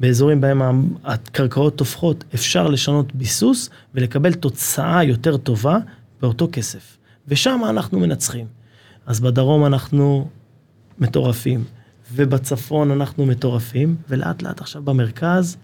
באזורים 0.00 0.40
בהם 0.40 0.88
הקרקעות 1.04 1.78
תופחות, 1.78 2.24
אפשר 2.34 2.68
לשנות 2.68 3.14
ביסוס 3.14 3.70
ולקבל 3.94 4.32
תוצאה 4.34 5.04
יותר 5.04 5.36
טובה 5.36 5.78
באותו 6.22 6.48
כסף. 6.52 6.96
ושם 7.28 7.60
אנחנו 7.68 8.00
מנצחים. 8.00 8.46
אז 9.06 9.20
בדרום 9.20 9.66
אנחנו 9.66 10.28
מטורפים, 10.98 11.64
ובצפון 12.14 12.90
אנחנו 12.90 13.26
מטורפים, 13.26 13.96
ולאט 14.08 14.42
לאט 14.42 14.60
עכשיו 14.60 14.82
במרכז, 14.82 15.56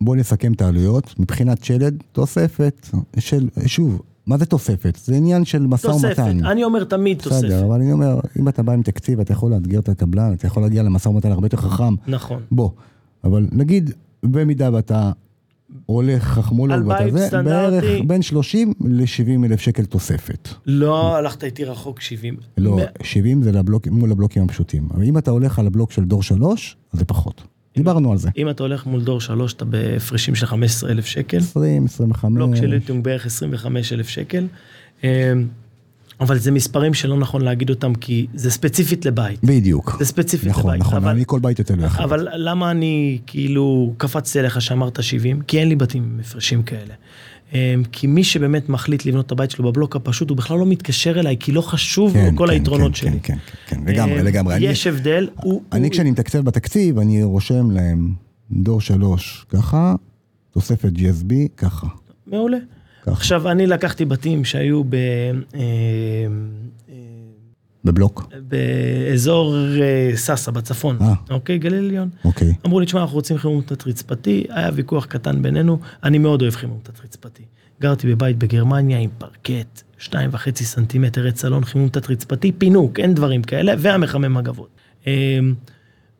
בואו 0.00 0.16
נסכם 0.16 0.52
את 0.52 0.62
העלויות. 0.62 1.14
מבחינת 1.18 1.64
שלד, 1.64 2.02
תוספת 2.12 2.88
של, 3.18 3.48
שוב, 3.66 4.02
מה 4.26 4.38
זה 4.38 4.46
תוספת? 4.46 4.98
זה 5.04 5.14
עניין 5.14 5.44
של 5.44 5.66
משא 5.66 5.86
תוספת. 5.86 6.18
ומתן. 6.18 6.46
אני 6.46 6.64
אומר 6.64 6.84
תמיד 6.84 7.18
תוספת. 7.18 7.44
בסדר, 7.44 7.64
אבל 7.66 7.80
אני 7.80 7.92
אומר, 7.92 8.20
אם 8.38 8.48
אתה 8.48 8.62
בא 8.62 8.72
עם 8.72 8.82
תקציב, 8.82 9.20
אתה 9.20 9.32
יכול 9.32 9.50
לאתגר 9.50 9.78
את 9.78 9.88
הקבלן, 9.88 10.32
אתה 10.32 10.46
יכול 10.46 10.62
להגיע 10.62 10.82
למשא 10.82 11.08
ומתן 11.08 11.32
הרבה 11.32 11.46
יותר 11.46 11.56
חכם. 11.56 11.94
נכון. 12.06 12.42
בוא, 12.50 12.70
אבל 13.24 13.46
נגיד, 13.52 13.90
במידה 14.22 14.70
ואתה 14.72 15.12
הולך 15.86 16.22
חכמולוג 16.24 16.86
ואתה 16.86 17.04
בית 17.04 17.12
זה, 17.12 17.26
סטנדרטי. 17.26 17.86
בערך 17.86 18.00
בין 18.06 18.22
30 18.22 18.72
ל-70 18.80 19.44
אלף 19.44 19.60
שקל 19.60 19.84
תוספת. 19.84 20.48
לא 20.66 21.16
הלכת 21.16 21.44
איתי 21.44 21.64
רחוק 21.64 22.00
70. 22.00 22.36
לא, 22.58 22.76
מ- 22.76 22.80
70 23.04 23.42
זה 23.42 23.52
לבלוק, 23.52 23.88
מול 23.88 24.12
הבלוקים 24.12 24.42
הפשוטים. 24.42 24.88
אבל 24.94 25.02
אם 25.04 25.18
אתה 25.18 25.30
הולך 25.30 25.58
על 25.58 25.66
הבלוק 25.66 25.92
של 25.92 26.04
דור 26.04 26.22
3, 26.22 26.76
אז 26.92 26.98
זה 26.98 27.04
פחות. 27.04 27.42
דיברנו 27.76 28.12
על 28.12 28.18
זה. 28.18 28.30
אם 28.38 28.50
אתה 28.50 28.62
הולך 28.62 28.86
מול 28.86 29.02
דור 29.04 29.20
3, 29.20 29.52
אתה 29.52 29.64
בהפרשים 29.64 30.34
של 30.34 30.46
15 30.46 30.90
אלף 30.90 31.06
שקל. 31.06 31.36
20, 31.38 31.84
25. 31.84 32.34
בלוק 32.36 32.56
של 32.56 32.66
ליטיום 32.66 33.02
בערך 33.02 33.26
25 33.26 33.92
אלף 33.92 34.08
שקל. 34.08 34.46
אבל 36.20 36.38
זה 36.38 36.50
מספרים 36.50 36.94
שלא 36.94 37.16
נכון 37.18 37.40
להגיד 37.42 37.70
אותם, 37.70 37.94
כי 37.94 38.26
זה 38.34 38.50
ספציפית 38.50 39.04
לבית. 39.06 39.44
בדיוק. 39.44 39.96
זה 39.98 40.04
ספציפית 40.04 40.48
נכון, 40.48 40.70
לבית. 40.70 40.80
נכון, 40.80 40.96
אבל- 40.96 41.10
אני 41.10 41.22
כל 41.26 41.40
בית 41.40 41.58
יותר 41.58 41.74
יכול. 41.84 42.04
אבל 42.04 42.28
למה 42.34 42.70
אני 42.70 43.18
כאילו 43.26 43.94
קפצתי 43.96 44.38
עליך 44.38 44.60
שאמרת 44.60 45.02
70? 45.02 45.40
כי 45.40 45.58
אין 45.60 45.68
לי 45.68 45.76
בתים 45.76 46.02
עם 46.02 46.20
הפרשים 46.20 46.62
כאלה. 46.62 46.94
אמ, 47.54 47.58
כי 47.92 48.06
מי 48.06 48.24
שבאמת 48.24 48.68
מחליט 48.68 49.06
לבנות 49.06 49.26
את 49.26 49.32
הבית 49.32 49.50
שלו 49.50 49.72
בבלוק 49.72 49.96
הפשוט, 49.96 50.30
הוא 50.30 50.36
בכלל 50.36 50.58
לא 50.58 50.66
מתקשר 50.66 51.20
אליי, 51.20 51.36
כי 51.40 51.52
לא 51.52 51.60
חשוב 51.60 52.16
לו 52.16 52.36
כל 52.36 52.50
היתרונות 52.50 52.92
כן, 52.92 52.96
שלי. 52.96 53.10
כן, 53.10 53.36
כן, 53.66 53.76
כן, 53.84 53.92
לגמרי, 53.92 54.20
אמ, 54.20 54.26
לגמרי. 54.26 54.54
אני- 54.56 54.66
יש 54.66 54.86
הבדל. 54.86 55.28
הוא- 55.36 55.62
אני 55.72 55.84
הוא- 55.86 55.90
כשאני 55.92 56.10
מתקצב 56.10 56.38
בתקציב, 56.40 56.98
אני 56.98 57.22
רושם 57.22 57.70
להם 57.70 58.12
דור 58.52 58.80
3 58.80 59.46
ככה, 59.48 59.94
תוספת 60.50 60.92
GSB 60.96 61.32
ככה. 61.56 61.86
מעולה. 62.26 62.58
ככה. 63.02 63.10
עכשיו, 63.10 63.50
אני 63.50 63.66
לקחתי 63.66 64.04
בתים 64.04 64.44
שהיו 64.44 64.84
ב... 64.84 64.94
אה, 64.94 65.00
אה, 65.54 66.26
בבלוק, 67.84 68.32
באזור 68.48 69.56
אה, 69.80 70.10
סאסא 70.14 70.50
בצפון, 70.50 70.96
אה. 71.00 71.14
אוקיי, 71.30 71.58
גליל 71.58 71.84
עליון. 71.84 72.08
אוקיי. 72.24 72.54
אמרו 72.66 72.80
לי, 72.80 72.86
תשמע, 72.86 73.00
אנחנו 73.00 73.14
רוצים 73.14 73.38
חימום 73.38 73.62
תת-רצפתי, 73.62 74.44
היה 74.50 74.70
ויכוח 74.74 75.06
קטן 75.06 75.42
בינינו, 75.42 75.78
אני 76.04 76.18
מאוד 76.18 76.42
אוהב 76.42 76.54
חימום 76.54 76.78
תת-רצפתי. 76.82 77.42
גרתי 77.80 78.06
בבית 78.06 78.38
בגרמניה 78.38 78.98
עם 78.98 79.10
פרקט, 79.18 79.82
שתיים 79.98 80.30
וחצי 80.32 80.64
סנטימטר 80.64 81.26
עץ 81.26 81.40
סלון, 81.40 81.64
חימום 81.64 81.88
תת-רצפתי, 81.88 82.52
פינוק, 82.52 83.00
אין 83.00 83.14
דברים 83.14 83.42
כאלה, 83.42 83.72
והמחמם 83.78 84.34
מגבות. 84.34 84.68
אה, 85.06 85.38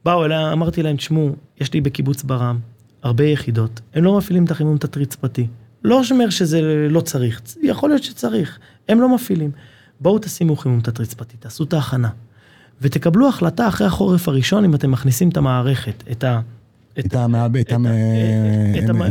באו 0.05 0.25
אליי, 0.25 0.53
אמרתי 0.53 0.83
להם, 0.83 0.97
תשמעו, 0.97 1.37
יש 1.61 1.73
לי 1.75 1.81
בקיבוץ 1.81 2.23
ברעם 2.23 2.59
הרבה 3.03 3.25
יחידות, 3.25 3.81
הם 3.95 4.05
לא 4.05 4.19
מפעילים 4.19 4.45
את 4.45 4.51
החימום 4.51 4.79
תת-רצפתי. 4.79 5.47
לא 5.85 6.03
אומר 6.11 6.31
שזה 6.31 6.61
לא 6.91 7.01
צריך, 7.01 7.41
יכול 7.63 7.91
להיות 7.91 8.03
שצריך, 8.03 8.59
הם 8.89 9.01
לא 9.01 9.15
מפעילים. 9.15 9.51
בואו 10.01 10.19
תשימו 10.19 10.57
חימום 10.57 10.81
תת-רצפתי, 10.81 11.37
תעשו 11.37 11.65
את 11.65 11.73
ההכנה. 11.73 12.09
ותקבלו 12.81 13.29
החלטה 13.29 13.69
אחרי 13.69 13.87
החורף 13.87 14.29
הראשון 14.29 14.65
אם 14.65 14.75
אתם 14.75 14.91
מכניסים 14.91 15.29
את 15.29 15.37
המערכת, 15.37 16.05
את 16.11 16.25
ה... 16.25 16.41
את 16.99 17.15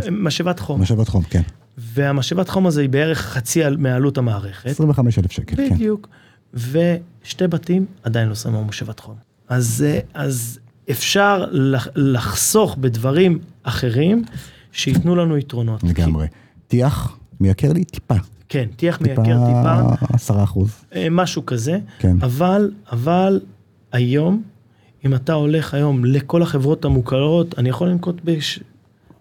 המשאבת 0.08 0.60
חום. 0.60 0.82
משאבת 0.82 1.08
חום, 1.08 1.24
כן. 1.24 1.42
והמשאבת 1.78 2.50
חום 2.50 2.68
הזה 2.68 2.82
היא 2.82 2.90
בערך 2.90 3.18
חצי 3.22 3.64
על- 3.64 3.78
מעלות 3.78 4.18
המערכת. 4.18 4.66
25 4.70 5.20
אלף 5.20 5.32
שקל, 5.32 5.56
כן. 5.56 5.70
בדיוק. 5.76 6.08
ושתי 6.54 7.48
בתים 7.50 7.86
עדיין 8.04 8.30
לא 8.30 8.36
שמו 8.36 8.64
מושבת 8.64 9.00
חום. 9.00 9.16
אז, 9.50 9.86
אז 10.14 10.60
אפשר 10.92 11.46
לח- 11.52 11.88
לחסוך 11.96 12.76
בדברים 12.80 13.40
אחרים 13.64 14.24
שייתנו 14.72 15.16
לנו 15.16 15.38
יתרונות. 15.38 15.84
לגמרי. 15.84 16.28
טיח, 16.70 17.18
מייקר 17.40 17.74
לי 17.74 17.84
טיפה. 17.84 18.16
כן, 18.50 18.66
טיח 18.76 19.02
מייקר 19.02 19.22
טיפה, 19.24 20.06
10 20.14 20.44
אחוז. 20.44 20.72
אה, 20.96 21.08
משהו 21.12 21.46
כזה, 21.46 21.80
כן. 22.00 22.18
אבל, 22.22 22.72
אבל 22.92 23.42
היום, 23.92 24.44
אם 25.06 25.16
אתה 25.16 25.34
הולך 25.34 25.74
היום 25.74 26.06
לכל 26.06 26.42
החברות 26.42 26.86
המוכרות, 26.86 27.60
אני 27.60 27.70
יכול 27.70 27.88
לנקוט 27.88 28.22
בש... 28.24 28.60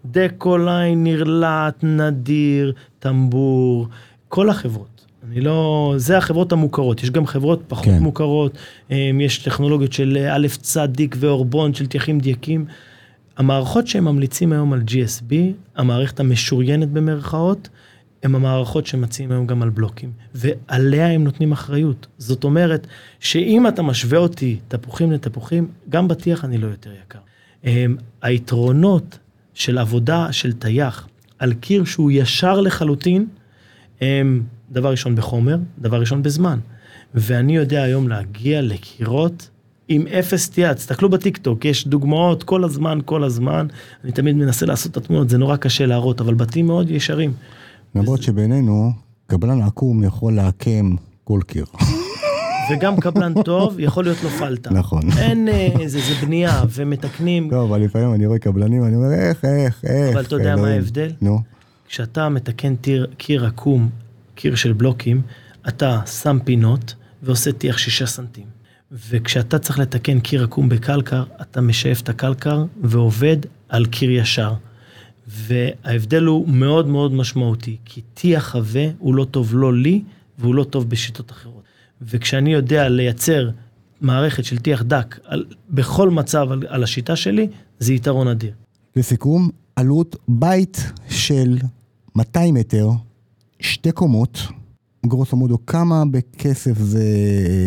דקוליין, 0.05 1.03
נרלט, 1.03 1.83
נדיר, 1.83 2.73
טמבור, 2.99 3.87
כל 4.27 4.49
החברות. 4.49 5.05
אני 5.27 5.41
לא... 5.41 5.93
זה 5.97 6.17
החברות 6.17 6.51
המוכרות, 6.51 7.03
יש 7.03 7.11
גם 7.11 7.27
חברות 7.27 7.63
פחות 7.67 7.85
כן. 7.85 7.99
מוכרות, 7.99 8.57
אה, 8.91 9.09
יש 9.19 9.37
טכנולוגיות 9.37 9.93
של 9.93 10.17
אה, 10.21 10.35
א' 10.35 10.47
צדיק 10.61 11.15
ואורבון 11.19 11.73
של 11.73 11.87
טיחים 11.87 12.19
דייקים. 12.19 12.65
המערכות 13.39 13.87
שהם 13.87 14.05
ממליצים 14.05 14.51
היום 14.51 14.73
על 14.73 14.81
GSB, 14.81 15.33
המערכת 15.75 16.19
המשוריינת 16.19 16.89
במרכאות, 16.89 17.69
הם 18.23 18.35
המערכות 18.35 18.87
שמציעים 18.87 19.31
היום 19.31 19.47
גם 19.47 19.61
על 19.61 19.69
בלוקים, 19.69 20.11
ועליה 20.35 21.07
הם 21.07 21.23
נותנים 21.23 21.51
אחריות. 21.51 22.07
זאת 22.17 22.43
אומרת, 22.43 22.87
שאם 23.19 23.67
אתה 23.67 23.81
משווה 23.81 24.19
אותי 24.19 24.59
תפוחים 24.67 25.11
לתפוחים, 25.11 25.67
גם 25.89 26.07
בטיח 26.07 26.45
אני 26.45 26.57
לא 26.57 26.67
יותר 26.67 26.89
יקר. 27.03 27.19
הם, 27.63 27.97
היתרונות 28.21 29.19
של 29.53 29.77
עבודה 29.77 30.31
של 30.31 30.53
טייח 30.53 31.07
על 31.39 31.53
קיר 31.53 31.83
שהוא 31.85 32.11
ישר 32.11 32.61
לחלוטין, 32.61 33.27
הם 34.01 34.43
דבר 34.71 34.91
ראשון 34.91 35.15
בחומר, 35.15 35.57
דבר 35.77 35.99
ראשון 35.99 36.23
בזמן. 36.23 36.59
ואני 37.13 37.55
יודע 37.55 37.83
היום 37.83 38.07
להגיע 38.07 38.61
לקירות 38.61 39.49
עם 39.91 40.07
אפס 40.07 40.43
סטייה, 40.43 40.73
תסתכלו 40.73 41.09
בטיקטוק, 41.09 41.65
יש 41.65 41.87
דוגמאות 41.87 42.43
כל 42.43 42.63
הזמן, 42.63 42.99
כל 43.05 43.23
הזמן. 43.23 43.67
אני 44.03 44.11
תמיד 44.11 44.35
מנסה 44.35 44.65
לעשות 44.65 44.91
את 44.91 44.97
התמונות, 44.97 45.29
זה 45.29 45.37
נורא 45.37 45.55
קשה 45.55 45.85
להראות, 45.85 46.21
אבל 46.21 46.33
בתים 46.33 46.67
מאוד 46.67 46.89
ישרים. 46.89 47.33
למרות 47.95 48.23
שבינינו, 48.23 48.91
קבלן 49.27 49.61
עקום 49.61 50.03
יכול 50.03 50.35
לעקם 50.35 50.95
כל 51.23 51.39
קיר. 51.47 51.65
וגם 52.71 52.99
קבלן 52.99 53.33
טוב, 53.45 53.79
יכול 53.79 54.03
להיות 54.03 54.23
לו 54.23 54.29
פלטה. 54.29 54.73
נכון. 54.73 55.01
אין 55.17 55.47
אה, 55.47 55.69
זה, 55.85 55.99
בנייה, 56.21 56.63
ומתקנים. 56.75 57.51
לא, 57.51 57.63
אבל 57.63 57.81
לפעמים 57.81 58.13
אני 58.13 58.25
רואה 58.25 58.39
קבלנים, 58.39 58.83
אני 58.83 58.95
אומר, 58.95 59.13
איך, 59.13 59.45
איך, 59.45 59.81
איך. 59.83 60.15
אבל 60.15 60.25
אתה 60.25 60.35
יודע 60.35 60.55
מה 60.55 60.61
אלוהים." 60.61 60.75
ההבדל? 60.75 61.11
נו, 61.21 61.41
כשאתה 61.87 62.29
מתקן 62.29 62.73
קיר 63.17 63.45
עקום, 63.45 63.89
קיר 64.35 64.55
של 64.55 64.73
בלוקים, 64.73 65.21
אתה 65.67 66.01
שם 66.05 66.37
פינות 66.43 66.95
ועושה 67.23 67.51
טיח 67.51 67.77
שישה 67.77 68.05
סנטים. 68.05 68.58
וכשאתה 68.91 69.59
צריך 69.59 69.79
לתקן 69.79 70.19
קיר 70.19 70.43
עקום 70.43 70.69
בקלקר, 70.69 71.23
אתה 71.41 71.61
משאף 71.61 72.01
את 72.01 72.09
הקלקר 72.09 72.65
ועובד 72.81 73.37
על 73.69 73.85
קיר 73.85 74.11
ישר. 74.11 74.53
וההבדל 75.27 76.23
הוא 76.23 76.49
מאוד 76.49 76.87
מאוד 76.87 77.13
משמעותי, 77.13 77.77
כי 77.85 78.01
טיח 78.13 78.55
עבה 78.55 78.89
הוא 78.99 79.15
לא 79.15 79.25
טוב 79.25 79.49
לא 79.55 79.73
לי 79.73 80.01
והוא 80.39 80.55
לא 80.55 80.63
טוב 80.63 80.89
בשיטות 80.89 81.31
אחרות. 81.31 81.63
וכשאני 82.01 82.53
יודע 82.53 82.89
לייצר 82.89 83.49
מערכת 84.01 84.45
של 84.45 84.57
טיח 84.57 84.81
דק 84.81 85.19
על, 85.23 85.45
בכל 85.69 86.09
מצב 86.09 86.51
על, 86.51 86.63
על 86.67 86.83
השיטה 86.83 87.15
שלי, 87.15 87.47
זה 87.79 87.93
יתרון 87.93 88.27
אדיר. 88.27 88.51
לסיכום, 88.95 89.49
עלות 89.75 90.15
בית 90.27 90.91
של 91.09 91.57
200 92.15 92.55
מטר, 92.55 92.89
שתי 93.59 93.91
קומות, 93.91 94.39
גרוסו 95.05 95.37
מודו, 95.37 95.65
כמה 95.65 96.03
בכסף 96.11 96.77
זה, 96.79 97.03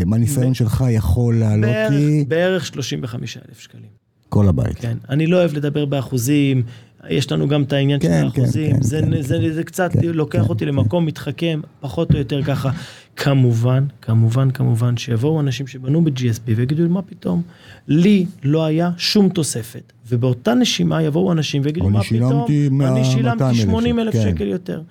מהניסיון 0.07 0.51
ב- 0.51 0.55
שלך 0.55 0.85
יכול 0.91 1.35
לעלות 1.39 1.71
בערך, 1.71 1.93
לי 1.93 2.25
בערך 2.29 2.67
35 2.67 3.37
אלף 3.37 3.61
שקלים. 3.61 4.03
כל 4.29 4.49
הבית? 4.49 4.75
כן, 4.79 4.97
אני 5.09 5.27
לא 5.27 5.37
אוהב 5.37 5.55
לדבר 5.57 5.85
באחוזים, 5.85 6.63
יש 7.09 7.33
לנו 7.33 7.49
גם 7.49 7.63
את 7.63 7.73
העניין 7.73 8.01
כן, 8.01 8.09
של 8.09 8.31
כן, 8.31 8.43
האחוזים, 8.43 8.73
כן, 8.77 8.83
זה, 8.83 9.01
כן, 9.01 9.11
זה, 9.23 9.35
כן. 9.35 9.41
זה, 9.43 9.55
זה 9.55 9.65
קצת 9.65 9.93
כן, 9.93 10.01
לוקח 10.07 10.43
כן, 10.43 10.49
אותי 10.49 10.65
כן. 10.65 10.69
למקום 10.69 11.07
מתחכם, 11.07 11.61
פחות 11.81 12.13
או 12.13 12.19
יותר 12.19 12.43
ככה. 12.43 12.71
כמובן, 13.17 13.85
כמובן, 14.03 14.51
כמובן, 14.51 14.97
שיבואו 14.97 15.41
אנשים 15.41 15.67
שבנו 15.67 16.05
ב-GSB 16.05 16.53
ויגידו, 16.57 16.89
מה 16.89 17.03
פתאום, 17.03 17.43
לי 17.89 18.27
לא 18.43 18.65
היה 18.65 18.91
שום 18.97 19.29
תוספת. 19.29 19.93
ובאותה 20.09 20.55
נשימה 20.55 21.03
יבואו 21.03 21.33
אנשים 21.33 21.63
ויגידו, 21.65 21.91
מה 21.91 22.03
פתאום, 22.03 22.47
מה- 22.71 22.89
אני 22.89 23.01
200,000 23.01 23.05
שילמתי 23.05 23.55
80 23.55 23.99
אלף 23.99 24.13
כן. 24.13 24.23
שקל 24.23 24.47
יותר. 24.47 24.83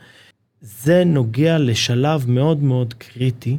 זה 0.62 1.04
נוגע 1.06 1.58
לשלב 1.58 2.26
מאוד 2.28 2.64
מאוד 2.64 2.94
קריטי, 2.94 3.58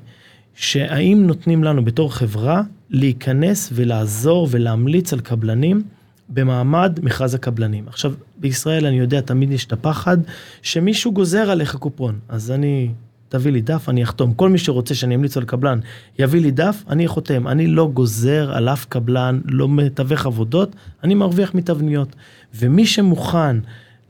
שהאם 0.55 1.25
נותנים 1.27 1.65
לנו 1.65 1.85
בתור 1.85 2.15
חברה 2.15 2.63
להיכנס 2.91 3.71
ולעזור 3.75 4.49
ולהמליץ 4.51 5.13
על 5.13 5.21
קבלנים 5.21 5.83
במעמד 6.29 6.99
מכרז 7.03 7.35
הקבלנים. 7.35 7.89
עכשיו, 7.89 8.13
בישראל 8.37 8.87
אני 8.87 8.99
יודע, 8.99 9.21
תמיד 9.21 9.53
יש 9.53 9.65
את 9.65 9.73
הפחד 9.73 10.17
שמישהו 10.63 11.13
גוזר 11.13 11.51
עליך 11.51 11.77
קופון. 11.77 12.19
אז 12.29 12.51
אני 12.51 12.91
תביא 13.29 13.53
לי 13.53 13.61
דף, 13.61 13.89
אני 13.89 14.03
אחתום. 14.03 14.35
כל 14.35 14.49
מי 14.49 14.59
שרוצה 14.59 14.95
שאני 14.95 15.15
אמליץ 15.15 15.37
על 15.37 15.45
קבלן, 15.45 15.79
יביא 16.19 16.41
לי 16.41 16.51
דף, 16.51 16.85
אני 16.89 17.09
חותם. 17.09 17.49
אני 17.49 17.67
לא 17.67 17.91
גוזר 17.95 18.53
על 18.55 18.69
אף 18.69 18.85
קבלן, 18.85 19.41
לא 19.45 19.69
מתווך 19.69 20.27
עבודות, 20.27 20.77
אני 21.05 21.15
מרוויח 21.15 21.55
מתבניות. 21.55 22.17
ומי 22.55 22.87
שמוכן 22.87 23.57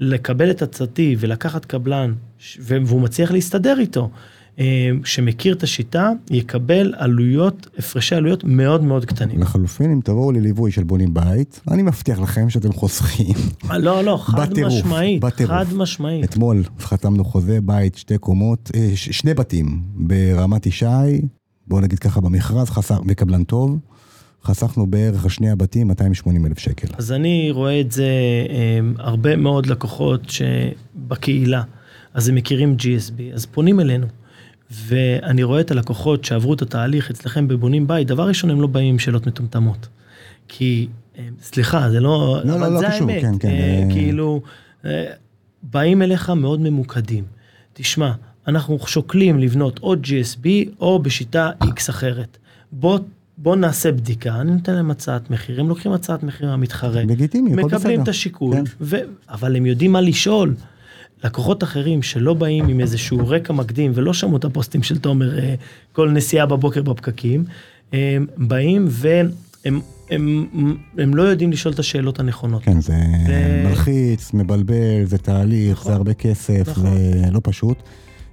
לקבל 0.03 0.51
את 0.51 0.63
עצתי 0.63 1.17
ולקחת 1.19 1.65
קבלן, 1.65 2.13
והוא 2.61 3.01
מצליח 3.01 3.31
להסתדר 3.31 3.77
איתו, 3.81 4.11
אה, 4.59 4.91
שמכיר 5.05 5.55
את 5.55 5.63
השיטה, 5.63 6.11
יקבל 6.31 6.95
עלויות, 6.97 7.67
הפרשי 7.79 8.15
עלויות 8.15 8.45
מאוד 8.45 8.83
מאוד 8.85 9.05
קטנים. 9.05 9.41
לחלופין, 9.41 9.91
אם 9.91 10.01
תבואו 10.05 10.33
לליווי 10.33 10.71
של 10.71 10.85
בונים 10.85 11.15
בית, 11.15 11.61
אני 11.71 11.83
מבטיח 11.83 12.21
לכם 12.21 12.51
שאתם 12.51 12.73
חוסכים. 12.73 13.35
אה, 13.71 13.79
לא, 13.79 14.05
לא, 14.05 14.19
חד 14.23 14.51
בטירוף, 14.51 14.73
משמעית, 14.75 15.21
בטירוף. 15.25 15.53
חד 15.53 15.75
משמעית. 15.75 16.25
אתמול 16.25 16.63
חתמנו 16.81 17.25
חוזה 17.25 17.59
בית, 17.61 17.95
שתי 17.95 18.19
קומות, 18.19 18.71
אה, 18.75 18.91
שני 18.95 19.35
בתים 19.35 19.83
ברמת 19.95 20.67
ישי, 20.67 20.87
בואו 21.67 21.81
נגיד 21.81 21.99
ככה 21.99 22.21
במכרז, 22.21 22.71
חסר, 22.71 23.01
מקבלן 23.03 23.45
טוב. 23.45 23.79
חסכנו 24.45 24.87
בערך 24.87 25.31
שני 25.31 25.51
הבתים 25.51 25.89
280 25.89 26.47
אלף 26.47 26.59
שקל. 26.59 26.89
אז 26.99 27.13
אני 27.13 27.51
רואה 27.51 27.81
את 27.81 27.93
זה 27.93 28.07
הרבה 28.99 29.37
מאוד 29.37 29.67
לקוחות 29.67 30.31
שבקהילה, 30.31 31.63
אז 32.15 32.29
הם 32.29 32.35
מכירים 32.35 32.77
GSB, 32.79 33.35
אז 33.35 33.47
פונים 33.47 33.81
אלינו. 33.81 34.07
ואני 34.71 35.43
רואה 35.43 35.61
את 35.61 35.71
הלקוחות 35.71 36.25
שעברו 36.25 36.55
את 36.55 36.63
התהליך 36.63 37.11
אצלכם 37.11 37.49
בבונים 37.49 37.87
בית, 37.87 38.07
דבר 38.07 38.29
ראשון 38.29 38.51
הם 38.51 38.61
לא 38.61 38.67
באים 38.67 38.89
עם 38.89 38.99
שאלות 38.99 39.27
מטומטמות. 39.27 39.89
כי, 40.49 40.89
אה, 41.19 41.29
סליחה, 41.43 41.91
זה 41.91 42.01
לא, 42.01 42.41
לא, 42.45 42.55
אבל 42.55 42.73
לא, 42.73 42.79
זה 42.79 42.87
לא 42.87 42.91
קשור, 42.91 43.11
האמת. 43.11 43.23
כן, 43.23 43.39
כן. 43.41 43.49
אה, 43.49 43.85
כאילו, 43.91 44.43
אה, 44.85 45.05
באים 45.63 46.03
אליך 46.03 46.31
מאוד 46.31 46.61
ממוקדים. 46.61 47.25
תשמע, 47.73 48.13
אנחנו 48.49 48.79
שוקלים 48.87 49.39
לבנות 49.39 49.81
או 49.83 49.95
GSB 49.95 50.47
או 50.81 50.99
בשיטה 50.99 51.51
X 51.65 51.91
אחרת. 51.91 52.39
בוא 52.73 52.99
בוא 53.39 53.57
נעשה 53.57 53.93
בדיקה, 53.93 54.41
אני 54.41 54.53
נותן 54.53 54.75
להם 54.75 54.91
הצעת 54.91 55.31
מחיר, 55.31 55.61
הם 55.61 55.69
לוקחים 55.69 55.93
הצעת 55.93 56.23
מחיר 56.23 56.51
המתחרה, 56.51 57.03
לגיטימי, 57.03 57.53
הכל 57.53 57.63
בסדר, 57.63 57.79
מקבלים 57.79 58.03
את 58.03 58.09
השיקול, 58.09 58.55
כן. 58.55 58.63
ו... 58.81 58.97
אבל 59.29 59.57
הם 59.57 59.67
יודעים 59.67 59.93
מה 59.93 60.01
לשאול. 60.01 60.55
לקוחות 61.25 61.63
אחרים 61.63 62.03
שלא 62.03 62.35
באים 62.35 62.69
עם 62.69 62.81
איזשהו 62.81 63.29
רקע 63.29 63.53
מקדים 63.53 63.93
ולא 63.95 64.13
שמעו 64.13 64.37
את 64.37 64.45
הפוסטים 64.45 64.83
של 64.83 64.99
תומר 64.99 65.39
אה, 65.39 65.55
כל 65.93 66.11
נסיעה 66.11 66.47
בבוקר 66.47 66.83
בפקקים, 66.83 67.45
הם 67.93 68.27
באים 68.37 68.87
והם 68.89 69.31
הם, 69.65 69.81
הם, 70.11 70.77
הם 70.99 71.15
לא 71.15 71.23
יודעים 71.23 71.53
לשאול 71.53 71.75
את 71.75 71.79
השאלות 71.79 72.21
הנכונות. 72.21 72.63
כן, 72.63 72.81
זה 72.81 72.97
ו... 73.29 73.69
מלחיץ, 73.69 74.31
מבלבל, 74.35 75.05
זה 75.05 75.19
תהליך, 75.19 75.79
נכון, 75.79 75.93
זה 75.93 75.97
הרבה 75.97 76.15
כסף, 76.15 76.69
נכון. 76.69 76.85
זה 76.85 77.31
לא 77.31 77.41
פשוט. 77.43 77.83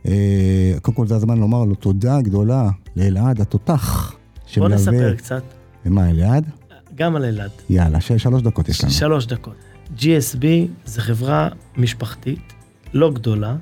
אה, 0.08 0.74
קודם 0.82 0.98
כל 0.98 1.08
זה 1.08 1.16
הזמן 1.16 1.38
לומר 1.38 1.66
לו 1.66 1.76
תודה 1.76 2.22
גדולה 2.22 2.70
לאלעד 2.96 3.42
התותח. 3.42 4.19
בוא 4.58 4.70
נספר 4.70 5.16
קצת. 5.16 5.44
ומה, 5.86 6.10
אלעד? 6.10 6.46
גם 6.96 7.16
על 7.16 7.26
אלעד. 7.26 7.52
יאללה, 7.70 8.02
שלוש 8.02 8.42
דקות 8.42 8.70
יש 8.70 8.84
לנו. 8.84 8.92
שלוש 8.92 9.26
דקות. 9.26 9.56
GSB 9.98 10.46
זה 10.86 11.02
חברה 11.02 11.50
משפחתית 11.78 12.54
לא 12.94 13.12
גדולה, 13.12 13.56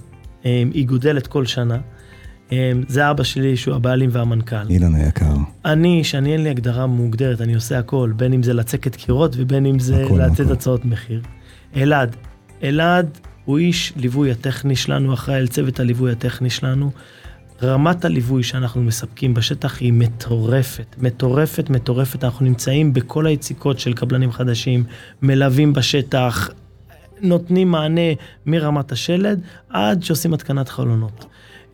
אמ, 0.45 0.71
היא 0.73 0.87
גודלת 0.87 1.27
כל 1.27 1.45
שנה. 1.45 1.77
אמ, 2.51 2.57
זה 2.87 3.11
אבא 3.11 3.23
שלי 3.23 3.57
שהוא 3.57 3.75
הבעלים 3.75 4.09
והמנכ"ל. 4.13 4.69
אילן 4.69 4.95
היקר. 4.95 5.35
אני, 5.65 6.03
שאני 6.03 6.33
אין 6.33 6.43
לי 6.43 6.49
הגדרה 6.49 6.87
מוגדרת, 6.87 7.41
אני 7.41 7.55
עושה 7.55 7.79
הכל, 7.79 8.11
בין 8.15 8.33
אם 8.33 8.43
זה 8.43 8.53
לצקת 8.53 8.95
קירות 8.95 9.35
ובין 9.37 9.65
אם 9.65 9.79
זה 9.79 10.05
לתת 10.17 10.51
הצעות 10.51 10.85
מחיר. 10.85 11.21
אלעד, 11.75 12.15
אלעד 12.63 13.17
הוא 13.45 13.57
איש 13.57 13.93
ליווי 13.95 14.31
הטכני 14.31 14.75
שלנו, 14.75 15.13
אחראי 15.13 15.37
על 15.37 15.47
צוות 15.47 15.79
הליווי 15.79 16.11
הטכני 16.11 16.49
שלנו. 16.49 16.91
רמת 17.63 18.05
הליווי 18.05 18.43
שאנחנו 18.43 18.83
מספקים 18.83 19.33
בשטח 19.33 19.79
היא 19.79 19.93
מטורפת, 19.93 20.95
מטורפת, 20.97 21.69
מטורפת. 21.69 22.23
אנחנו 22.23 22.45
נמצאים 22.45 22.93
בכל 22.93 23.25
היציקות 23.25 23.79
של 23.79 23.93
קבלנים 23.93 24.31
חדשים, 24.31 24.83
מלווים 25.21 25.73
בשטח, 25.73 26.49
נותנים 27.21 27.71
מענה 27.71 28.11
מרמת 28.45 28.91
השלד 28.91 29.41
עד 29.69 30.03
שעושים 30.03 30.33
התקנת 30.33 30.69
חלונות. 30.69 31.25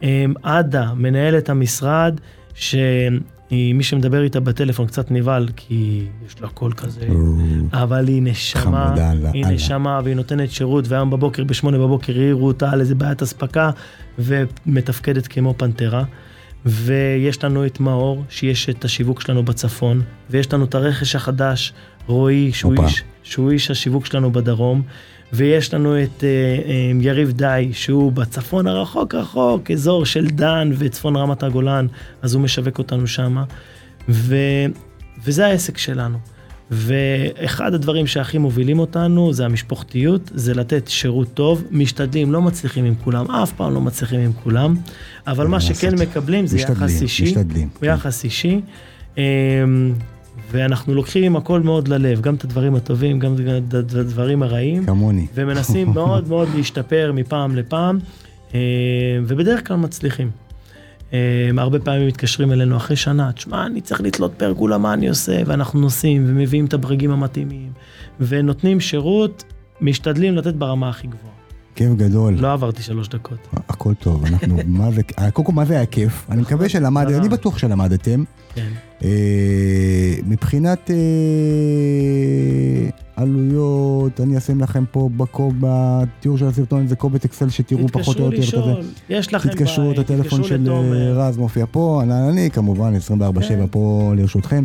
אמ, 0.04 0.34
עדה, 0.44 0.94
מנהלת 0.94 1.50
המשרד, 1.50 2.20
שמי 3.54 3.84
שמדבר 3.84 4.24
איתה 4.24 4.40
בטלפון 4.40 4.88
קצת 4.88 5.12
נבהל, 5.12 5.50
כי 5.56 6.06
יש 6.28 6.42
לה 6.42 6.48
קול 6.48 6.74
כזה, 6.74 7.08
אבל 7.74 8.08
היא 8.08 8.22
נשמה, 8.22 8.94
היא 9.34 9.46
נשמה, 9.46 10.00
והיא 10.04 10.16
נותנת 10.16 10.52
שירות, 10.52 10.88
והיום 10.88 11.10
בבוקר, 11.10 11.44
בשמונה 11.44 11.78
בבוקר, 11.78 12.14
העירו 12.20 12.48
אותה 12.48 12.72
על 12.72 12.80
איזה 12.80 12.96
בעיית 12.96 13.22
אספקה, 13.22 13.72
ומתפקדת 14.20 15.28
כמו 15.28 15.54
פנתרה. 15.58 16.04
ויש 16.66 17.44
לנו 17.44 17.66
את 17.66 17.80
מאור, 17.80 18.24
שיש 18.30 18.70
את 18.70 18.86
השיווק 18.86 19.22
שלנו 19.22 19.44
בצפון, 19.44 20.02
ויש 20.30 20.54
לנו 20.54 20.66
את 20.66 20.76
הרכש 20.76 21.16
החדש, 21.16 21.74
רועי, 22.08 22.52
שהוא 22.54 22.84
איש, 22.84 23.04
שהוא 23.24 23.52
איש 23.52 23.72
השיווק 23.72 24.06
שלנו 24.06 24.32
בדרום, 24.32 24.82
ויש 25.34 25.74
לנו 25.74 26.04
את 26.04 26.20
uh, 26.20 26.24
um, 26.24 27.06
יריב 27.06 27.32
די, 27.32 27.70
שהוא 27.74 28.12
בצפון 28.12 28.68
הרחוק 28.68 29.16
רחוק, 29.16 29.72
אזור 29.72 30.06
של 30.06 30.28
דן 30.28 30.72
וצפון 30.78 31.16
רמת 31.16 31.44
הגולן, 31.44 31.88
אז 32.22 32.34
הוא 32.34 32.44
משווק 32.44 32.78
אותנו 32.78 33.08
שם, 33.08 33.44
ו, 34.10 34.36
וזה 35.24 35.46
העסק 35.46 35.78
שלנו. 35.78 36.18
ואחד 36.72 37.74
הדברים 37.74 38.08
שהכי 38.08 38.38
מובילים 38.38 38.80
אותנו 38.80 39.34
זה 39.34 39.46
המשפחתיות, 39.46 40.32
זה 40.34 40.54
לתת 40.54 40.88
שירות 40.88 41.34
טוב, 41.34 41.64
משתדלים, 41.72 42.32
לא 42.32 42.42
מצליחים 42.42 42.86
עם 42.86 42.96
כולם, 43.04 43.32
אף 43.32 43.52
פעם 43.52 43.74
לא 43.74 43.82
מצליחים 43.82 44.20
עם 44.20 44.34
כולם, 44.44 44.76
אבל 45.28 45.48
מה 45.48 45.62
שכן 45.62 45.96
מקבלים 45.96 46.48
זה 46.48 46.56
משתדלים, 46.56 46.84
יחס 46.84 47.02
אישי, 47.02 47.24
משתדלים, 47.24 47.70
כן. 47.70 47.86
יחס 47.86 48.24
אישי. 48.24 48.62
ואנחנו 50.52 50.96
לוקחים 50.96 51.36
הכל 51.36 51.62
מאוד 51.62 51.88
ללב, 51.88 52.22
גם 52.22 52.36
את 52.36 52.44
הדברים 52.44 52.76
הטובים, 52.76 53.20
גם 53.20 53.36
את 53.68 53.74
הדברים 53.74 54.44
הרעים. 54.44 54.86
כמוני. 54.86 55.28
ומנסים 55.34 55.90
מאוד 55.96 56.28
מאוד 56.28 56.48
להשתפר 56.56 57.12
מפעם 57.16 57.56
לפעם, 57.56 58.00
אה, 58.54 58.60
ובדרך 59.28 59.68
כלל 59.68 59.78
מצליחים. 59.78 60.32
אה, 61.14 61.50
הרבה 61.58 61.80
פעמים 61.80 62.08
מתקשרים 62.08 62.52
אלינו 62.52 62.78
אחרי 62.78 62.96
שנה, 62.96 63.32
תשמע, 63.32 63.66
אני 63.66 63.82
צריך 63.82 64.02
לתלות 64.02 64.34
פרגולה, 64.38 64.78
מה 64.78 64.94
אני 64.94 65.10
עושה? 65.10 65.42
ואנחנו 65.46 65.80
נוסעים 65.80 66.26
ומביאים 66.28 66.66
את 66.66 66.74
הברגים 66.74 67.12
המתאימים, 67.12 67.72
ונותנים 68.20 68.80
שירות, 68.80 69.44
משתדלים 69.82 70.36
לתת 70.36 70.54
ברמה 70.54 70.90
הכי 70.90 71.08
גבוהה. 71.08 71.34
כיף 71.76 71.94
גדול. 71.94 72.34
לא 72.34 72.54
עברתי 72.54 72.84
שלוש 72.84 73.08
דקות. 73.08 73.38
הכל 73.70 73.94
טוב, 73.94 74.26
אנחנו, 74.26 74.58
מה 74.66 74.92
זה, 74.92 75.02
קודם 75.34 75.46
כל 75.46 75.54
מה 75.54 75.66
זה 75.66 75.74
היה 75.74 75.86
כיף, 75.86 76.26
אני 76.30 76.42
מקווה 76.42 76.70
שלמדתם, 76.70 77.20
אני 77.20 77.30
בטוח 77.30 77.58
שלמדתם. 77.58 78.24
כן. 78.56 78.70
אה, 79.04 79.10
מבחינת 80.28 80.92
אה, 80.92 80.96
עלויות, 83.16 84.22
אני 84.22 84.38
אשים 84.38 84.62
לכם 84.62 84.84
פה 84.92 85.10
בתיאור 85.60 86.38
של 86.38 86.48
הסרטון 86.48 86.82
איזה 86.82 86.96
קובץ 86.96 87.26
אקסל 87.26 87.50
שתראו 87.50 87.88
פחות 87.88 88.20
או 88.20 88.26
יותר. 88.26 88.38
תתקשרו 88.38 88.62
לשאול, 88.62 88.84
יש 89.10 89.34
לכם 89.34 89.50
בית, 89.50 89.58
תתקשרו 89.58 89.92
את 89.92 90.00
הטלפון 90.00 90.44
של 90.44 90.72
אה, 90.72 91.14
רז 91.14 91.38
מופיע 91.38 91.66
פה, 91.72 92.02
אני 92.04 92.52
כמובן 92.52 92.94
24/7 92.96 93.42
כן. 93.48 93.66
פה 93.72 94.14
לרשותכם. 94.18 94.64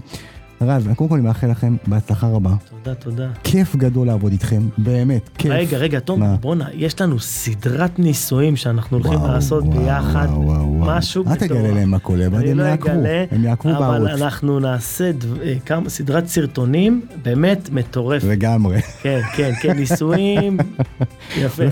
רז, 0.61 0.89
קודם 0.97 1.11
כל 1.11 1.15
אני 1.15 1.25
מאחל 1.25 1.51
לכם 1.51 1.77
בהצלחה 1.87 2.27
רבה. 2.27 2.55
תודה, 2.71 2.95
תודה. 2.95 3.29
כיף 3.45 3.77
גדול 3.77 4.07
לעבוד 4.07 4.33
איתכם, 4.33 4.69
באמת, 4.79 5.31
כיף. 5.39 5.53
רגע, 5.53 5.79
רגע, 5.79 6.01
תום, 6.01 6.23
בואנה, 6.41 6.69
יש 6.75 7.01
לנו 7.01 7.21
סדרת 7.21 7.99
ניסויים 7.99 8.57
שאנחנו 8.57 8.97
הולכים 8.97 9.19
וואו, 9.19 9.33
לעשות 9.33 9.65
וואו, 9.65 9.79
ביחד, 9.79 10.27
וואו, 10.31 10.45
וואו, 10.45 10.97
משהו 10.97 11.25
גדול. 11.25 11.35
אל 11.35 11.39
תגלה 11.49 11.75
להם 11.75 11.91
מה 11.91 11.99
קורה, 11.99 12.27
אבל 12.27 12.49
הם 12.49 12.59
לא 12.59 12.63
יעקבו, 12.63 12.91
הם 13.31 13.45
יעקבו 13.45 13.73
בערוץ. 13.73 14.11
אבל 14.11 14.23
אנחנו 14.23 14.61
נעשה 14.61 15.11
אה, 15.43 15.55
כמה, 15.67 15.89
סדרת 15.89 16.27
סרטונים 16.27 17.07
באמת 17.23 17.71
מטורפת. 17.71 18.27
לגמרי. 18.27 18.81
כן, 19.03 19.21
כן, 19.37 19.53
כן, 19.63 19.77
ניסויים, 19.77 20.59
יפה. 21.43 21.63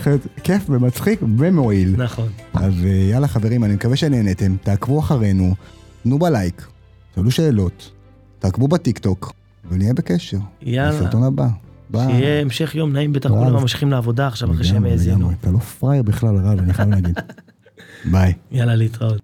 כיף 0.43 0.71
ומצחיק 0.71 1.21
ומועיל. 1.39 1.95
נכון. 1.97 2.29
אז 2.55 2.73
אה, 2.85 2.91
יאללה 2.91 3.29
חברים, 3.29 3.65
אני 3.65 3.75
מקווה 3.75 3.97
שנהנתם, 3.97 4.57
תעקבו 4.63 5.01
אחרינו, 5.01 5.55
תנו 6.03 6.19
בלייק, 6.19 6.67
תעלו 7.15 7.31
שאלות. 7.31 7.96
תעקבו 8.39 8.69
בטיקטוק, 8.69 9.33
ונהיה 9.71 9.95
בקשר. 9.95 10.39
יאללה. 10.63 10.93
בסרטון 10.93 11.23
הבא. 11.23 11.47
ביי. 11.91 12.07
שיהיה 12.07 12.41
המשך 12.41 12.75
יום 12.75 12.93
נעים, 12.93 13.13
בטח 13.13 13.29
כולם 13.29 13.53
ממשיכים 13.53 13.91
לעבודה 13.91 14.27
עכשיו 14.27 14.53
אחרי 14.53 14.65
שהם 14.65 14.85
האזינו. 14.85 15.31
אתה 15.41 15.51
לא 15.51 15.59
פראייר 15.59 16.03
בכלל, 16.03 16.37
רב, 16.37 16.59
אני 16.59 16.73
חייב 16.75 16.89
להגיד. 16.91 17.19
ביי. 18.13 18.33
יאללה, 18.51 18.75
להתראות. 18.75 19.21